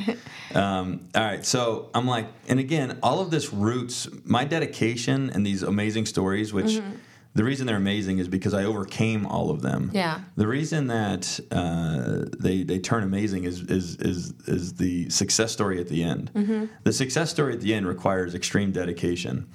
Um, 0.54 1.08
all 1.14 1.24
right, 1.24 1.46
so 1.46 1.90
I'm 1.94 2.06
like, 2.06 2.26
and 2.48 2.58
again, 2.58 2.98
all 3.02 3.20
of 3.20 3.30
this 3.30 3.52
roots 3.52 4.08
my 4.24 4.44
dedication 4.44 5.30
and 5.30 5.46
these 5.46 5.62
amazing 5.62 6.06
stories, 6.06 6.52
which. 6.52 6.66
Mm-hmm. 6.66 6.90
The 7.34 7.44
reason 7.44 7.66
they're 7.66 7.76
amazing 7.76 8.18
is 8.18 8.28
because 8.28 8.52
I 8.54 8.64
overcame 8.64 9.24
all 9.26 9.50
of 9.50 9.62
them. 9.62 9.90
Yeah. 9.94 10.20
The 10.36 10.48
reason 10.48 10.88
that 10.88 11.38
uh, 11.52 12.24
they 12.38 12.64
they 12.64 12.78
turn 12.78 13.04
amazing 13.04 13.44
is 13.44 13.60
is 13.62 13.96
is 13.96 14.32
is 14.46 14.74
the 14.74 15.08
success 15.10 15.52
story 15.52 15.80
at 15.80 15.88
the 15.88 16.02
end. 16.02 16.32
Mm-hmm. 16.34 16.66
The 16.82 16.92
success 16.92 17.30
story 17.30 17.52
at 17.54 17.60
the 17.60 17.74
end 17.74 17.86
requires 17.86 18.34
extreme 18.34 18.72
dedication, 18.72 19.46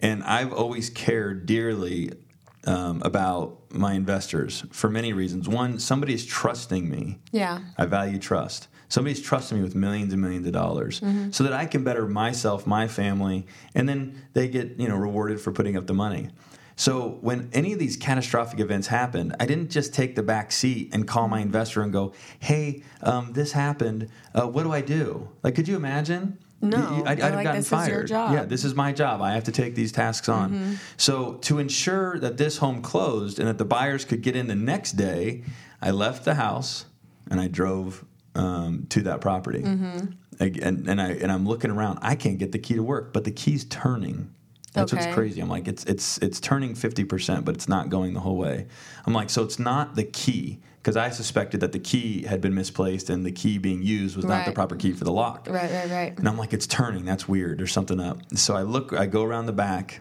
and 0.00 0.22
I've 0.24 0.52
always 0.52 0.90
cared 0.90 1.46
dearly 1.46 2.12
um, 2.66 3.00
about 3.04 3.72
my 3.72 3.94
investors 3.94 4.64
for 4.72 4.90
many 4.90 5.12
reasons. 5.12 5.48
One, 5.48 5.78
somebody 5.78 6.12
is 6.12 6.26
trusting 6.26 6.90
me. 6.90 7.20
yeah. 7.32 7.60
I 7.78 7.86
value 7.86 8.18
trust. 8.18 8.68
Somebody's 8.88 9.22
trusting 9.22 9.56
me 9.56 9.62
with 9.62 9.76
millions 9.76 10.12
and 10.12 10.20
millions 10.20 10.46
of 10.48 10.52
dollars 10.52 11.00
so 11.30 11.44
that 11.44 11.52
I 11.52 11.64
can 11.66 11.84
better 11.84 12.08
myself, 12.08 12.66
my 12.66 12.88
family, 12.88 13.46
and 13.72 13.88
then 13.88 14.20
they 14.32 14.48
get, 14.48 14.80
you 14.80 14.88
know, 14.88 14.96
rewarded 14.96 15.40
for 15.40 15.52
putting 15.52 15.76
up 15.76 15.86
the 15.86 15.94
money. 15.94 16.28
So 16.80 17.18
when 17.20 17.50
any 17.52 17.74
of 17.74 17.78
these 17.78 17.98
catastrophic 17.98 18.58
events 18.58 18.86
happened, 18.86 19.36
I 19.38 19.44
didn't 19.44 19.70
just 19.70 19.92
take 19.92 20.16
the 20.16 20.22
back 20.22 20.50
seat 20.50 20.88
and 20.94 21.06
call 21.06 21.28
my 21.28 21.40
investor 21.40 21.82
and 21.82 21.92
go, 21.92 22.14
"Hey, 22.38 22.82
um, 23.02 23.34
this 23.34 23.52
happened. 23.52 24.08
Uh, 24.34 24.46
what 24.46 24.62
do 24.62 24.72
I 24.72 24.80
do?" 24.80 25.28
Like, 25.42 25.54
could 25.56 25.68
you 25.68 25.76
imagine? 25.76 26.38
No. 26.62 26.78
You- 26.78 26.96
you- 26.96 27.02
I'd, 27.04 27.20
I'd 27.20 27.20
have 27.20 27.34
like, 27.34 27.44
gotten 27.44 27.60
"This 27.60 27.66
is 27.66 27.72
your 27.72 27.80
fired. 27.80 28.06
job." 28.08 28.26
Mm-hmm. 28.28 28.34
Yeah, 28.38 28.44
this 28.46 28.64
is 28.64 28.74
my 28.74 28.92
job. 28.92 29.20
I 29.20 29.32
have 29.34 29.44
to 29.44 29.52
take 29.52 29.74
these 29.74 29.92
tasks 29.92 30.30
on. 30.30 30.78
So 30.96 31.34
to 31.48 31.58
ensure 31.58 32.18
that 32.18 32.38
this 32.38 32.56
home 32.56 32.80
closed 32.80 33.38
and 33.38 33.46
that 33.46 33.58
the 33.58 33.66
buyers 33.66 34.06
could 34.06 34.22
get 34.22 34.34
in 34.34 34.46
the 34.46 34.54
next 34.54 34.92
day, 34.92 35.42
I 35.82 35.90
left 35.90 36.24
the 36.24 36.34
house 36.36 36.86
and 37.30 37.38
I 37.42 37.48
drove 37.48 38.06
um, 38.34 38.86
to 38.88 39.02
that 39.02 39.20
property. 39.20 39.60
Mm-hmm. 39.60 40.12
And, 40.42 40.88
and 40.88 40.98
I 41.02 41.10
and 41.10 41.30
I'm 41.30 41.46
looking 41.46 41.70
around. 41.70 41.98
I 42.00 42.14
can't 42.14 42.38
get 42.38 42.52
the 42.52 42.58
key 42.58 42.72
to 42.76 42.82
work, 42.82 43.12
but 43.12 43.24
the 43.24 43.32
key's 43.32 43.66
turning. 43.66 44.32
That's 44.72 44.92
Okay. 44.92 45.02
what's 45.04 45.14
crazy. 45.14 45.40
I'm 45.40 45.48
like, 45.48 45.66
it's 45.66 45.84
it's 45.84 46.18
it's 46.18 46.38
turning 46.40 46.74
50%, 46.74 47.44
but 47.44 47.54
it's 47.56 47.68
not 47.68 47.88
going 47.88 48.14
the 48.14 48.20
whole 48.20 48.36
way. 48.36 48.66
I'm 49.04 49.12
like, 49.12 49.28
so 49.30 49.42
it's 49.42 49.58
not 49.58 49.96
the 49.96 50.04
key 50.04 50.60
because 50.76 50.96
I 50.96 51.10
suspected 51.10 51.60
that 51.60 51.72
the 51.72 51.78
key 51.80 52.22
had 52.22 52.40
been 52.40 52.54
misplaced 52.54 53.10
and 53.10 53.26
the 53.26 53.32
key 53.32 53.58
being 53.58 53.82
used 53.82 54.16
was 54.16 54.24
not 54.24 54.46
the 54.46 54.52
proper 54.52 54.76
key 54.76 54.92
for 54.92 55.04
the 55.04 55.12
lock. 55.12 55.46
Right, 55.50 55.70
right, 55.70 55.90
right. 55.90 56.18
And 56.18 56.28
I'm 56.28 56.38
like, 56.38 56.52
it's 56.52 56.66
turning. 56.66 57.04
That's 57.04 57.28
weird. 57.28 57.58
There's 57.58 57.72
something 57.72 57.98
up. 58.00 58.18
So 58.36 58.54
I 58.54 58.62
look, 58.62 58.92
I 58.92 59.06
go 59.06 59.24
around 59.24 59.46
the 59.46 59.52
back, 59.52 60.00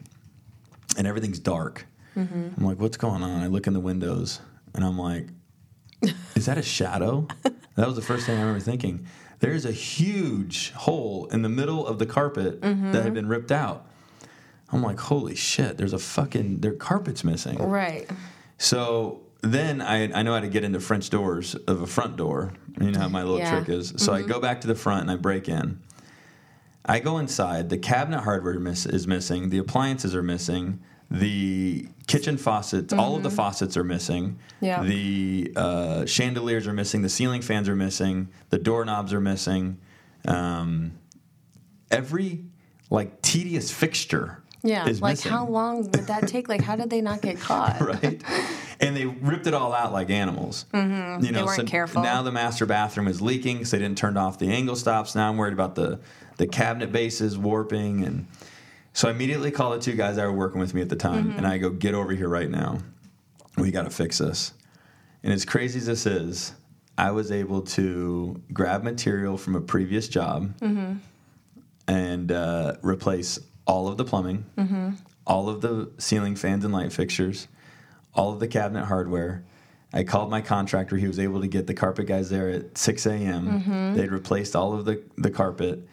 and 0.98 1.06
everything's 1.08 1.40
dark. 1.40 1.86
Mm-hmm. 2.16 2.50
I'm 2.58 2.64
like, 2.66 2.80
what's 2.80 2.98
going 2.98 3.24
on? 3.24 3.42
I 3.42 3.48
look 3.48 3.66
in 3.68 3.74
the 3.74 3.80
windows, 3.80 4.40
and 4.76 4.86
I'm 4.86 4.98
like, 5.00 5.28
is 6.36 6.46
that 6.46 6.58
a 6.58 6.62
shadow? 6.64 7.28
that 7.76 7.88
was 7.88 7.96
the 7.96 8.02
first 8.02 8.26
thing 8.26 8.38
I 8.38 8.42
remember 8.42 8.60
thinking. 8.62 9.06
There's 9.40 9.66
a 9.66 9.72
huge 9.72 10.72
hole 10.74 11.28
in 11.32 11.42
the 11.42 11.50
middle 11.50 11.86
of 11.88 11.98
the 12.00 12.06
carpet 12.06 12.62
Mm-hmm. 12.62 12.92
that 12.92 13.04
had 13.04 13.14
been 13.14 13.28
ripped 13.28 13.52
out. 13.52 13.88
I'm 14.72 14.84
like, 14.84 15.00
holy 15.00 15.36
shit! 15.36 15.78
There's 15.78 15.94
a 15.94 16.00
fucking 16.00 16.60
their 16.60 16.74
carpet's 16.74 17.24
missing. 17.24 17.58
Right. 17.58 18.10
So 18.58 19.22
then 19.42 19.82
I, 19.82 20.12
I 20.14 20.24
know 20.24 20.34
how 20.34 20.42
to 20.42 20.48
get 20.50 20.64
into 20.64 20.80
French 20.80 21.10
doors 21.10 21.56
of 21.56 21.82
a 21.82 21.88
front 21.88 22.18
door. 22.18 22.54
You 22.80 22.92
know 22.92 23.00
how 23.00 23.10
my 23.10 23.24
little 23.24 23.40
Yeah. 23.40 23.56
Mm-hmm. 23.56 23.66
trick 23.66 23.78
is. 23.80 23.94
So 23.98 24.14
I 24.14 24.22
go 24.22 24.40
back 24.40 24.62
to 24.62 24.68
the 24.68 24.76
front 24.76 25.02
and 25.04 25.12
I 25.12 25.16
break 25.16 25.48
in. 25.48 25.80
I 26.86 27.00
go 27.00 27.20
inside. 27.20 27.70
The 27.70 27.78
cabinet 27.78 28.22
hardware 28.22 28.60
miss, 28.60 28.86
is 28.86 29.08
missing. 29.08 29.50
The 29.50 29.60
appliances 29.60 30.16
are 30.16 30.24
missing. 30.24 30.82
The 31.12 31.88
kitchen 32.08 32.38
faucets, 32.38 32.94
all 32.94 33.16
of 33.16 33.24
the 33.24 33.32
faucets 33.32 33.78
are 33.78 33.84
missing. 33.84 34.40
Mm-hmm. 34.62 34.66
Yeah. 34.66 34.84
The 34.84 35.54
uh, 35.56 36.06
chandeliers 36.06 36.68
are 36.68 36.74
missing. 36.74 37.02
The 37.02 37.10
ceiling 37.10 37.42
fans 37.42 37.70
are 37.70 37.76
missing. 37.76 38.30
The 38.50 38.60
doorknobs 38.60 39.14
are 39.14 39.22
missing. 39.22 39.80
Um, 40.28 41.00
every 41.90 42.44
like 42.90 43.22
tedious 43.22 43.72
fixture 43.72 44.44
Yeah. 44.64 44.84
Like, 44.86 45.02
missing 45.02 45.32
how 45.32 45.48
long 45.48 45.84
would 45.84 46.08
that 46.08 46.28
take? 46.28 46.50
Like, 46.50 46.62
how 46.62 46.76
did 46.76 46.90
they 46.90 47.02
not 47.02 47.22
get 47.22 47.40
caught? 47.48 47.80
right? 47.80 48.22
And 48.82 48.96
they 48.96 49.06
ripped 49.06 49.48
it 49.48 49.54
all 49.54 49.74
out 49.74 49.92
like 49.94 50.10
animals. 50.10 50.66
Mm-hmm. 50.74 51.24
You 51.24 51.32
know, 51.32 51.40
They 51.40 51.44
weren't 51.46 51.56
so 51.62 51.64
careful. 51.66 52.02
Now 52.02 52.22
the 52.22 52.32
master 52.32 52.66
bathroom 52.66 53.08
is 53.08 53.22
leaking 53.22 53.58
because 53.58 53.72
they 53.72 53.80
didn't 53.80 53.98
turn 53.98 54.18
off 54.18 54.38
the 54.40 54.50
angle 54.52 54.76
stops. 54.76 55.16
Now 55.16 55.30
I'm 55.30 55.38
worried 55.38 55.54
about 55.54 55.76
the 55.76 56.00
the 56.38 56.48
cabinet 56.48 56.92
bases 56.94 57.38
warping, 57.38 58.04
and 58.06 58.26
so 58.94 59.10
I 59.10 59.12
immediately 59.12 59.52
call 59.52 59.72
the 59.72 59.80
two 59.80 59.94
guys 59.96 60.16
that 60.16 60.24
were 60.26 60.32
working 60.32 60.60
with 60.62 60.74
me 60.74 60.82
at 60.82 60.88
the 60.90 60.96
time, 60.96 61.26
Mm-hmm. 61.30 61.38
and 61.38 61.46
I 61.48 61.58
go, 61.58 61.70
"Get 61.70 61.94
over 61.94 62.14
here 62.14 62.30
right 62.30 62.50
now. 62.50 62.80
We 63.58 63.72
got 63.72 63.84
to 63.84 63.90
fix 63.90 64.20
this." 64.20 64.54
And 65.24 65.34
as 65.34 65.44
crazy 65.44 65.80
as 65.80 65.86
this 65.88 66.06
is, 66.06 66.54
I 66.98 67.12
was 67.12 67.30
able 67.34 67.62
to 67.64 68.42
grab 68.54 68.84
material 68.84 69.38
from 69.38 69.56
a 69.56 69.62
previous 69.62 70.08
job 70.08 70.58
Mm-hmm. 70.60 70.94
and 71.88 72.32
uh, 72.32 72.76
replace 72.82 73.40
all 73.70 73.88
of 73.88 73.98
the 73.98 74.04
plumbing, 74.06 74.46
Mm-hmm. 74.58 74.90
all 75.28 75.48
of 75.48 75.62
the 75.62 75.90
ceiling 76.00 76.36
fans 76.36 76.66
and 76.66 76.74
light 76.74 76.92
fixtures, 76.92 77.48
all 78.16 78.34
of 78.34 78.40
the 78.40 78.48
cabinet 78.48 78.86
hardware. 78.86 79.44
I 79.94 80.04
called 80.04 80.30
my 80.30 80.42
contractor. 80.42 80.98
He 80.98 81.08
was 81.08 81.20
able 81.20 81.42
to 81.42 81.48
get 81.48 81.68
the 81.68 81.74
carpet 81.74 82.06
guys 82.08 82.30
there 82.30 82.50
at 82.50 82.78
6 82.78 83.06
a.m. 83.06 83.48
Mm-hmm. 83.62 83.96
They'd 83.96 84.12
replaced 84.12 84.56
all 84.56 84.74
of 84.74 84.86
the, 84.86 85.02
the 85.18 85.30
carpet. 85.32 85.88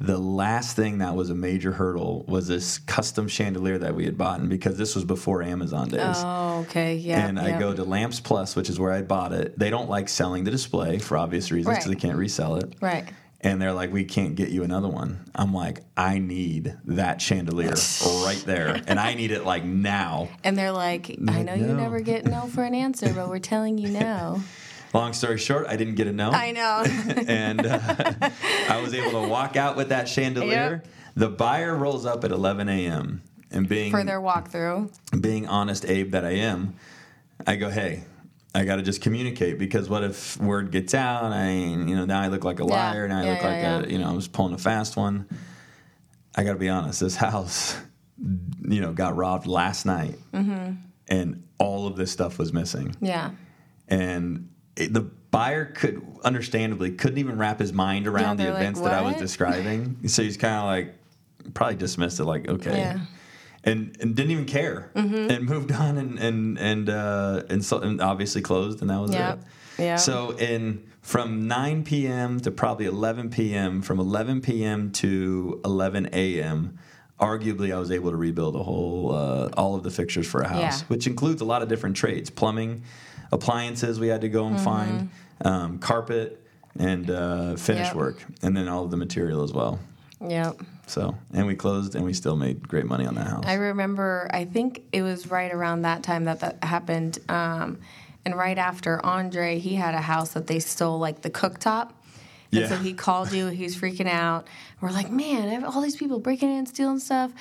The 0.00 0.18
last 0.18 0.76
thing 0.76 0.98
that 0.98 1.16
was 1.16 1.30
a 1.30 1.34
major 1.34 1.72
hurdle 1.72 2.24
was 2.28 2.46
this 2.46 2.78
custom 2.78 3.26
chandelier 3.26 3.78
that 3.78 3.94
we 3.96 4.04
had 4.04 4.16
bought, 4.16 4.38
and 4.40 4.48
because 4.48 4.76
this 4.78 4.94
was 4.94 5.04
before 5.04 5.42
Amazon 5.42 5.88
days. 5.88 6.16
Oh, 6.18 6.60
okay. 6.68 6.94
Yeah. 6.94 7.26
and 7.26 7.38
I 7.38 7.58
go 7.58 7.74
to 7.74 7.82
Lamps 7.84 8.20
Plus, 8.20 8.54
which 8.54 8.68
is 8.70 8.78
where 8.78 8.92
I 8.92 9.02
bought 9.02 9.32
it. 9.32 9.58
They 9.58 9.70
don't 9.70 9.88
like 9.90 10.08
selling 10.08 10.44
the 10.44 10.52
display 10.52 10.98
for 10.98 11.16
obvious 11.16 11.50
reasons 11.50 11.74
because 11.76 11.86
Right. 11.88 11.96
they 11.96 12.00
can't 12.08 12.16
resell 12.18 12.56
it. 12.56 12.74
Right. 12.80 13.08
And 13.40 13.62
they're 13.62 13.72
like, 13.72 13.92
we 13.92 14.04
can't 14.04 14.34
get 14.34 14.48
you 14.48 14.64
another 14.64 14.88
one. 14.88 15.24
I'm 15.34 15.54
like, 15.54 15.82
I 15.96 16.18
need 16.18 16.76
that 16.86 17.22
chandelier 17.22 17.74
right 18.24 18.42
there. 18.44 18.82
And 18.88 18.98
I 18.98 19.14
need 19.14 19.30
it 19.30 19.44
like 19.44 19.64
now. 19.64 20.28
And 20.42 20.58
they're 20.58 20.72
like, 20.72 21.16
I 21.28 21.42
know 21.42 21.54
you 21.54 21.68
never 21.68 22.00
get 22.00 22.24
no 22.24 22.42
for 22.48 22.64
an 22.64 22.74
answer, 22.74 23.12
but 23.14 23.28
we're 23.28 23.38
telling 23.38 23.78
you 23.78 23.90
no. 23.90 24.42
Long 24.94 25.12
story 25.12 25.38
short, 25.38 25.66
I 25.68 25.76
didn't 25.76 25.94
get 25.96 26.06
a 26.06 26.12
no. 26.12 26.30
I 26.30 26.50
know. 26.50 26.84
and 27.28 27.64
uh, 27.64 27.78
I 28.68 28.80
was 28.82 28.94
able 28.94 29.22
to 29.22 29.28
walk 29.28 29.54
out 29.56 29.76
with 29.76 29.90
that 29.90 30.08
chandelier. 30.08 30.82
Yep. 30.82 30.88
The 31.14 31.28
buyer 31.28 31.76
rolls 31.76 32.06
up 32.06 32.24
at 32.24 32.30
11 32.32 32.68
a.m. 32.68 33.22
And 33.50 33.68
being 33.68 33.90
For 33.90 34.02
their 34.02 34.20
walkthrough. 34.20 34.90
being 35.20 35.46
honest 35.46 35.84
Abe 35.84 36.10
that 36.12 36.24
I 36.24 36.32
am, 36.32 36.74
I 37.46 37.56
go, 37.56 37.70
hey, 37.70 38.04
I 38.54 38.64
got 38.64 38.76
to 38.76 38.82
just 38.82 39.02
communicate 39.02 39.58
because 39.58 39.88
what 39.88 40.02
if 40.04 40.36
word 40.40 40.70
gets 40.70 40.94
out? 40.94 41.32
I, 41.32 41.50
you 41.52 41.94
know, 41.94 42.04
now 42.06 42.20
I 42.20 42.28
look 42.28 42.44
like 42.44 42.60
a 42.60 42.64
Yeah. 42.64 42.70
liar. 42.90 43.06
Now 43.08 43.20
I 43.20 43.24
Yeah, 43.24 43.30
look 43.32 43.42
yeah, 43.42 43.46
like 43.48 43.60
yeah. 43.60 43.78
a, 43.80 43.88
you 43.88 43.98
know, 43.98 44.08
I 44.08 44.12
was 44.12 44.26
pulling 44.28 44.54
a 44.54 44.58
fast 44.58 44.96
one. 44.96 45.26
I 46.34 46.44
got 46.44 46.52
to 46.52 46.58
be 46.58 46.68
honest. 46.68 47.00
This 47.00 47.16
house, 47.16 47.76
you 48.68 48.80
know, 48.80 48.92
got 48.92 49.16
robbed 49.16 49.46
last 49.46 49.84
night, 49.86 50.18
Mm-hmm. 50.32 50.72
and 51.08 51.42
all 51.58 51.86
of 51.86 51.96
this 51.96 52.10
stuff 52.10 52.38
was 52.38 52.52
missing. 52.52 52.94
Yeah. 53.00 53.32
And 53.88 54.48
it, 54.76 54.92
the 54.94 55.00
buyer 55.02 55.66
could, 55.66 56.02
understandably, 56.24 56.92
couldn't 56.92 57.18
even 57.18 57.36
wrap 57.38 57.58
his 57.58 57.72
mind 57.72 58.06
around 58.06 58.36
the 58.38 58.44
they're 58.44 58.52
like, 58.52 58.62
events 58.62 58.80
that 58.80 58.92
I 58.94 59.02
was 59.02 59.16
describing. 59.16 59.98
so 60.08 60.22
he's 60.22 60.36
kind 60.36 60.54
of 60.56 60.64
like, 60.64 61.54
probably 61.54 61.76
dismissed 61.76 62.18
it, 62.20 62.24
like, 62.24 62.48
okay 62.48 62.78
Yeah. 62.78 63.00
And 63.64 63.96
and 64.00 64.14
didn't 64.14 64.30
even 64.30 64.44
care 64.46 64.90
Mm-hmm. 64.94 65.30
and 65.30 65.44
moved 65.46 65.72
on 65.72 65.96
and 65.98 66.18
and 66.18 66.58
and 66.58 66.88
uh, 66.90 67.42
and, 67.50 67.64
so, 67.64 67.78
and 67.80 68.00
obviously 68.00 68.40
closed 68.42 68.80
and 68.80 68.90
that 68.90 69.00
was 69.00 69.12
Yep. 69.12 69.38
it. 69.78 69.82
Yep. 69.82 69.98
So 70.00 70.30
in 70.38 70.84
from 71.02 71.46
9 71.48 71.84
p.m. 71.84 72.40
to 72.40 72.50
probably 72.50 72.86
11 72.86 73.30
p.m. 73.30 73.80
from 73.82 73.98
11 73.98 74.40
p.m. 74.42 74.90
to 74.92 75.60
11 75.64 76.10
a.m. 76.12 76.78
Arguably, 77.20 77.74
I 77.74 77.78
was 77.78 77.90
able 77.90 78.10
to 78.10 78.16
rebuild 78.16 78.54
a 78.54 78.62
whole 78.62 79.12
uh, 79.14 79.48
all 79.56 79.74
of 79.74 79.82
the 79.82 79.90
fixtures 79.90 80.26
for 80.28 80.40
a 80.42 80.48
house, 80.48 80.80
Yeah. 80.82 80.86
which 80.88 81.06
includes 81.06 81.40
a 81.40 81.44
lot 81.44 81.62
of 81.62 81.68
different 81.68 81.96
trades: 81.96 82.30
plumbing, 82.30 82.82
appliances. 83.32 83.98
We 83.98 84.08
had 84.08 84.20
to 84.22 84.28
go 84.28 84.46
and 84.46 84.56
Mm-hmm. 84.56 84.64
find 84.64 85.10
um, 85.44 85.78
carpet. 85.78 86.44
and 86.78 87.10
uh, 87.10 87.56
finish 87.56 87.88
Yep. 87.88 87.96
work, 87.96 88.24
and 88.42 88.56
then 88.56 88.68
all 88.68 88.84
of 88.84 88.90
the 88.92 88.96
material 88.96 89.42
as 89.42 89.52
well. 89.52 89.80
Yep. 90.20 90.60
So, 90.88 91.16
and 91.32 91.46
we 91.46 91.54
closed, 91.54 91.94
and 91.94 92.04
we 92.04 92.14
still 92.14 92.36
made 92.36 92.66
great 92.66 92.86
money 92.86 93.06
on 93.06 93.14
that 93.16 93.26
house. 93.26 93.44
I 93.46 93.54
remember, 93.54 94.30
I 94.32 94.44
think 94.44 94.84
it 94.92 95.02
was 95.02 95.30
right 95.30 95.52
around 95.52 95.82
that 95.82 96.02
time 96.02 96.24
that 96.24 96.40
that 96.40 96.64
happened. 96.64 97.18
Um, 97.28 97.78
and 98.24 98.36
right 98.36 98.58
after 98.58 99.04
Andre, 99.04 99.58
he 99.58 99.74
had 99.74 99.94
a 99.94 100.00
house 100.00 100.32
that 100.32 100.46
they 100.46 100.58
stole 100.58 100.98
like 100.98 101.22
the 101.22 101.30
cooktop. 101.30 101.92
And 102.52 102.68
so 102.68 102.76
he 102.76 102.94
called 102.94 103.32
you, 103.32 103.48
he 103.48 103.64
was 103.64 103.76
freaking 103.76 104.08
out. 104.08 104.46
We're 104.80 104.90
like, 104.90 105.10
man, 105.10 105.64
all 105.64 105.80
these 105.80 105.96
people 105.96 106.18
breaking 106.20 106.50
in 106.50 106.58
and 106.58 106.68
stealing 106.68 106.98
stuff. 106.98 107.32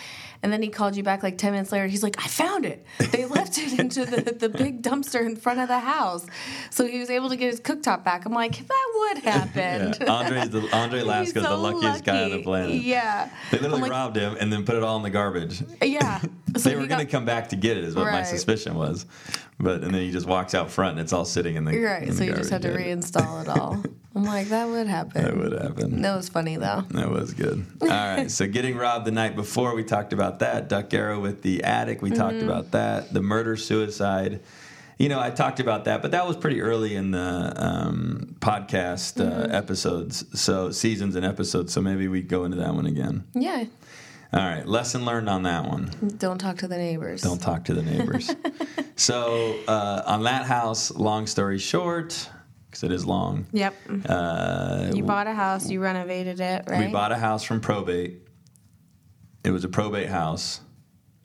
And 0.43 0.51
then 0.51 0.61
he 0.61 0.69
called 0.69 0.95
you 0.95 1.03
back 1.03 1.23
like 1.23 1.37
10 1.37 1.51
minutes 1.51 1.71
later. 1.71 1.87
He's 1.87 2.03
like, 2.03 2.15
I 2.23 2.27
found 2.27 2.65
it. 2.65 2.85
They 3.11 3.25
left 3.37 3.57
it 3.57 3.79
into 3.79 4.05
the, 4.05 4.33
the 4.33 4.49
big 4.49 4.81
dumpster 4.81 5.25
in 5.25 5.35
front 5.35 5.59
of 5.59 5.67
the 5.67 5.79
house. 5.79 6.25
So 6.69 6.85
he 6.85 6.99
was 6.99 7.09
able 7.09 7.29
to 7.29 7.35
get 7.35 7.51
his 7.51 7.61
cooktop 7.61 8.03
back. 8.03 8.25
I'm 8.25 8.33
like, 8.33 8.67
that 8.67 8.93
would 8.95 9.23
happen. 9.23 9.93
Yeah. 10.07 10.13
Andre's 10.13 10.49
the 10.49 10.69
Andre 10.75 10.99
He's 10.99 11.07
Lasco's 11.07 11.33
the 11.33 11.43
so 11.43 11.61
luckiest 11.61 12.03
guy 12.03 12.23
on 12.23 12.31
the 12.31 12.43
planet. 12.43 12.75
Yeah. 12.75 13.29
They 13.51 13.57
literally 13.59 13.83
like, 13.83 13.91
robbed 13.91 14.15
him 14.15 14.37
and 14.39 14.51
then 14.51 14.65
put 14.65 14.75
it 14.75 14.83
all 14.83 14.97
in 14.97 15.03
the 15.03 15.09
garbage. 15.09 15.63
Yeah. 15.81 16.21
So 16.63 16.69
they 16.69 16.75
were 16.75 16.87
going 16.87 17.05
to 17.05 17.11
come 17.11 17.25
back 17.25 17.49
to 17.49 17.55
get 17.55 17.77
it, 17.77 17.83
is 17.83 17.95
what 17.95 18.05
my 18.11 18.23
suspicion 18.23 18.75
was. 18.75 19.05
But 19.59 19.83
and 19.83 19.93
then 19.93 20.01
he 20.01 20.11
just 20.11 20.27
walks 20.27 20.53
out 20.53 20.69
front 20.69 20.91
and 20.91 20.99
it's 20.99 21.13
all 21.13 21.25
sitting 21.25 21.55
in 21.55 21.65
the 21.65 21.73
You're 21.73 21.89
right. 21.91 22.03
in 22.03 22.11
So 22.13 22.19
the 22.19 22.25
you 22.27 22.33
just 22.35 22.49
had 22.51 22.61
to 22.63 22.69
reinstall 22.69 23.41
it 23.41 23.49
all. 23.49 23.83
I'm 24.15 24.23
like, 24.23 24.47
that 24.49 24.67
would 24.67 24.87
happen. 24.87 25.23
That 25.23 25.37
would 25.37 25.51
happen. 25.53 26.01
That 26.01 26.15
was 26.15 26.27
funny 26.29 26.57
though. 26.57 26.81
That 26.89 27.09
was 27.11 27.33
good. 27.33 27.65
All 27.81 27.87
right. 27.87 28.29
So 28.31 28.47
getting 28.47 28.75
robbed 28.75 29.05
the 29.05 29.11
night 29.11 29.35
before, 29.35 29.75
we 29.75 29.83
talked 29.83 30.11
about 30.13 30.39
that. 30.39 30.69
Duck 30.69 30.91
arrow 30.93 31.19
with 31.19 31.41
the 31.43 31.63
attic, 31.63 32.01
we 32.01 32.09
talked 32.09 32.35
Mm-hmm. 32.35 32.49
about 32.49 32.71
that. 32.71 33.13
The 33.13 33.21
murder 33.21 33.55
suicide. 33.57 34.41
You 34.99 35.09
know, 35.09 35.19
I 35.19 35.29
talked 35.29 35.59
about 35.59 35.85
that, 35.85 36.01
but 36.01 36.09
that 36.11 36.25
was 36.27 36.35
pretty 36.35 36.59
early 36.61 36.95
in 36.95 37.11
the 37.11 37.53
um, 37.55 38.35
podcast 38.39 39.21
uh, 39.21 39.43
Mm-hmm. 39.43 39.51
episodes, 39.55 40.25
so 40.39 40.71
seasons 40.71 41.15
and 41.15 41.23
episodes. 41.23 41.71
So 41.73 41.81
maybe 41.81 42.07
we 42.07 42.23
go 42.23 42.45
into 42.45 42.57
that 42.57 42.73
one 42.73 42.87
again. 42.87 43.23
Yeah. 43.35 43.65
All 44.33 44.39
right. 44.43 44.67
Lesson 44.67 45.05
learned 45.05 45.29
on 45.29 45.43
that 45.43 45.65
one. 45.65 45.89
Don't 46.17 46.37
talk 46.37 46.57
to 46.57 46.67
the 46.67 46.77
neighbors. 46.77 47.21
Don't 47.21 47.41
talk 47.41 47.63
to 47.65 47.73
the 47.73 47.81
neighbors. 47.83 48.29
so 48.95 49.57
uh, 49.67 50.03
on 50.05 50.23
that 50.23 50.45
house, 50.45 50.91
long 50.91 51.27
story 51.27 51.57
short, 51.59 52.29
because 52.65 52.83
it 52.83 52.91
is 52.91 53.05
long. 53.05 53.45
Yep. 53.53 53.73
Uh, 54.07 54.91
You 54.93 55.03
bought 55.03 55.27
a 55.27 55.33
house. 55.33 55.69
You 55.69 55.79
renovated 55.81 56.39
it, 56.41 56.65
right? 56.67 56.87
We 56.87 56.91
bought 56.91 57.11
a 57.11 57.17
house 57.17 57.43
from 57.43 57.61
probate. 57.61 58.21
It 59.43 59.51
was 59.51 59.63
a 59.63 59.69
probate 59.69 60.09
house. 60.09 60.59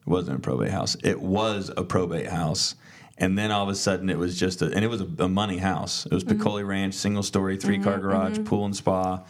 It 0.07 0.11
wasn't 0.11 0.39
a 0.39 0.41
probate 0.41 0.71
house. 0.71 0.97
It 1.03 1.21
was 1.21 1.71
a 1.77 1.83
probate 1.85 2.29
house. 2.29 2.77
And 3.19 3.37
then 3.39 3.51
all 3.51 3.63
of 3.65 3.69
a 3.69 3.75
sudden 3.75 4.09
it 4.11 4.19
was 4.19 4.39
just 4.39 4.63
a, 4.63 4.67
and 4.67 4.85
it 4.85 4.89
was 4.89 5.01
a, 5.01 5.09
a 5.19 5.29
money 5.29 5.59
house. 5.59 6.07
It 6.07 6.13
was 6.15 6.25
Mm-hmm. 6.25 6.41
Piccoli 6.41 6.67
Ranch, 6.67 6.95
single 6.95 7.23
story, 7.23 7.57
three 7.57 7.79
car 7.79 7.99
garage, 7.99 8.39
pool 8.45 8.65
and 8.65 8.75
spa, 8.75 9.23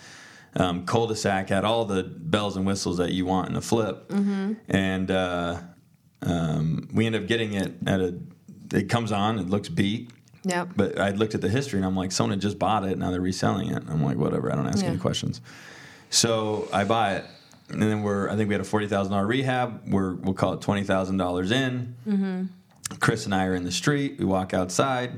um, 0.57 0.85
cul 0.87 1.07
de 1.07 1.17
sac, 1.17 1.49
had 1.49 1.65
all 1.65 1.85
the 1.85 2.03
bells 2.03 2.57
and 2.57 2.67
whistles 2.67 2.99
that 2.99 3.13
you 3.13 3.25
want 3.27 3.49
in 3.49 3.57
a 3.57 3.61
flip. 3.61 4.09
Mm-hmm. 4.09 4.53
And 4.69 5.11
uh, 5.11 5.61
um, 6.23 6.89
we 6.93 7.07
end 7.07 7.17
up 7.17 7.27
getting 7.27 7.55
it 7.55 7.75
at 7.87 8.01
a, 8.01 8.15
it 8.75 8.89
comes 8.89 9.13
on, 9.13 9.39
it 9.39 9.49
looks 9.49 9.69
beat. 9.69 10.11
Yep. 10.45 10.71
But 10.77 10.99
I 10.99 11.11
looked 11.11 11.35
at 11.35 11.41
the 11.41 11.49
history 11.49 11.79
and 11.79 11.87
I'm 11.87 11.95
like, 11.97 12.11
someone 12.11 12.33
had 12.33 12.41
just 12.41 12.59
bought 12.59 12.85
it. 12.85 12.99
Now 12.99 13.11
they're 13.13 13.21
reselling 13.21 13.71
it. 13.71 13.83
I'm 13.89 14.03
like, 14.03 14.17
whatever. 14.17 14.53
I 14.53 14.57
don't 14.57 14.67
ask 14.67 14.83
Yeah. 14.83 14.89
any 14.91 14.99
questions. 14.99 15.41
So 16.11 16.69
I 16.73 16.85
buy 16.85 17.15
it, 17.15 17.25
and 17.71 17.81
then 17.81 18.03
we're. 18.03 18.29
I 18.29 18.37
think 18.37 18.49
we 18.49 18.55
had 18.55 18.61
a 18.61 18.65
forty 18.65 18.87
thousand 18.87 19.13
dollar 19.13 19.27
rehab. 19.27 19.83
We're 19.89 20.15
we'll 20.15 20.35
call 20.35 20.53
it 20.53 20.61
twenty 20.61 20.83
thousand 20.83 21.17
dollars 21.17 21.51
in. 21.53 21.97
Mm-hmm. 22.07 22.97
Chris 23.01 23.25
and 23.25 23.35
I 23.35 23.47
are 23.47 23.55
in 23.55 23.65
the 23.65 23.73
street. 23.73 24.19
We 24.19 24.27
walk 24.27 24.53
outside. 24.53 25.13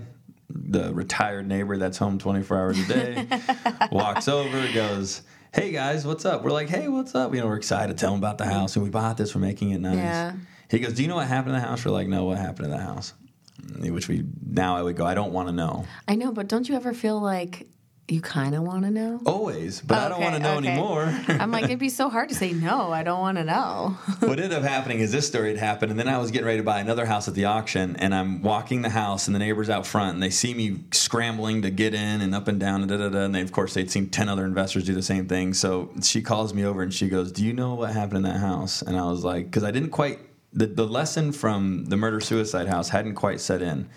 The 0.55 0.95
retired 0.95 1.49
neighbor 1.49 1.77
that's 1.77 1.99
home 1.99 2.19
twenty 2.19 2.43
four 2.43 2.57
hours 2.57 2.79
a 2.79 2.87
day 2.87 3.27
walks 3.93 4.29
over, 4.29 4.73
goes. 4.73 5.23
Hey 5.53 5.73
guys, 5.73 6.07
what's 6.07 6.25
up? 6.25 6.43
We're 6.43 6.51
like, 6.51 6.69
hey, 6.69 6.89
what's 6.89 7.15
up? 7.15 7.35
You 7.35 7.41
know, 7.41 7.47
we're 7.47 7.57
excited 7.57 7.97
to 7.97 8.01
tell 8.01 8.13
him 8.13 8.19
about 8.19 8.39
the 8.39 8.47
house, 8.47 8.77
and 8.77 8.85
we 8.85 8.91
bought 8.91 9.17
this. 9.17 9.35
We're 9.35 9.41
making 9.41 9.71
it 9.71 9.81
nice. 9.81 9.97
Yeah. 9.97 10.33
He 10.71 10.79
goes, 10.79 10.95
"Do 10.95 11.03
you 11.03 11.09
know 11.09 11.17
what 11.17 11.29
happened 11.29 11.55
to 11.55 11.61
the 11.61 11.67
house?" 11.67 11.85
We're 11.85 11.93
like, 11.93 12.09
"No, 12.09 12.25
what 12.25 12.39
happened 12.39 12.67
to 12.67 12.71
the 12.71 12.79
house?" 12.79 13.15
Mm, 13.63 13.91
which 13.93 14.09
we 14.09 14.25
now 14.45 14.77
I 14.77 14.83
would 14.83 14.97
go, 14.97 15.07
"I 15.07 15.15
don't 15.15 15.33
want 15.33 15.49
to 15.49 15.53
know." 15.53 15.87
I 16.09 16.15
know, 16.17 16.33
but 16.33 16.49
don't 16.49 16.69
you 16.69 16.75
ever 16.75 16.93
feel 16.93 17.21
like 17.21 17.69
you 18.07 18.21
kind 18.21 18.55
of 18.55 18.63
want 18.63 18.85
to 18.85 18.91
know? 18.91 19.19
Always, 19.25 19.81
but 19.81 19.97
I 19.97 20.09
don't 20.11 20.21
want 20.21 20.35
to 20.35 20.43
know 20.43 20.57
okay. 20.57 20.69
anymore. 20.69 21.05
I'm 21.29 21.51
like, 21.51 21.65
it'd 21.65 21.79
be 21.79 21.89
so 21.89 22.11
hard 22.11 22.29
to 22.29 22.35
say 22.35 22.53
no. 22.53 22.93
I 22.93 23.03
don't 23.03 23.21
want 23.21 23.39
to 23.39 23.45
know. 23.45 23.97
what 24.21 24.39
ended 24.39 24.53
up 24.53 24.63
happening 24.63 25.01
is 25.01 25.11
this 25.11 25.27
story 25.27 25.49
had 25.49 25.59
happened, 25.59 25.91
and 25.91 25.99
then 25.99 26.09
I 26.09 26.19
was 26.19 26.31
getting 26.31 26.47
ready 26.47 26.59
to 26.59 26.65
buy 26.65 26.81
another 26.81 27.07
house 27.07 27.29
at 27.29 27.35
the 27.35 27.47
auction, 27.47 27.97
and 27.97 28.15
I'm 28.15 28.43
walking 28.43 28.83
the 28.83 28.91
house, 28.91 29.27
and 29.27 29.35
the 29.35 29.39
neighbors 29.39 29.71
out 29.71 29.87
front, 29.87 30.15
and 30.15 30.23
they 30.23 30.29
see 30.29 30.53
me 30.53 30.81
scrambling 30.93 31.63
to 31.63 31.71
get 31.71 31.95
in 31.95 32.21
and 32.21 32.35
up 32.35 32.47
and 32.47 32.61
down, 32.61 32.83
and 32.83 32.91
da 32.91 32.99
da 32.99 33.09
da. 33.09 33.21
And 33.21 33.35
they, 33.35 33.41
of 33.41 33.53
course, 33.53 33.73
they'd 33.73 33.91
seen 33.91 34.11
ten 34.11 34.29
other 34.29 34.45
investors 34.45 34.85
do 34.85 34.95
the 34.95 35.03
same 35.03 35.27
thing. 35.27 35.55
So 35.55 35.91
she 36.03 36.21
calls 36.21 36.53
me 36.53 36.65
over 36.65 36.83
and 36.83 36.93
she 36.93 37.09
goes, 37.09 37.33
"Do 37.33 37.43
you 37.43 37.55
know 37.55 37.75
what 37.75 37.93
happened 37.93 38.19
in 38.19 38.23
that 38.25 38.41
house?" 38.41 38.83
And 38.83 38.99
I 38.99 39.05
was 39.07 39.25
like, 39.25 39.47
because 39.47 39.65
I 39.65 39.71
didn't 39.71 39.91
quite. 39.91 40.19
The, 40.57 40.67
the 40.67 40.87
lesson 40.87 41.33
from 41.33 41.87
the 41.87 41.97
murder 41.97 42.21
suicide 42.21 42.69
house 42.69 42.89
hadn't 42.89 43.17
quite 43.17 43.41
set 43.41 43.61
in. 43.61 43.89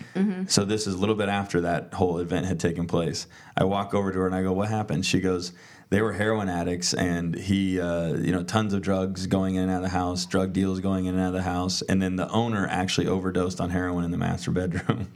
So 0.48 0.64
this 0.64 0.88
is 0.88 0.94
a 0.94 0.98
little 0.98 1.14
bit 1.14 1.28
after 1.28 1.60
that 1.60 1.94
whole 1.94 2.18
event 2.18 2.46
had 2.46 2.58
taken 2.58 2.88
place. 2.88 3.28
I 3.56 3.62
walk 3.62 3.94
over 3.94 4.10
to 4.10 4.18
her 4.18 4.26
and 4.26 4.34
I 4.34 4.42
go, 4.42 4.52
"What 4.52 4.68
happened?" 4.68 5.06
She 5.06 5.20
goes, 5.20 5.52
"They 5.90 6.02
were 6.02 6.12
heroin 6.14 6.48
addicts, 6.48 6.94
and 6.94 7.36
he, 7.36 7.80
uh, 7.80 8.14
you 8.14 8.32
know, 8.32 8.42
tons 8.42 8.74
of 8.74 8.82
drugs 8.82 9.28
going 9.28 9.54
in 9.54 9.62
and 9.62 9.70
out 9.70 9.76
of 9.76 9.82
the 9.84 9.88
house, 9.90 10.26
drug 10.26 10.52
deals 10.52 10.80
going 10.80 11.06
in 11.06 11.14
and 11.14 11.22
out 11.22 11.28
of 11.28 11.34
the 11.34 11.42
house, 11.42 11.80
and 11.82 12.02
then 12.02 12.16
the 12.16 12.28
owner 12.30 12.66
actually 12.68 13.06
overdosed 13.06 13.60
on 13.60 13.70
heroin 13.70 14.04
in 14.04 14.10
the 14.10 14.18
master 14.18 14.50
bedroom." 14.50 15.08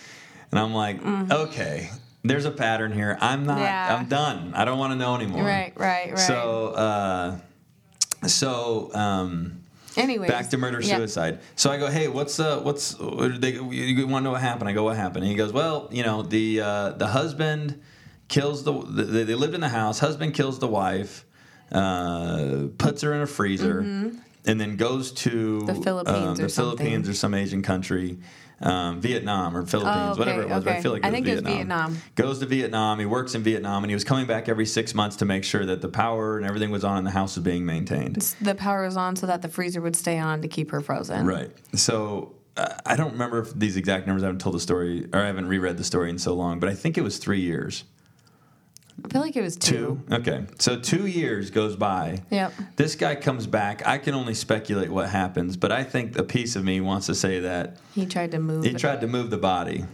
and 0.50 0.60
I'm 0.60 0.74
like, 0.74 1.02
"Okay, 1.30 1.88
there's 2.24 2.44
a 2.44 2.50
pattern 2.50 2.92
here. 2.92 3.16
I'm 3.22 3.46
not. 3.46 3.60
Yeah. 3.60 3.96
I'm 3.96 4.06
done. 4.06 4.52
I 4.54 4.66
don't 4.66 4.78
want 4.78 4.92
to 4.92 4.98
know 4.98 5.14
anymore." 5.14 5.44
Right, 5.44 5.72
right, 5.76 6.10
right. 6.10 6.18
So, 6.18 6.66
uh, 6.74 7.38
so. 8.26 8.92
Um, 8.94 9.59
Anyways, 10.00 10.30
back 10.30 10.48
to 10.50 10.58
murder 10.58 10.80
yeah. 10.80 10.96
suicide. 10.96 11.40
So 11.56 11.70
I 11.70 11.76
go, 11.78 11.88
hey, 11.88 12.08
what's 12.08 12.38
uh, 12.40 12.60
what's 12.60 12.98
what- 12.98 13.40
they? 13.40 13.52
You, 13.52 14.06
want 14.06 14.22
to 14.22 14.24
know 14.24 14.30
what 14.32 14.40
happened? 14.40 14.68
I 14.68 14.72
go, 14.72 14.84
what 14.84 14.96
happened? 14.96 15.24
And 15.24 15.30
he 15.30 15.36
goes, 15.36 15.52
well, 15.52 15.88
you 15.92 16.02
know, 16.02 16.22
the 16.22 16.60
uh, 16.60 16.90
the 16.92 17.06
husband 17.08 17.80
kills 18.28 18.64
the, 18.64 18.72
the 18.72 19.02
they 19.24 19.34
lived 19.34 19.54
in 19.54 19.60
the 19.60 19.68
house. 19.68 19.98
Husband 19.98 20.34
kills 20.34 20.58
the 20.58 20.68
wife, 20.68 21.24
uh, 21.72 22.66
puts 22.78 23.02
her 23.02 23.14
in 23.14 23.22
a 23.22 23.26
freezer, 23.26 23.80
and 23.80 24.60
then 24.60 24.76
goes 24.76 25.12
to 25.12 25.30
Mm-hmm. 25.30 25.66
The 25.66 25.74
Philippines 25.82 26.16
um, 26.16 26.32
or 26.32 26.34
the 26.34 26.48
something. 26.48 26.76
Philippines 26.78 27.08
or 27.08 27.14
some 27.14 27.34
Asian 27.34 27.62
country. 27.62 28.18
Um, 28.62 29.00
Vietnam 29.00 29.56
or 29.56 29.64
Philippines, 29.64 29.96
Oh, 29.96 30.10
okay, 30.10 30.18
whatever 30.18 30.42
it 30.42 30.48
was. 30.50 30.64
but 30.64 30.76
I 30.76 30.82
feel 30.82 30.92
like 30.92 31.02
it 31.02 31.06
I 31.06 31.08
was 31.08 31.14
think 31.14 31.28
it 31.28 31.30
was 31.30 31.40
Vietnam. 31.42 31.92
Vietnam. 31.92 32.02
Goes 32.14 32.38
to 32.40 32.46
Vietnam. 32.46 32.98
He 32.98 33.06
works 33.06 33.34
in 33.34 33.42
Vietnam, 33.42 33.82
and 33.84 33.90
he 33.90 33.94
was 33.94 34.04
coming 34.04 34.26
back 34.26 34.50
every 34.50 34.66
six 34.66 34.94
months 34.94 35.16
to 35.16 35.24
make 35.24 35.44
sure 35.44 35.64
that 35.64 35.80
the 35.80 35.88
power 35.88 36.36
and 36.36 36.46
everything 36.46 36.70
was 36.70 36.84
on 36.84 36.98
and 36.98 37.06
the 37.06 37.10
house 37.12 37.36
was 37.36 37.44
being 37.44 37.64
maintained. 37.64 38.16
The 38.42 38.54
power 38.54 38.84
was 38.84 38.98
on 38.98 39.16
so 39.16 39.26
that 39.26 39.40
the 39.40 39.48
freezer 39.48 39.80
would 39.80 39.96
stay 39.96 40.18
on 40.18 40.42
to 40.42 40.48
keep 40.48 40.70
her 40.72 40.82
frozen. 40.82 41.24
Right. 41.26 41.50
So 41.74 42.34
uh, 42.58 42.74
I 42.84 42.96
don't 42.96 43.12
remember 43.12 43.38
if 43.38 43.54
these 43.54 43.78
exact 43.78 44.06
numbers. 44.06 44.22
I 44.22 44.26
haven't 44.26 44.40
told 44.42 44.56
the 44.56 44.60
story, 44.60 45.08
or 45.12 45.20
I 45.20 45.26
haven't 45.26 45.48
reread 45.48 45.78
the 45.78 45.84
story 45.84 46.10
in 46.10 46.18
so 46.18 46.34
long. 46.34 46.60
But 46.60 46.68
I 46.68 46.74
think 46.74 46.98
it 46.98 47.02
was 47.02 47.16
three 47.16 47.40
years. 47.40 47.84
I 49.04 49.08
feel 49.08 49.20
like 49.22 49.36
it 49.36 49.42
was 49.42 49.56
two. 49.56 50.02
Two. 50.08 50.14
Okay. 50.16 50.44
So 50.58 50.78
two 50.78 51.06
years 51.06 51.50
goes 51.50 51.76
by. 51.76 52.22
Yep. 52.30 52.52
This 52.76 52.94
guy 52.96 53.14
comes 53.14 53.46
back. 53.46 53.86
I 53.86 53.98
can 53.98 54.14
only 54.14 54.34
speculate 54.34 54.90
what 54.90 55.08
happens, 55.10 55.56
but 55.56 55.72
I 55.72 55.84
think 55.84 56.18
a 56.18 56.22
piece 56.22 56.56
of 56.56 56.64
me 56.64 56.80
wants 56.80 57.06
to 57.06 57.14
say 57.14 57.40
that 57.40 57.76
He 57.94 58.06
tried 58.06 58.30
to 58.32 58.38
move. 58.38 58.64
he 58.64 58.70
it. 58.70 58.78
tried 58.78 59.00
to 59.00 59.06
move 59.06 59.30
the 59.30 59.38
body, 59.38 59.84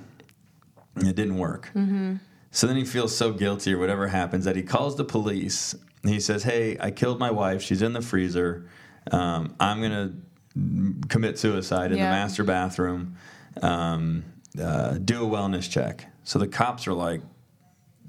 it 0.96 1.14
didn't 1.16 1.38
work. 1.38 1.70
Mm-hmm. 1.74 2.16
So 2.50 2.66
then 2.66 2.76
he 2.76 2.84
feels 2.84 3.14
so 3.16 3.32
guilty 3.32 3.72
or 3.74 3.78
whatever 3.78 4.08
happens 4.08 4.44
that 4.46 4.56
he 4.56 4.62
calls 4.62 4.96
the 4.96 5.04
police. 5.04 5.74
He 6.04 6.20
says, 6.20 6.42
"Hey, 6.44 6.76
I 6.80 6.90
killed 6.90 7.18
my 7.18 7.30
wife. 7.30 7.60
She's 7.62 7.82
in 7.82 7.92
the 7.92 8.00
freezer. 8.00 8.68
Um, 9.10 9.54
I'm 9.60 9.82
gonna 9.82 10.12
mm, 10.56 11.08
commit 11.08 11.38
suicide 11.38 11.92
in 11.92 11.98
Yeah. 11.98 12.06
the 12.06 12.10
master 12.16 12.44
bathroom. 12.44 13.16
Um, 13.62 14.24
uh, 14.60 14.92
do 14.98 15.24
a 15.24 15.28
wellness 15.28 15.68
check." 15.70 16.06
So 16.24 16.38
the 16.38 16.48
cops 16.48 16.86
are 16.86 16.92
like, 16.94 17.20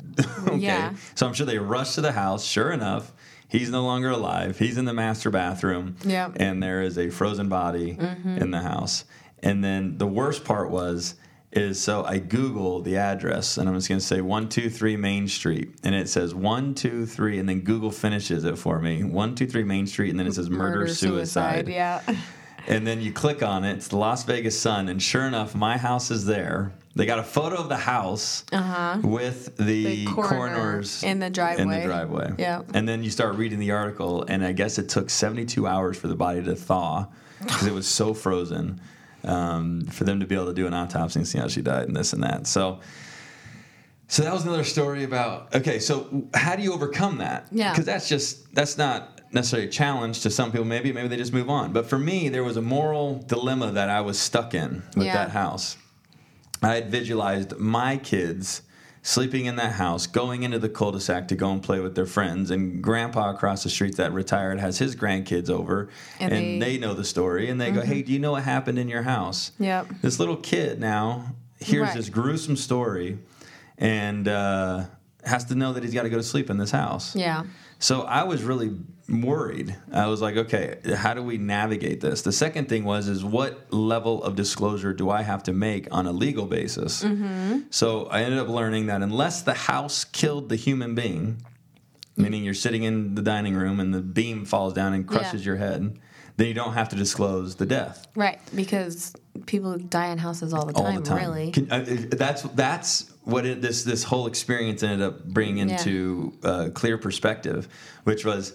"Okay." 0.48 0.58
Yeah. 0.58 0.94
So 1.16 1.28
I'm 1.28 1.34
sure 1.34 1.46
they 1.46 1.60
rush 1.60 1.96
to 1.96 2.02
the 2.02 2.12
house. 2.12 2.46
Sure 2.46 2.72
enough. 2.72 3.12
He's 3.50 3.70
no 3.70 3.84
longer 3.84 4.10
alive. 4.10 4.60
He's 4.60 4.78
in 4.78 4.86
the 4.86 4.94
master 4.94 5.30
bathroom. 5.30 5.96
Yep. 6.06 6.34
And 6.38 6.62
there 6.62 6.82
is 6.82 6.98
a 6.98 7.10
frozen 7.10 7.48
body 7.50 7.96
Mm-hmm. 7.96 8.38
in 8.40 8.52
the 8.52 8.60
house. 8.62 9.06
And 9.42 9.64
then 9.64 9.98
the 9.98 10.08
worst 10.08 10.44
part 10.44 10.70
was 10.70 11.16
is 11.54 11.80
so 11.82 12.04
I 12.04 12.18
Google 12.18 12.82
the 12.82 12.98
address 12.98 13.58
and 13.58 13.70
I'm 13.70 13.76
just 13.76 13.88
gonna 13.88 14.02
say 14.02 14.20
one 14.20 14.50
two 14.50 14.70
three 14.70 14.98
Main 14.98 15.30
Street 15.30 15.76
and 15.84 15.96
it 15.96 16.10
says 16.10 16.36
one 16.36 16.76
two 16.76 17.06
three 17.06 17.40
and 17.40 17.48
then 17.48 17.62
Google 17.62 17.90
finishes 17.90 18.44
it 18.44 18.58
for 18.58 18.80
me 18.80 19.06
one 19.06 19.34
two 19.34 19.48
three 19.48 19.64
Main 19.64 19.88
Street 19.88 20.10
and 20.10 20.20
then 20.20 20.28
it 20.28 20.34
says 20.34 20.50
murder, 20.50 20.88
suicide. 20.88 21.68
Yeah. 21.70 22.02
And 22.70 22.86
then 22.86 23.00
you 23.00 23.14
click 23.14 23.42
on 23.42 23.64
it. 23.64 23.78
It's 23.78 23.88
the 23.88 23.96
Las 23.96 24.26
Vegas 24.26 24.60
Sun, 24.60 24.90
and 24.90 25.02
sure 25.02 25.26
enough, 25.26 25.56
my 25.56 25.78
house 25.78 26.12
is 26.12 26.26
there. 26.26 26.74
They 26.98 27.06
got 27.06 27.20
a 27.20 27.24
photo 27.24 27.56
of 27.58 27.70
the 27.70 27.78
house 27.78 28.44
with 28.52 28.52
the, 28.52 28.58
Uh-huh. 28.58 29.44
The 29.56 30.06
coroner 30.08 30.56
coroner's 30.56 31.04
in 31.04 31.20
the 31.20 31.28
In 31.28 31.32
the 31.32 31.36
driveway. 31.36 31.86
driveway. 31.86 32.34
Yeah. 32.38 32.62
And 32.74 32.88
then 32.90 33.04
you 33.04 33.10
start 33.12 33.36
reading 33.36 33.60
the 33.60 33.72
article, 33.72 34.24
and 34.28 34.44
I 34.44 34.52
guess 34.52 34.78
it 34.80 34.90
took 34.90 35.10
72 35.10 35.66
hours 35.68 35.98
for 35.98 36.08
the 36.08 36.16
body 36.16 36.44
to 36.44 36.56
thaw 36.56 37.08
because 37.40 37.66
it 37.68 37.74
was 37.74 37.88
so 37.88 38.14
frozen 38.14 38.82
um, 39.24 39.82
for 39.92 40.04
them 40.06 40.20
to 40.20 40.26
be 40.26 40.36
able 40.36 40.48
to 40.48 40.54
do 40.54 40.68
an 40.68 40.74
autopsy 40.74 41.20
and 41.20 41.28
see 41.28 41.38
how 41.38 41.48
she 41.48 41.62
died 41.62 41.88
and 41.88 41.96
this 41.96 42.14
and 42.14 42.24
that. 42.24 42.48
So 42.48 42.80
So 44.08 44.24
that 44.24 44.34
was 44.34 44.44
another 44.46 44.64
story 44.64 45.04
about 45.04 45.54
okay. 45.54 45.80
So 45.80 46.28
how 46.34 46.56
do 46.56 46.64
you 46.64 46.74
overcome 46.74 47.18
that? 47.20 47.48
Yeah. 47.52 47.72
because 47.72 47.86
that's 47.86 48.08
just 48.10 48.54
that's 48.56 48.78
not 48.78 49.22
necessarily 49.34 49.68
a 49.68 49.72
challenge 49.72 50.22
to 50.22 50.30
some 50.30 50.52
people. 50.52 50.66
Maybe 50.66 50.94
maybe 50.94 51.10
they 51.10 51.18
just 51.18 51.34
move 51.34 51.50
on. 51.50 51.74
But 51.74 51.88
for 51.88 52.00
me, 52.00 52.30
there 52.30 52.44
was 52.44 52.56
a 52.58 52.62
moral 52.62 53.22
dilemma 53.28 53.72
that 53.74 53.90
I 53.90 54.02
was 54.02 54.18
stuck 54.18 54.54
in 54.54 54.82
with 54.96 55.08
Yeah. 55.08 55.14
that 55.16 55.32
house. 55.32 55.76
I 56.62 56.76
had 56.76 56.90
visualized 56.90 57.58
my 57.58 57.98
kids 57.98 58.62
sleeping 59.04 59.46
in 59.46 59.56
that 59.56 59.74
house, 59.74 60.06
going 60.06 60.44
into 60.44 60.60
the 60.60 60.68
cul-de-sac 60.68 61.30
to 61.30 61.36
go 61.36 61.52
and 61.52 61.64
play 61.64 61.80
with 61.80 61.96
their 61.96 62.06
friends, 62.06 62.52
and 62.52 62.82
Grandpa 62.84 63.30
across 63.30 63.64
the 63.64 63.70
street 63.70 63.96
that 63.98 64.12
retired 64.12 64.60
has 64.60 64.78
his 64.80 64.96
grandkids 64.98 65.50
over, 65.50 65.88
and, 66.20 66.34
And 66.34 66.62
they, 66.62 66.66
they- 66.66 66.74
Mm-hmm. 66.76 66.82
know 66.82 66.94
the 66.94 67.06
story, 67.06 67.50
and 67.50 67.60
they 67.62 67.72
go, 67.72 67.82
"Hey, 67.82 68.02
do 68.02 68.12
you 68.12 68.20
know 68.20 68.32
what 68.34 68.44
happened 68.44 68.78
in 68.80 68.90
your 68.90 69.04
house?" 69.04 69.52
Yep. 69.60 69.88
This 70.02 70.20
little 70.20 70.36
kid 70.36 70.80
now 70.82 71.36
hears 71.60 71.84
Right. 71.90 71.96
this 71.96 72.10
gruesome 72.10 72.58
story, 72.58 73.18
and 73.78 74.28
uh, 74.28 74.86
has 75.28 75.46
to 75.46 75.56
know 75.56 75.74
that 75.74 75.84
he's 75.84 75.94
got 75.94 76.04
to 76.04 76.10
go 76.10 76.18
to 76.18 76.24
sleep 76.24 76.50
in 76.50 76.58
this 76.58 76.72
house. 76.72 77.16
Yeah. 77.16 77.44
So 77.80 78.02
I 78.02 78.24
was 78.24 78.44
really 78.44 78.76
worried. 79.08 79.76
I 79.94 80.08
was 80.08 80.22
like, 80.22 80.36
okay, 80.36 80.78
how 80.96 81.14
do 81.14 81.22
we 81.22 81.38
navigate 81.38 82.02
this? 82.02 82.24
The 82.24 82.32
second 82.32 82.68
thing 82.70 82.84
was 82.86 83.08
is 83.08 83.24
what 83.24 83.72
level 83.72 84.24
of 84.24 84.36
disclosure 84.36 84.94
do 84.94 85.10
I 85.10 85.22
have 85.22 85.44
to 85.44 85.54
make 85.54 85.88
on 85.92 86.08
a 86.08 86.12
legal 86.12 86.46
basis? 86.48 87.06
So 87.70 88.06
I 88.08 88.24
ended 88.24 88.40
up 88.40 88.48
learning 88.48 88.88
that 88.88 89.02
unless 89.04 89.44
the 89.44 89.54
house 89.54 90.04
killed 90.04 90.50
the 90.50 90.56
human 90.56 90.96
being, 90.96 91.42
meaning 92.16 92.44
you're 92.44 92.54
sitting 92.56 92.84
in 92.84 93.14
the 93.16 93.22
dining 93.22 93.54
room 93.56 93.80
and 93.80 93.94
the 93.94 94.02
beam 94.02 94.44
falls 94.46 94.74
down 94.74 94.94
and 94.94 95.08
crushes 95.08 95.42
Yeah. 95.42 95.50
your 95.52 95.56
head, 95.58 96.00
then 96.38 96.48
you 96.48 96.54
don't 96.54 96.74
have 96.74 96.90
to 96.90 96.96
disclose 96.96 97.56
the 97.56 97.66
death 97.66 98.08
Right. 98.16 98.40
Because 98.56 99.14
people 99.46 99.78
die 99.78 100.08
in 100.08 100.18
houses 100.18 100.54
all 100.54 100.66
the 100.66 100.74
all 100.74 100.84
time, 100.84 100.96
the 100.96 101.02
time. 101.10 101.18
really. 101.20 101.52
Can, 101.52 101.72
uh, 101.72 101.86
that's 102.12 102.42
that's 102.56 103.12
what 103.28 103.46
it, 103.46 103.62
this 103.62 103.84
this 103.84 104.04
whole 104.04 104.26
experience 104.26 104.82
ended 104.84 105.06
up 105.06 105.26
bringing 105.26 105.68
Yeah. 105.70 105.78
into 105.78 106.34
uh, 106.44 106.70
clear 106.74 106.98
perspective, 106.98 107.68
which 108.06 108.24
was 108.26 108.54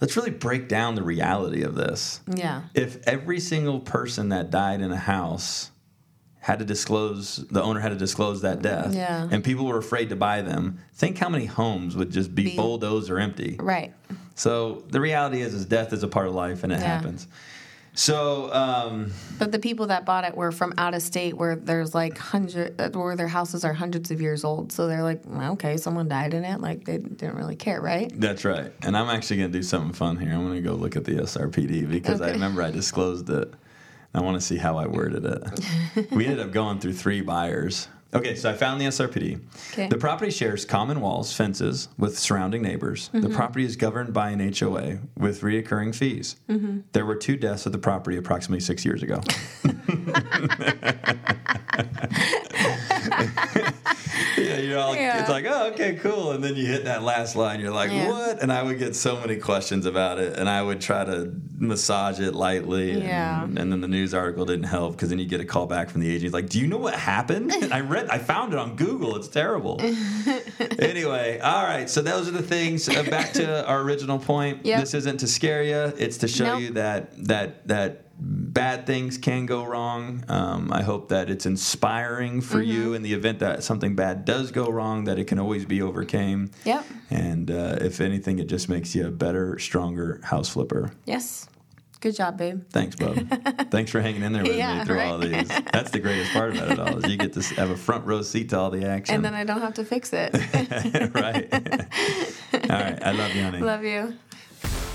let's 0.00 0.14
really 0.16 0.30
break 0.30 0.68
down 0.68 0.94
the 0.94 1.02
reality 1.02 1.62
of 1.62 1.74
this. 1.74 2.20
yeah. 2.34 2.62
If 2.74 2.98
every 3.08 3.40
single 3.40 3.80
person 3.80 4.28
that 4.28 4.50
died 4.50 4.82
in 4.82 4.92
a 4.92 4.96
house 4.96 5.70
had 6.42 6.58
to 6.58 6.64
disclose 6.64 7.36
the 7.50 7.62
owner 7.62 7.80
had 7.80 7.90
to 7.90 7.96
disclose 7.96 8.42
that 8.42 8.60
death 8.62 8.94
Yeah. 8.94 9.28
and 9.30 9.42
people 9.44 9.66
were 9.66 9.78
afraid 9.78 10.08
to 10.10 10.16
buy 10.16 10.40
them 10.42 10.78
think 10.94 11.18
how 11.18 11.28
many 11.28 11.44
homes 11.46 11.96
would 11.96 12.10
just 12.10 12.34
be, 12.34 12.44
Be- 12.44 12.56
bulldozed 12.56 13.10
or 13.10 13.18
empty 13.18 13.56
Right. 13.60 13.92
so 14.34 14.82
the 14.88 15.00
reality 15.02 15.42
is 15.42 15.52
is 15.52 15.66
death 15.66 15.92
is 15.92 16.02
a 16.02 16.08
part 16.08 16.28
of 16.28 16.34
life 16.34 16.64
and 16.64 16.72
it 16.72 16.80
Yeah. 16.80 16.86
happens 16.96 17.26
so 17.94 18.52
um, 18.52 19.12
But 19.38 19.52
the 19.52 19.58
people 19.58 19.88
that 19.88 20.04
bought 20.04 20.24
it 20.24 20.36
were 20.36 20.52
from 20.52 20.72
out 20.78 20.94
of 20.94 21.02
state 21.02 21.36
where 21.36 21.56
there's 21.56 21.94
like 21.94 22.16
hundred 22.16 22.94
where 22.94 23.16
their 23.16 23.28
houses 23.28 23.64
are 23.64 23.72
hundreds 23.72 24.10
of 24.10 24.20
years 24.20 24.44
old. 24.44 24.72
So 24.72 24.86
they're 24.86 25.02
like, 25.02 25.22
well, 25.26 25.52
okay, 25.52 25.76
someone 25.76 26.08
died 26.08 26.34
in 26.34 26.44
it. 26.44 26.60
Like 26.60 26.84
they 26.84 26.98
didn't 26.98 27.36
really 27.36 27.56
care, 27.56 27.80
right? 27.80 28.10
That's 28.14 28.44
right. 28.44 28.72
And 28.82 28.96
I'm 28.96 29.08
actually 29.08 29.38
going 29.38 29.52
to 29.52 29.58
do 29.58 29.62
something 29.62 29.92
fun 29.92 30.16
here. 30.16 30.32
I'm 30.32 30.44
going 30.44 30.62
to 30.62 30.68
go 30.68 30.74
look 30.74 30.96
at 30.96 31.04
the 31.04 31.12
SRPD 31.12 31.90
because 31.90 32.20
I 32.20 32.30
remember 32.30 32.62
I 32.62 32.70
disclosed 32.70 33.28
it. 33.30 33.52
I 34.14 34.20
want 34.20 34.36
to 34.36 34.40
see 34.40 34.56
how 34.56 34.76
I 34.76 34.86
worded 34.86 35.24
it. 35.24 36.10
we 36.10 36.26
ended 36.26 36.40
up 36.40 36.52
going 36.52 36.80
through 36.80 36.94
three 36.94 37.20
buyers. 37.20 37.88
Okay, 38.12 38.34
so 38.34 38.50
I 38.50 38.54
found 38.54 38.80
the 38.80 38.86
SRPD. 38.86 39.40
Okay. 39.72 39.86
The 39.88 39.96
property 39.96 40.32
shares 40.32 40.64
common 40.64 41.00
walls, 41.00 41.32
fences 41.32 41.88
with 41.96 42.18
surrounding 42.18 42.60
neighbors. 42.62 43.08
The 43.12 43.20
Mm-hmm. 43.20 43.34
property 43.36 43.64
is 43.64 43.76
governed 43.76 44.12
by 44.12 44.30
an 44.30 44.40
HOA 44.52 44.98
with 45.16 45.42
reoccurring 45.42 45.94
fees. 45.94 46.34
Mm-hmm. 46.48 46.80
There 46.92 47.06
were 47.06 47.14
two 47.14 47.36
deaths 47.36 47.66
at 47.66 47.72
the 47.72 47.78
property 47.78 48.16
approximately 48.16 48.60
six 48.60 48.84
years 48.84 49.02
ago. 49.04 49.20
yeah, 54.40 54.58
you're 54.58 54.78
all, 54.78 54.94
Yeah. 54.94 55.20
it's 55.20 55.28
like, 55.28 55.44
oh, 55.48 55.68
okay, 55.72 55.94
cool. 55.96 56.32
And 56.32 56.42
then 56.42 56.56
you 56.56 56.66
hit 56.66 56.84
that 56.84 57.02
last 57.02 57.36
line, 57.36 57.60
you're 57.60 57.70
like, 57.72 57.90
Yeah. 57.90 58.08
what? 58.08 58.42
And 58.42 58.52
I 58.52 58.62
would 58.62 58.78
get 58.78 58.94
so 58.96 59.18
many 59.20 59.36
questions 59.36 59.86
about 59.86 60.18
it, 60.18 60.36
and 60.38 60.48
I 60.48 60.62
would 60.62 60.80
try 60.80 61.04
to 61.04 61.32
massage 61.58 62.20
it 62.20 62.34
lightly. 62.34 62.92
And, 62.92 63.02
Yeah. 63.02 63.44
and 63.44 63.56
then 63.72 63.80
the 63.80 63.88
news 63.88 64.14
article 64.14 64.44
didn't 64.46 64.64
help 64.64 64.92
because 64.92 65.10
then 65.10 65.18
you 65.18 65.26
get 65.26 65.40
a 65.40 65.44
call 65.44 65.66
back 65.66 65.90
from 65.90 66.00
the 66.00 66.14
agent. 66.14 66.32
Like, 66.32 66.48
do 66.48 66.58
you 66.58 66.66
know 66.66 66.78
what 66.78 66.94
happened? 66.94 67.52
I 67.72 67.80
read, 67.80 68.08
I 68.08 68.18
found 68.18 68.52
it 68.52 68.58
on 68.58 68.76
Google. 68.76 69.16
It's 69.16 69.28
terrible. 69.28 69.80
anyway, 70.78 71.38
all 71.40 71.64
right. 71.64 71.88
So 71.88 72.02
those 72.02 72.28
are 72.28 72.32
the 72.32 72.42
things. 72.42 72.88
Uh, 72.88 73.02
back 73.04 73.32
to 73.34 73.66
our 73.66 73.80
original 73.82 74.18
point. 74.18 74.64
Yep. 74.64 74.80
This 74.80 74.94
isn't 74.94 75.18
to 75.20 75.26
scare 75.26 75.62
you. 75.62 75.92
It's 75.98 76.18
to 76.18 76.28
show 76.28 76.44
Nope. 76.54 76.60
you 76.60 76.70
that 76.72 77.26
that 77.26 77.66
that 77.68 78.02
bad 78.20 78.86
things 78.86 79.16
can 79.18 79.46
go 79.46 79.64
wrong. 79.64 80.24
Um, 80.28 80.72
I 80.72 80.82
hope 80.82 81.08
that 81.08 81.30
it's 81.30 81.46
inspiring 81.46 82.40
for 82.40 82.58
Mm-hmm. 82.58 82.70
you 82.70 82.94
in 82.94 83.02
the 83.02 83.14
event 83.14 83.38
that 83.40 83.62
something 83.64 83.96
bad 83.96 84.24
does 84.24 84.50
go 84.50 84.68
wrong, 84.70 85.04
that 85.04 85.18
it 85.18 85.24
can 85.26 85.38
always 85.38 85.64
be 85.64 85.80
overcame. 85.82 86.50
Yep. 86.64 86.84
And 87.10 87.50
uh, 87.50 87.78
if 87.80 88.00
anything, 88.00 88.38
it 88.38 88.46
just 88.48 88.68
makes 88.68 88.94
you 88.94 89.06
a 89.06 89.10
better, 89.10 89.58
stronger 89.58 90.20
house 90.24 90.50
flipper. 90.50 90.92
Yes. 91.06 91.46
Good 92.00 92.16
job, 92.16 92.38
babe. 92.38 92.62
Thanks, 92.70 92.96
bub. 92.96 93.16
Thanks 93.70 93.90
for 93.90 94.00
hanging 94.00 94.22
in 94.22 94.32
there 94.32 94.42
with 94.42 94.56
Yeah, 94.56 94.78
me 94.78 94.84
through 94.86 95.00
all 95.00 95.18
right. 95.18 95.46
these. 95.46 95.48
That's 95.70 95.90
the 95.90 95.98
greatest 95.98 96.32
part 96.32 96.56
about 96.56 96.70
it 96.70 96.78
all. 96.78 96.96
Is 97.04 97.10
you 97.10 97.18
get 97.18 97.34
to 97.34 97.42
have 97.56 97.68
a 97.70 97.76
front 97.76 98.06
row 98.06 98.22
seat 98.22 98.48
to 98.50 98.58
all 98.58 98.70
the 98.70 98.86
action. 98.86 99.16
And 99.16 99.24
then 99.24 99.34
I 99.34 99.44
don't 99.44 99.60
have 99.60 99.74
to 99.74 99.84
fix 99.84 100.10
it. 100.14 100.32
right. 101.14 101.46
all 101.52 102.78
right. 102.80 103.02
I 103.02 103.12
love 103.12 103.34
you, 103.34 103.42
honey. 103.42 103.58
Love 103.60 103.84
you. 103.84 104.16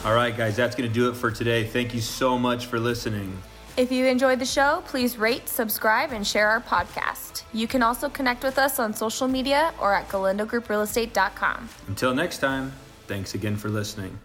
All 0.06 0.14
right, 0.14 0.38
guys, 0.38 0.56
that's 0.56 0.76
going 0.76 0.88
to 0.88 0.94
do 0.94 1.10
it 1.10 1.16
for 1.16 1.32
today. 1.32 1.66
Thank 1.66 1.96
you 1.96 2.00
so 2.00 2.38
much 2.38 2.68
for 2.68 2.80
listening. 2.80 3.36
If 3.76 3.92
you 3.92 4.06
enjoyed 4.06 4.38
the 4.38 4.46
show, 4.46 4.84
please 4.86 5.18
rate, 5.18 5.50
subscribe, 5.50 6.12
and 6.12 6.26
share 6.26 6.48
our 6.48 6.62
podcast. 6.62 7.42
You 7.54 7.68
can 7.68 7.82
also 7.82 8.08
connect 8.08 8.44
with 8.44 8.60
us 8.60 8.78
on 8.78 8.94
social 8.94 9.28
media 9.28 9.74
or 9.82 9.96
at 9.96 10.08
galindogrouprealestate.com. 10.10 11.70
Until 11.88 12.14
next 12.14 12.38
time, 12.38 12.72
thanks 13.08 13.34
again 13.34 13.58
for 13.58 13.70
listening. 13.70 14.20